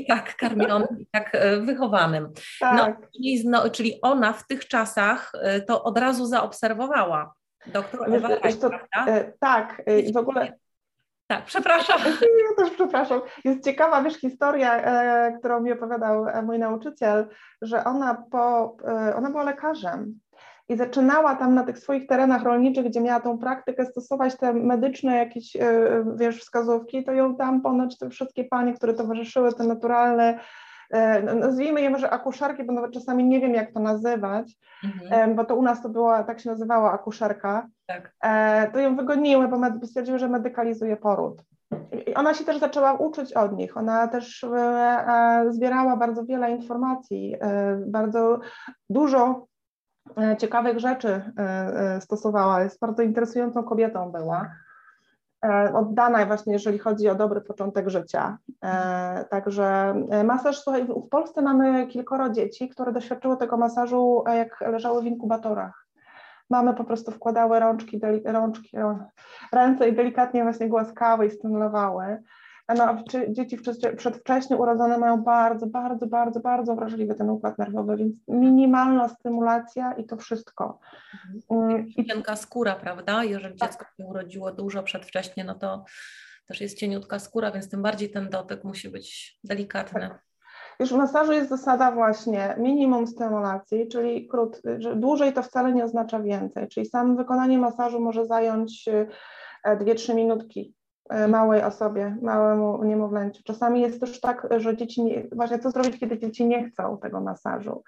tak 0.07 0.35
karmionym 0.35 0.99
i 0.99 1.07
tak 1.11 1.35
e, 1.35 1.57
wychowanym. 1.57 2.23
No, 2.61 2.67
tak. 2.69 2.77
No, 3.01 3.07
czyli, 3.15 3.49
no, 3.49 3.69
czyli 3.69 4.01
ona 4.01 4.33
w 4.33 4.47
tych 4.47 4.67
czasach 4.67 5.31
e, 5.41 5.61
to 5.61 5.83
od 5.83 5.97
razu 5.97 6.25
zaobserwowała. 6.25 7.33
Doktor 7.65 8.15
Ewa 8.15 8.27
Reich, 8.27 8.59
to, 8.59 8.69
Tak, 9.39 9.81
i 10.07 10.13
w 10.13 10.17
ogóle 10.17 10.53
tak, 11.27 11.45
przepraszam. 11.45 11.99
Ja 12.49 12.63
też 12.63 12.73
przepraszam. 12.73 13.21
Jest 13.43 13.63
ciekawa, 13.63 14.03
wiesz, 14.03 14.13
historia, 14.13 14.75
e, 14.75 15.37
którą 15.39 15.59
mi 15.59 15.71
opowiadał 15.71 16.25
mój 16.43 16.59
nauczyciel, 16.59 17.27
że 17.61 17.83
ona, 17.83 18.23
po, 18.31 18.77
e, 18.87 19.15
ona 19.15 19.29
była 19.29 19.43
lekarzem 19.43 20.19
i 20.69 20.77
zaczynała 20.77 21.35
tam 21.35 21.55
na 21.55 21.63
tych 21.63 21.79
swoich 21.79 22.07
terenach 22.07 22.43
rolniczych, 22.43 22.85
gdzie 22.85 23.01
miała 23.01 23.19
tą 23.19 23.37
praktykę 23.37 23.85
stosować 23.85 24.37
te 24.37 24.53
medyczne 24.53 25.17
jakieś, 25.17 25.55
e, 25.55 25.59
wiesz, 26.15 26.39
wskazówki, 26.39 27.03
to 27.03 27.11
ją 27.11 27.35
tam 27.35 27.61
ponoć 27.61 27.97
te 27.97 28.09
wszystkie 28.09 28.43
panie, 28.43 28.73
które 28.73 28.93
towarzyszyły, 28.93 29.53
te 29.53 29.63
naturalne, 29.63 30.39
e, 30.91 31.35
nazwijmy 31.35 31.81
je 31.81 31.89
może 31.89 32.09
akuszerki, 32.09 32.63
bo 32.63 32.73
nawet 32.73 32.91
czasami 32.91 33.25
nie 33.25 33.41
wiem, 33.41 33.53
jak 33.53 33.71
to 33.71 33.79
nazywać, 33.79 34.57
mhm. 34.83 35.35
bo 35.35 35.45
to 35.45 35.55
u 35.55 35.61
nas 35.61 35.81
to 35.81 35.89
była, 35.89 36.23
tak 36.23 36.39
się 36.39 36.49
nazywała 36.49 36.91
akuszerka, 36.91 37.67
tak. 37.85 38.13
E, 38.23 38.71
to 38.71 38.79
ją 38.79 38.95
wygoniły, 38.95 39.47
bo 39.47 39.87
stwierdziły, 39.87 40.19
że 40.19 40.29
medykalizuje 40.29 40.97
poród. 40.97 41.43
I 42.07 42.13
ona 42.13 42.33
się 42.33 42.45
też 42.45 42.59
zaczęła 42.59 42.93
uczyć 42.93 43.33
od 43.33 43.57
nich. 43.57 43.77
Ona 43.77 44.07
też 44.07 44.45
zbierała 45.49 45.97
bardzo 45.97 46.25
wiele 46.25 46.51
informacji, 46.51 47.35
bardzo 47.87 48.39
dużo 48.89 49.47
ciekawych 50.37 50.79
rzeczy 50.79 51.09
e, 51.09 51.41
e, 51.41 52.01
stosowała. 52.01 52.63
Jest 52.63 52.79
bardzo 52.79 53.03
interesującą 53.03 53.63
kobietą 53.63 54.11
była. 54.11 54.49
Oddana 55.73 56.25
właśnie, 56.25 56.53
jeżeli 56.53 56.79
chodzi 56.79 57.09
o 57.09 57.15
dobry 57.15 57.41
początek 57.41 57.89
życia. 57.89 58.37
Także 59.29 59.95
masaż, 60.23 60.59
słuchaj, 60.59 60.85
w 60.85 61.09
Polsce 61.09 61.41
mamy 61.41 61.87
kilkoro 61.87 62.29
dzieci, 62.29 62.69
które 62.69 62.91
doświadczyły 62.91 63.37
tego 63.37 63.57
masażu, 63.57 64.23
jak 64.27 64.61
leżały 64.61 65.01
w 65.01 65.05
inkubatorach. 65.05 65.87
Mamy 66.49 66.73
po 66.73 66.83
prostu 66.83 67.11
wkładały 67.11 67.59
rączki, 67.59 68.01
rączki, 68.25 68.77
ręce 69.53 69.89
i 69.89 69.95
delikatnie 69.95 70.43
właśnie 70.43 70.69
głaskały 70.69 71.25
i 71.25 71.31
stymulowały. 71.31 72.23
No, 72.69 73.03
dzieci 73.29 73.57
przedwcześnie 73.97 74.57
urodzone 74.57 74.97
mają 74.97 75.23
bardzo, 75.23 75.67
bardzo, 75.67 76.07
bardzo, 76.07 76.39
bardzo 76.39 76.75
wrażliwy 76.75 77.15
ten 77.15 77.29
układ 77.29 77.57
nerwowy, 77.57 77.97
więc 77.97 78.15
minimalna 78.27 79.09
stymulacja 79.09 79.93
i 79.93 80.05
to 80.05 80.17
wszystko. 80.17 80.79
Mhm. 81.51 81.87
I 81.87 82.05
cienka 82.05 82.35
skóra, 82.35 82.75
prawda? 82.75 83.23
Jeżeli 83.23 83.57
tak. 83.57 83.69
dziecko 83.69 83.85
się 83.97 84.05
urodziło 84.05 84.51
dużo 84.51 84.83
przedwcześnie, 84.83 85.43
no 85.43 85.55
to 85.55 85.85
też 86.47 86.61
jest 86.61 86.77
cieniutka 86.77 87.19
skóra, 87.19 87.51
więc 87.51 87.69
tym 87.69 87.81
bardziej 87.81 88.11
ten 88.11 88.29
dotyk 88.29 88.63
musi 88.63 88.89
być 88.89 89.39
delikatny. 89.43 90.01
Tak. 90.01 90.23
Już 90.79 90.89
w 90.89 90.97
masażu 90.97 91.31
jest 91.31 91.49
zasada 91.49 91.91
właśnie 91.91 92.55
minimum 92.57 93.07
stymulacji, 93.07 93.87
czyli 93.87 94.27
krót, 94.27 94.61
że 94.77 94.95
dłużej 94.95 95.33
to 95.33 95.43
wcale 95.43 95.73
nie 95.73 95.83
oznacza 95.83 96.19
więcej, 96.19 96.67
czyli 96.67 96.85
samo 96.85 97.15
wykonanie 97.15 97.57
masażu 97.57 97.99
może 97.99 98.25
zająć 98.25 98.89
2-3 99.65 100.11
e, 100.11 100.15
minutki 100.15 100.73
małej 101.27 101.61
osobie, 101.61 102.17
małemu 102.21 102.83
niemowlęciu. 102.83 103.43
Czasami 103.43 103.81
jest 103.81 103.99
też 103.99 104.19
tak, 104.21 104.47
że 104.57 104.77
dzieci, 104.77 105.03
nie, 105.03 105.23
właśnie 105.31 105.59
co 105.59 105.71
zrobić, 105.71 105.99
kiedy 105.99 106.19
dzieci 106.19 106.45
nie 106.45 106.69
chcą 106.69 106.97
tego 106.97 107.21
masażu. 107.21 107.83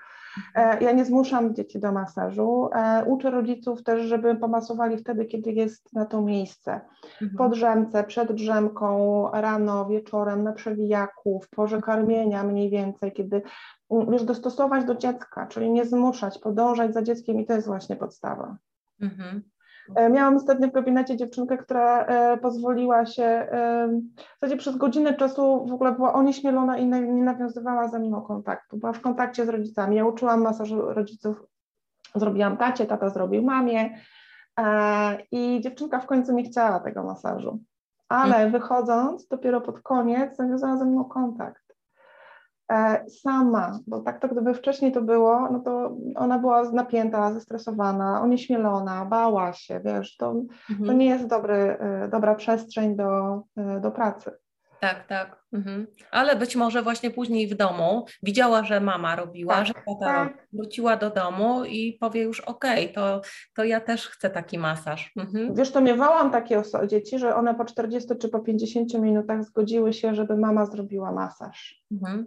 E, 0.55 0.83
ja 0.83 0.91
nie 0.91 1.05
zmuszam 1.05 1.55
dzieci 1.55 1.79
do 1.79 1.91
masażu. 1.91 2.69
E, 2.73 3.05
uczę 3.05 3.31
rodziców 3.31 3.83
też, 3.83 4.01
żeby 4.01 4.35
pomasowali 4.35 4.97
wtedy, 4.97 5.25
kiedy 5.25 5.51
jest 5.51 5.93
na 5.93 6.05
to 6.05 6.21
miejsce. 6.21 6.81
Mhm. 7.21 7.37
Po 7.37 7.49
drzemce, 7.49 8.03
przed 8.03 8.31
drzemką, 8.31 9.29
rano, 9.33 9.85
wieczorem, 9.85 10.43
na 10.43 10.53
przewijaku, 10.53 11.41
w 11.41 11.49
porze 11.49 11.81
karmienia 11.81 12.43
mniej 12.43 12.69
więcej, 12.69 13.11
kiedy 13.11 13.41
już 13.91 14.23
dostosować 14.23 14.85
do 14.85 14.95
dziecka, 14.95 15.47
czyli 15.47 15.71
nie 15.71 15.85
zmuszać, 15.85 16.39
podążać 16.39 16.93
za 16.93 17.01
dzieckiem 17.01 17.39
i 17.39 17.45
to 17.45 17.53
jest 17.53 17.67
właśnie 17.67 17.95
podstawa. 17.95 18.57
Mhm. 19.01 19.43
E, 19.95 20.09
miałam 20.09 20.35
ostatnio 20.35 20.67
w 20.67 20.71
gabinecie 20.71 21.17
dziewczynkę, 21.17 21.57
która 21.57 22.05
e, 22.05 22.37
pozwoliła 22.37 23.05
się, 23.05 23.23
e, 23.23 23.87
w 24.17 24.39
zasadzie 24.41 24.57
przez 24.57 24.77
godzinę 24.77 25.13
czasu 25.13 25.65
w 25.65 25.73
ogóle 25.73 25.91
była 25.91 26.13
onieśmielona 26.13 26.77
i 26.77 26.85
nie 26.85 27.23
nawiązywała 27.23 27.87
ze 27.87 27.99
mną 27.99 28.21
kontaktu. 28.21 28.77
Była 28.77 28.93
w 28.93 29.01
kontakcie 29.01 29.45
z 29.45 29.49
rodzicami. 29.49 29.95
Ja 29.95 30.05
uczyłam 30.05 30.41
masażu 30.41 30.81
rodziców, 30.81 31.43
zrobiłam 32.15 32.57
tacie, 32.57 32.85
tata 32.85 33.09
zrobił 33.09 33.43
mamie 33.43 33.97
i 35.31 35.61
dziewczynka 35.61 35.99
w 35.99 36.05
końcu 36.05 36.33
nie 36.33 36.43
chciała 36.43 36.79
tego 36.79 37.03
masażu. 37.03 37.59
Ale 38.09 38.35
mhm. 38.35 38.51
wychodząc, 38.51 39.27
dopiero 39.27 39.61
pod 39.61 39.81
koniec 39.81 40.39
nawiązała 40.39 40.77
ze 40.77 40.85
mną 40.85 41.05
kontakt. 41.05 41.64
E, 42.71 43.05
sama, 43.09 43.79
bo 43.87 43.99
tak 43.99 44.21
to 44.21 44.27
gdyby 44.27 44.53
wcześniej 44.53 44.91
to 44.91 45.01
było, 45.01 45.49
no 45.51 45.59
to 45.59 45.97
ona 46.15 46.39
była 46.39 46.71
napięta, 46.71 47.33
zestresowana, 47.33 48.21
onieśmielona, 48.21 49.05
bała 49.05 49.53
się, 49.53 49.81
wiesz, 49.85 50.17
to, 50.17 50.31
mhm. 50.69 50.87
to 50.87 50.93
nie 50.93 51.05
jest 51.05 51.27
dobry, 51.27 51.55
e, 51.55 52.07
dobra 52.11 52.35
przestrzeń 52.35 52.95
do, 52.95 53.41
e, 53.57 53.79
do 53.79 53.91
pracy. 53.91 54.31
Tak, 54.79 55.07
tak. 55.07 55.43
Mhm. 55.53 55.87
Ale 56.11 56.35
być 56.35 56.55
może 56.55 56.81
właśnie 56.81 57.11
później 57.11 57.47
w 57.47 57.55
domu 57.55 58.05
widziała, 58.23 58.63
że 58.63 58.81
mama 58.81 59.15
robiła, 59.15 59.53
tak, 59.53 59.67
że 59.67 59.73
tata 59.73 59.99
tak. 59.99 60.47
wróciła 60.53 60.97
do 60.97 61.09
domu 61.09 61.65
i 61.65 61.93
powie 61.93 62.23
już 62.23 62.41
okej, 62.41 62.83
okay, 62.83 62.93
to, 62.93 63.21
to 63.55 63.63
ja 63.63 63.81
też 63.81 64.07
chcę 64.07 64.29
taki 64.29 64.57
masaż. 64.57 65.11
Mhm. 65.17 65.55
Wiesz, 65.55 65.71
to 65.71 65.81
miewałam 65.81 66.31
takie 66.31 66.61
dzieci, 66.87 67.19
że 67.19 67.35
one 67.35 67.55
po 67.55 67.65
40 67.65 68.09
czy 68.21 68.29
po 68.29 68.39
50 68.39 68.93
minutach 68.93 69.43
zgodziły 69.43 69.93
się, 69.93 70.15
żeby 70.15 70.37
mama 70.37 70.65
zrobiła 70.65 71.11
masaż. 71.11 71.83
Mhm. 71.91 72.25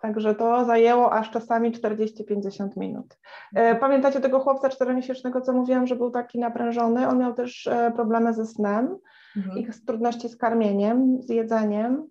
Także 0.00 0.34
to 0.34 0.64
zajęło 0.64 1.12
aż 1.12 1.30
czasami 1.30 1.72
40-50 1.72 2.68
minut. 2.76 3.18
E, 3.54 3.58
mhm. 3.58 3.78
Pamiętacie 3.78 4.20
tego 4.20 4.40
chłopca 4.40 4.68
czteromiesięcznego, 4.68 5.40
co 5.40 5.52
mówiłam, 5.52 5.86
że 5.86 5.96
był 5.96 6.10
taki 6.10 6.38
naprężony? 6.38 7.08
On 7.08 7.18
miał 7.18 7.34
też 7.34 7.66
e, 7.66 7.92
problemy 7.94 8.34
ze 8.34 8.46
snem 8.46 8.98
mhm. 9.36 9.58
i 9.58 9.66
trudności 9.86 10.28
z 10.28 10.36
karmieniem, 10.36 11.22
z 11.22 11.30
jedzeniem. 11.30 12.06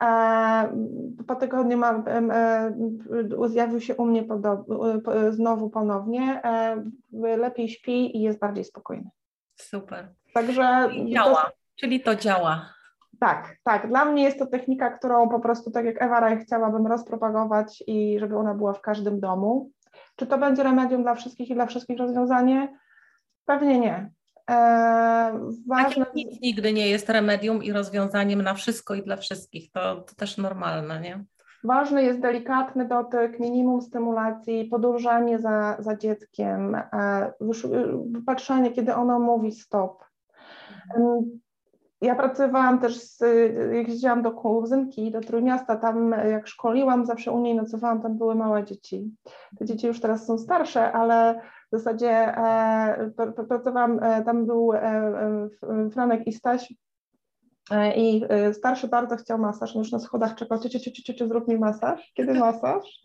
E, 0.00 0.76
po 1.26 1.34
tygodniu 1.34 1.78
mam, 1.78 2.04
zjawił 3.46 3.80
się 3.80 3.96
u 3.96 4.04
mnie 4.04 4.24
znowu 5.30 5.70
ponownie. 5.70 6.42
Lepiej 7.12 7.68
śpi 7.68 8.16
i 8.16 8.22
jest 8.22 8.38
bardziej 8.38 8.64
spokojny. 8.64 9.10
Super. 9.56 10.08
Także 10.34 10.88
działa, 11.12 11.42
to, 11.42 11.52
czyli 11.76 12.00
to 12.00 12.14
działa. 12.14 12.73
Tak, 13.20 13.56
tak. 13.64 13.88
Dla 13.88 14.04
mnie 14.04 14.22
jest 14.22 14.38
to 14.38 14.46
technika, 14.46 14.90
którą 14.90 15.28
po 15.28 15.40
prostu, 15.40 15.70
tak 15.70 15.84
jak 15.84 16.02
Ewa 16.02 16.20
Raj, 16.20 16.38
chciałabym 16.38 16.86
rozpropagować 16.86 17.84
i 17.86 18.18
żeby 18.18 18.36
ona 18.36 18.54
była 18.54 18.72
w 18.72 18.80
każdym 18.80 19.20
domu. 19.20 19.70
Czy 20.16 20.26
to 20.26 20.38
będzie 20.38 20.62
remedium 20.62 21.02
dla 21.02 21.14
wszystkich 21.14 21.50
i 21.50 21.54
dla 21.54 21.66
wszystkich 21.66 21.98
rozwiązanie? 21.98 22.78
Pewnie 23.44 23.80
nie. 23.80 24.10
Eee, 24.48 25.32
ważne... 25.66 26.04
Tak, 26.04 26.14
nic 26.14 26.40
nigdy 26.40 26.72
nie 26.72 26.88
jest 26.88 27.08
remedium 27.08 27.62
i 27.62 27.72
rozwiązaniem 27.72 28.42
na 28.42 28.54
wszystko 28.54 28.94
i 28.94 29.02
dla 29.02 29.16
wszystkich. 29.16 29.70
To, 29.70 29.96
to 29.96 30.14
też 30.14 30.38
normalne, 30.38 31.00
nie? 31.00 31.24
Ważny 31.64 32.02
jest 32.02 32.20
delikatny 32.20 32.88
dotyk, 32.88 33.40
minimum 33.40 33.82
stymulacji, 33.82 34.64
podążanie 34.64 35.38
za, 35.38 35.76
za 35.78 35.96
dzieckiem, 35.96 36.74
e, 36.74 37.32
patrzenie, 38.26 38.70
kiedy 38.70 38.94
ono 38.94 39.18
mówi 39.18 39.52
stop. 39.52 40.04
Mhm. 40.96 41.40
Ja 42.04 42.14
pracowałam 42.14 42.80
też, 42.80 43.00
z, 43.00 43.20
jak 43.72 43.88
jeździłam 43.88 44.22
do 44.22 44.32
kuzynki, 44.32 45.10
do 45.10 45.20
Trójmiasta, 45.20 45.76
tam 45.76 46.14
jak 46.30 46.48
szkoliłam, 46.48 47.06
zawsze 47.06 47.32
u 47.32 47.40
niej 47.40 47.54
nocowałam, 47.54 48.02
tam 48.02 48.18
były 48.18 48.34
małe 48.34 48.64
dzieci. 48.64 49.16
Te 49.58 49.64
dzieci 49.64 49.86
już 49.86 50.00
teraz 50.00 50.26
są 50.26 50.38
starsze, 50.38 50.92
ale 50.92 51.40
w 51.72 51.78
zasadzie 51.78 52.10
e, 52.10 53.10
pracowałam, 53.48 54.02
e, 54.02 54.24
tam 54.24 54.46
był 54.46 54.72
e, 54.72 54.78
e, 54.78 55.48
Franek 55.90 56.26
i 56.26 56.32
Staś 56.32 56.74
e, 57.70 57.96
i 57.96 58.24
e, 58.28 58.54
starszy 58.54 58.88
bardzo 58.88 59.16
chciał 59.16 59.38
masaż, 59.38 59.76
on 59.76 59.82
już 59.82 59.92
na 59.92 59.98
schodach 59.98 60.34
czekał, 60.34 60.58
ciu, 60.58 60.68
ciu, 60.68 60.90
ciu, 60.90 61.14
ciu, 61.14 61.28
zrób 61.28 61.48
mi 61.48 61.58
masaż, 61.58 62.12
kiedy 62.14 62.34
masaż? 62.40 63.00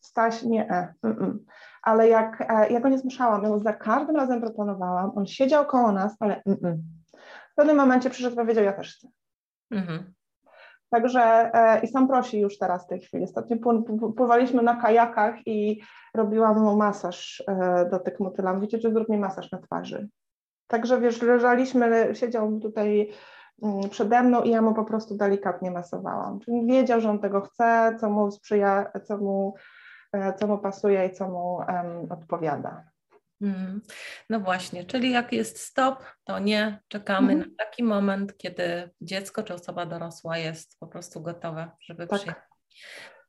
Staś, 0.00 0.42
nie, 0.42 0.94
mm 1.02 1.16
-mm. 1.16 1.38
ale 1.82 2.08
jak, 2.08 2.48
ja 2.70 2.80
go 2.80 2.88
nie 2.88 2.98
zmuszałam, 2.98 3.42
ja 3.42 3.58
za 3.58 3.72
każdym 3.72 4.16
razem 4.16 4.40
proponowałam, 4.40 5.12
on 5.16 5.26
siedział 5.26 5.66
koło 5.66 5.92
nas, 5.92 6.16
ale 6.20 6.42
mm 6.46 7.01
w 7.52 7.54
pewnym 7.54 7.76
momencie 7.76 8.10
przyszedł 8.10 8.34
i 8.34 8.36
powiedział, 8.36 8.64
ja 8.64 8.72
też 8.72 8.96
chcę. 8.96 9.08
Mhm. 9.70 10.12
Także 10.90 11.50
e, 11.54 11.80
i 11.80 11.88
sam 11.88 12.08
prosi 12.08 12.40
już 12.40 12.58
teraz 12.58 12.84
w 12.84 12.88
tej 12.88 13.00
chwili. 13.00 13.24
Ostatnio 13.24 13.56
pływaliśmy 14.16 14.62
na 14.62 14.76
kajakach 14.76 15.46
i 15.46 15.82
robiłam 16.14 16.62
mu 16.62 16.76
masaż 16.76 17.44
e, 17.48 17.88
do 17.90 17.98
tych 17.98 18.20
motyla. 18.20 18.54
Mówicie, 18.54 18.78
czy 18.78 18.92
zrób 18.92 19.08
mi 19.08 19.18
masaż 19.18 19.52
na 19.52 19.58
twarzy. 19.58 20.08
Także 20.66 21.00
wiesz, 21.00 21.22
leżaliśmy, 21.22 22.10
siedział 22.14 22.58
tutaj 22.60 23.10
mm, 23.62 23.88
przede 23.90 24.22
mną 24.22 24.42
i 24.42 24.50
ja 24.50 24.62
mu 24.62 24.74
po 24.74 24.84
prostu 24.84 25.16
delikatnie 25.16 25.70
masowałam. 25.70 26.40
Czyli 26.40 26.66
wiedział, 26.66 27.00
że 27.00 27.10
on 27.10 27.18
tego 27.18 27.40
chce, 27.40 27.96
co 28.00 28.10
mu 28.10 28.30
sprzyja, 28.30 28.92
co 29.04 29.18
mu, 29.18 29.54
e, 30.12 30.34
co 30.34 30.46
mu 30.46 30.58
pasuje 30.58 31.06
i 31.06 31.12
co 31.12 31.28
mu 31.28 31.54
um, 31.54 32.06
odpowiada. 32.10 32.91
Mm. 33.42 33.80
No 34.30 34.40
właśnie, 34.40 34.84
czyli 34.84 35.10
jak 35.10 35.32
jest 35.32 35.60
stop, 35.60 36.04
to 36.24 36.38
nie 36.38 36.80
czekamy 36.88 37.32
mhm. 37.32 37.50
na 37.50 37.64
taki 37.64 37.82
moment, 37.82 38.36
kiedy 38.36 38.90
dziecko 39.00 39.42
czy 39.42 39.54
osoba 39.54 39.86
dorosła 39.86 40.38
jest 40.38 40.78
po 40.80 40.86
prostu 40.86 41.22
gotowe, 41.22 41.70
żeby 41.80 42.06
tak. 42.06 42.18
przyjechać. 42.18 42.44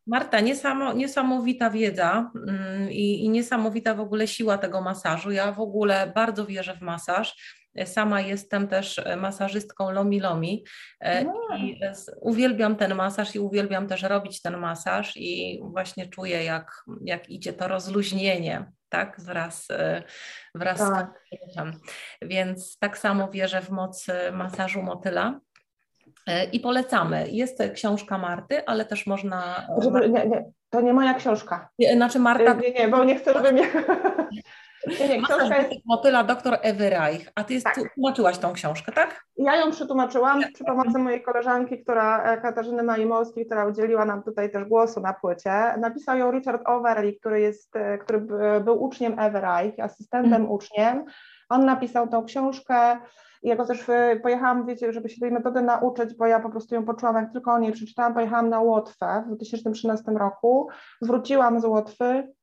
Marta, 0.07 0.39
niesamo, 0.39 0.93
niesamowita 0.93 1.70
wiedza 1.70 2.32
mm, 2.47 2.91
i, 2.91 3.26
i 3.26 3.30
niesamowita 3.30 3.95
w 3.95 3.99
ogóle 3.99 4.28
siła 4.28 4.57
tego 4.57 4.82
masażu. 4.82 5.32
Ja 5.32 5.51
w 5.51 5.59
ogóle 5.59 6.11
bardzo 6.16 6.45
wierzę 6.45 6.76
w 6.76 6.82
masaż. 6.82 7.57
Sama 7.86 8.22
jestem 8.22 8.68
też 8.68 9.01
masażystką 9.18 9.91
Lomi 9.91 10.20
Lomi 10.20 10.66
e, 10.99 11.26
i 11.57 11.80
uwielbiam 12.22 12.76
ten 12.76 12.95
masaż 12.95 13.36
i 13.36 13.39
uwielbiam 13.39 13.88
też 13.88 14.01
robić 14.03 14.41
ten 14.41 14.57
masaż 14.57 15.18
i 15.18 15.59
właśnie 15.64 16.07
czuję, 16.07 16.43
jak, 16.43 16.84
jak 17.05 17.30
idzie 17.30 17.53
to 17.53 17.68
rozluźnienie 17.68 18.72
tak, 18.94 19.22
wraz, 19.22 19.68
e, 19.72 20.04
wraz 20.56 20.80
tak. 20.80 21.22
z 21.26 21.39
kobietą. 21.39 21.80
Więc 22.22 22.78
tak 22.80 22.98
samo 22.98 23.28
wierzę 23.28 23.62
w 23.62 23.70
moc 23.70 24.10
e, 24.10 24.32
masażu 24.32 24.84
motyla. 24.84 25.39
E, 26.28 26.46
I 26.46 26.60
polecamy. 26.60 27.28
Jest 27.32 27.64
książka 27.74 28.18
Marty, 28.18 28.66
ale 28.66 28.86
też 28.86 29.08
można. 29.08 29.68
Nie, 30.10 30.28
nie, 30.28 30.52
to 30.70 30.82
nie 30.82 30.94
moja 30.94 31.14
książka. 31.14 31.70
Nie, 31.80 31.94
znaczy 31.94 32.20
Marta. 32.20 32.54
Nie, 32.54 32.72
nie, 32.72 32.88
bo 32.88 33.04
nie 33.04 33.16
chcę, 33.16 33.34
żeby 33.34 33.52
mnie. 33.52 33.68
Nie, 34.88 35.10
nie, 35.10 35.24
książka 35.24 35.58
jest... 35.58 35.86
Motyla 35.86 36.24
doktor 36.24 36.58
Ewy 36.62 36.90
Reich, 36.90 37.32
a 37.36 37.44
ty 37.44 37.54
jest, 37.54 37.66
tak. 37.66 37.94
tłumaczyłaś 37.94 38.38
tą 38.38 38.54
książkę, 38.54 38.92
tak? 38.92 39.26
Ja 39.38 39.56
ją 39.56 39.72
przetłumaczyłam 39.72 40.42
przy 40.54 40.64
pomocy 40.64 41.00
mojej 41.00 41.24
koleżanki, 41.24 41.84
która, 41.84 42.38
Katarzyny 42.38 42.84
Malimowskiej, 42.84 43.46
która 43.46 43.66
udzieliła 43.66 44.06
nam 44.06 44.24
tutaj 44.24 44.52
też 44.52 44.66
głosu 44.66 45.00
na 45.00 45.14
płycie. 45.14 45.52
Napisał 45.78 46.18
ją 46.18 46.32
Richard 46.32 46.62
Overly, 46.66 47.14
który, 47.14 47.40
jest, 47.40 47.74
który 48.02 48.22
był 48.64 48.84
uczniem 48.84 49.20
Ewy 49.20 49.42
Reich, 49.42 49.80
asystentem 49.80 50.34
mm. 50.34 50.52
uczniem. 50.52 51.06
On 51.50 51.66
napisał 51.66 52.08
tą 52.08 52.26
książkę. 52.26 52.98
Ja 53.44 53.56
go 53.56 53.66
też 53.66 53.86
pojechałam, 54.24 54.66
wiecie, 54.66 54.94
żeby 54.94 55.10
się 55.10 55.20
tej 55.20 55.32
metody 55.32 55.62
nauczyć, 55.62 56.16
bo 56.16 56.28
ja 56.28 56.40
po 56.40 56.50
prostu 56.50 56.76
ją 56.76 56.86
poczułam, 56.86 57.16
jak 57.16 57.34
tylko 57.34 57.54
o 57.54 57.60
niej 57.60 57.72
przeczytałam, 57.72 58.14
pojechałam 58.14 58.50
na 58.50 58.60
Łotwę 58.60 59.24
w 59.26 59.28
2013 59.28 60.12
roku. 60.12 60.70
Wróciłam 61.02 61.60
z 61.60 61.66
Łotwy, 61.66 62.34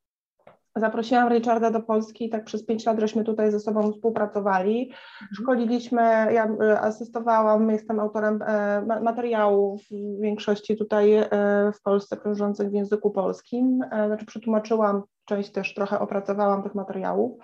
Zaprosiłam 0.76 1.28
Richarda 1.28 1.70
do 1.70 1.80
Polski 1.80 2.24
i 2.24 2.30
tak 2.30 2.44
przez 2.44 2.66
pięć 2.66 2.86
lat 2.86 3.00
żeśmy 3.00 3.24
tutaj 3.24 3.50
ze 3.50 3.60
sobą 3.60 3.92
współpracowali. 3.92 4.82
Mhm. 4.82 5.28
Szkoliliśmy, 5.32 6.02
ja 6.32 6.48
e, 6.62 6.80
asystowałam, 6.80 7.70
jestem 7.70 8.00
autorem 8.00 8.42
e, 8.42 9.00
materiałów 9.02 9.82
w 9.82 10.20
większości 10.20 10.76
tutaj 10.76 11.14
e, 11.14 11.28
w 11.74 11.82
Polsce 11.82 12.16
krążących 12.16 12.70
w 12.70 12.72
języku 12.72 13.10
polskim. 13.10 13.80
Znaczy 14.06 14.26
przetłumaczyłam 14.26 15.02
część 15.24 15.52
też, 15.52 15.74
trochę 15.74 16.00
opracowałam 16.00 16.62
tych 16.62 16.74
materiałów. 16.74 17.38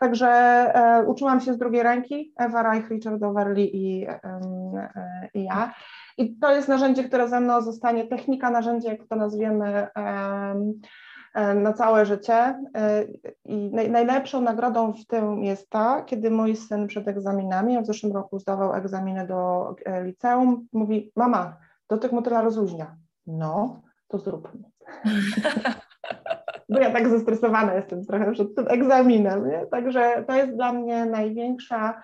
Także 0.00 0.72
uczyłam 1.06 1.40
się 1.40 1.54
z 1.54 1.58
drugiej 1.58 1.82
ręki, 1.82 2.32
Ewa 2.36 2.62
Reich, 2.62 2.90
Richard 2.90 3.22
Overly 3.22 3.64
i, 3.64 4.06
i 5.34 5.44
ja. 5.44 5.74
I 6.18 6.38
to 6.38 6.54
jest 6.54 6.68
narzędzie, 6.68 7.04
które 7.04 7.28
ze 7.28 7.40
mną 7.40 7.60
zostanie, 7.60 8.06
technika, 8.06 8.50
narzędzie, 8.50 8.88
jak 8.88 9.08
to 9.08 9.16
nazwiemy, 9.16 9.88
E, 9.98 10.54
na 11.34 11.72
całe 11.72 12.06
życie. 12.06 12.34
E, 12.76 13.04
I 13.44 13.70
najlepszą 13.70 14.40
nagrodą 14.40 14.92
w 14.92 15.06
tym 15.06 15.44
jest 15.44 15.70
ta, 15.70 16.02
kiedy 16.02 16.30
mój 16.30 16.56
syn 16.56 16.86
przed 16.86 17.08
egzaminami, 17.08 17.82
w 17.82 17.86
zeszłym 17.86 18.12
roku 18.12 18.38
zdawał 18.38 18.74
egzaminy 18.74 19.26
do 19.26 19.74
e, 19.84 20.04
liceum, 20.04 20.66
mówi: 20.72 21.12
Mama, 21.16 21.56
do 21.88 21.98
tych 21.98 22.12
motyla 22.12 22.42
rozluźnia. 22.42 22.96
No, 23.26 23.82
to 24.08 24.18
zróbmy. 24.18 24.62
Bo 26.68 26.78
ja 26.78 26.92
tak 26.92 27.08
zestresowana 27.08 27.74
jestem 27.74 28.04
trochę 28.04 28.32
przed 28.32 28.54
tym 28.54 28.66
egzaminem. 28.68 29.48
Nie? 29.48 29.66
Także 29.66 30.24
to 30.26 30.36
jest 30.36 30.54
dla 30.54 30.72
mnie 30.72 31.06
największa 31.06 32.02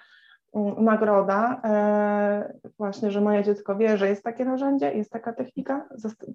nagroda, 0.78 1.60
e, 1.64 2.52
właśnie, 2.78 3.10
że 3.10 3.20
moje 3.20 3.44
dziecko 3.44 3.76
wie, 3.76 3.98
że 3.98 4.08
jest 4.08 4.22
takie 4.22 4.44
narzędzie, 4.44 4.92
jest 4.92 5.10
taka 5.10 5.32
technika. 5.32 5.88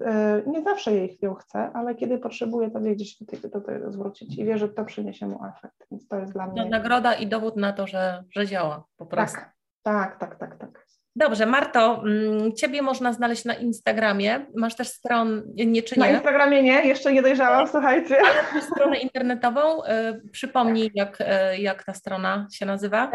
E, 0.05 0.41
nie 0.47 0.61
zawsze 0.61 0.91
jej 0.91 1.17
ją 1.21 1.34
chce, 1.34 1.71
ale 1.74 1.95
kiedy 1.95 2.17
potrzebuje, 2.17 2.71
to 2.71 2.82
wie 2.82 2.95
gdzieś 2.95 3.17
do 3.24 3.26
tego 3.26 3.49
to 3.49 3.91
zwrócić 3.91 4.38
i 4.38 4.45
wie, 4.45 4.57
że 4.57 4.69
to 4.69 4.86
przyniesie 4.86 5.28
mu 5.28 5.39
efekt. 5.45 5.88
Więc 5.91 6.07
to 6.07 6.19
jest 6.19 6.34
dla 6.34 6.47
mnie. 6.47 6.65
Nagroda 6.65 7.13
i 7.13 7.28
dowód 7.28 7.57
na 7.57 7.74
to, 7.74 7.88
że, 7.88 8.24
że 8.32 8.47
działa 8.47 8.84
po 8.97 9.05
prostu. 9.05 9.38
Tak, 9.84 10.19
tak, 10.19 10.19
tak, 10.19 10.39
tak. 10.39 10.57
tak. 10.57 10.84
Dobrze, 11.15 11.45
Marto, 11.45 12.03
mm, 12.05 12.53
Ciebie 12.53 12.82
można 12.82 13.13
znaleźć 13.13 13.45
na 13.45 13.53
Instagramie. 13.53 14.45
Masz 14.55 14.76
też 14.76 14.88
stronę, 14.88 15.41
nie 15.55 15.84
czy 15.84 15.99
nie? 15.99 16.05
Na 16.05 16.11
Instagramie 16.11 16.63
nie, 16.63 16.88
jeszcze 16.88 17.13
nie 17.13 17.21
dojrzałam, 17.21 17.67
słuchajcie. 17.67 18.17
Ale 18.17 18.53
masz 18.53 18.63
stronę 18.63 18.97
internetową. 18.97 19.84
E, 19.84 20.19
przypomnij, 20.32 20.91
jak, 20.95 21.17
jak 21.57 21.84
ta 21.84 21.93
strona 21.93 22.47
się 22.51 22.65
nazywa 22.65 23.11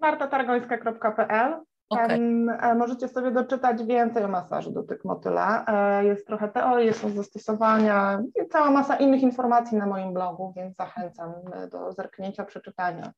martatargońska.pl. 0.00 1.60
Okay. 1.88 2.18
E, 2.60 2.74
możecie 2.74 3.08
sobie 3.08 3.30
doczytać 3.30 3.84
więcej 3.84 4.24
o 4.24 4.28
masażu 4.28 4.72
do 4.72 4.82
tych 4.82 5.04
motyla. 5.04 5.64
E, 5.68 6.04
jest 6.04 6.26
trochę 6.26 6.48
teorii, 6.48 6.94
są 6.94 7.10
zastosowania 7.10 8.22
i 8.44 8.48
cała 8.48 8.70
masa 8.70 8.96
innych 8.96 9.22
informacji 9.22 9.78
na 9.78 9.86
moim 9.86 10.14
blogu, 10.14 10.52
więc 10.56 10.76
zachęcam 10.76 11.32
do 11.72 11.92
zerknięcia, 11.92 12.44
przeczytania. 12.44 13.12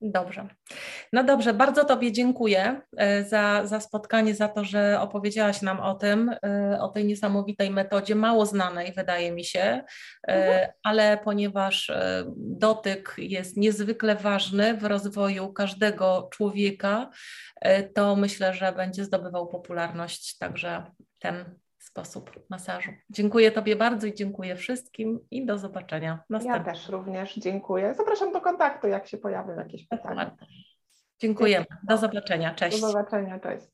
Dobrze. 0.00 0.48
No 1.12 1.24
dobrze, 1.24 1.54
bardzo 1.54 1.84
Tobie 1.84 2.12
dziękuję 2.12 2.80
e, 2.96 3.24
za, 3.24 3.66
za 3.66 3.80
spotkanie, 3.80 4.34
za 4.34 4.48
to, 4.48 4.64
że 4.64 5.00
opowiedziałaś 5.00 5.62
nam 5.62 5.80
o 5.80 5.94
tym, 5.94 6.34
e, 6.44 6.78
o 6.80 6.88
tej 6.88 7.04
niesamowitej 7.04 7.70
metodzie, 7.70 8.14
mało 8.14 8.46
znanej, 8.46 8.92
wydaje 8.92 9.32
mi 9.32 9.44
się, 9.44 9.60
e, 9.60 9.84
mhm. 10.28 10.72
ale 10.82 11.18
ponieważ 11.24 11.92
dotyk 12.36 13.14
jest 13.18 13.56
niezwykle 13.56 14.16
ważny 14.16 14.76
w 14.76 14.84
rozwoju 14.84 15.52
każdego 15.52 16.28
człowieka, 16.32 17.10
to 17.94 18.16
myślę, 18.16 18.54
że 18.54 18.72
będzie 18.72 19.04
zdobywał 19.04 19.48
popularność 19.48 20.38
także 20.38 20.84
ten 21.18 21.58
sposób 21.96 22.30
masażu. 22.50 22.90
Dziękuję 23.10 23.50
Tobie 23.50 23.76
bardzo 23.76 24.06
i 24.06 24.14
dziękuję 24.14 24.56
wszystkim 24.56 25.20
i 25.30 25.46
do 25.46 25.58
zobaczenia. 25.58 26.24
Ja 26.44 26.64
też 26.64 26.88
również 26.88 27.34
dziękuję. 27.34 27.94
Zapraszam 27.94 28.32
do 28.32 28.40
kontaktu, 28.40 28.88
jak 28.88 29.06
się 29.06 29.18
pojawią 29.18 29.56
jakieś 29.56 29.88
pytania. 29.88 30.36
Dziękujemy. 31.20 31.66
Do 31.88 31.96
zobaczenia. 31.96 32.54
Cześć. 32.54 32.80
Do 32.80 32.86
zobaczenia. 32.86 33.40
Cześć. 33.40 33.66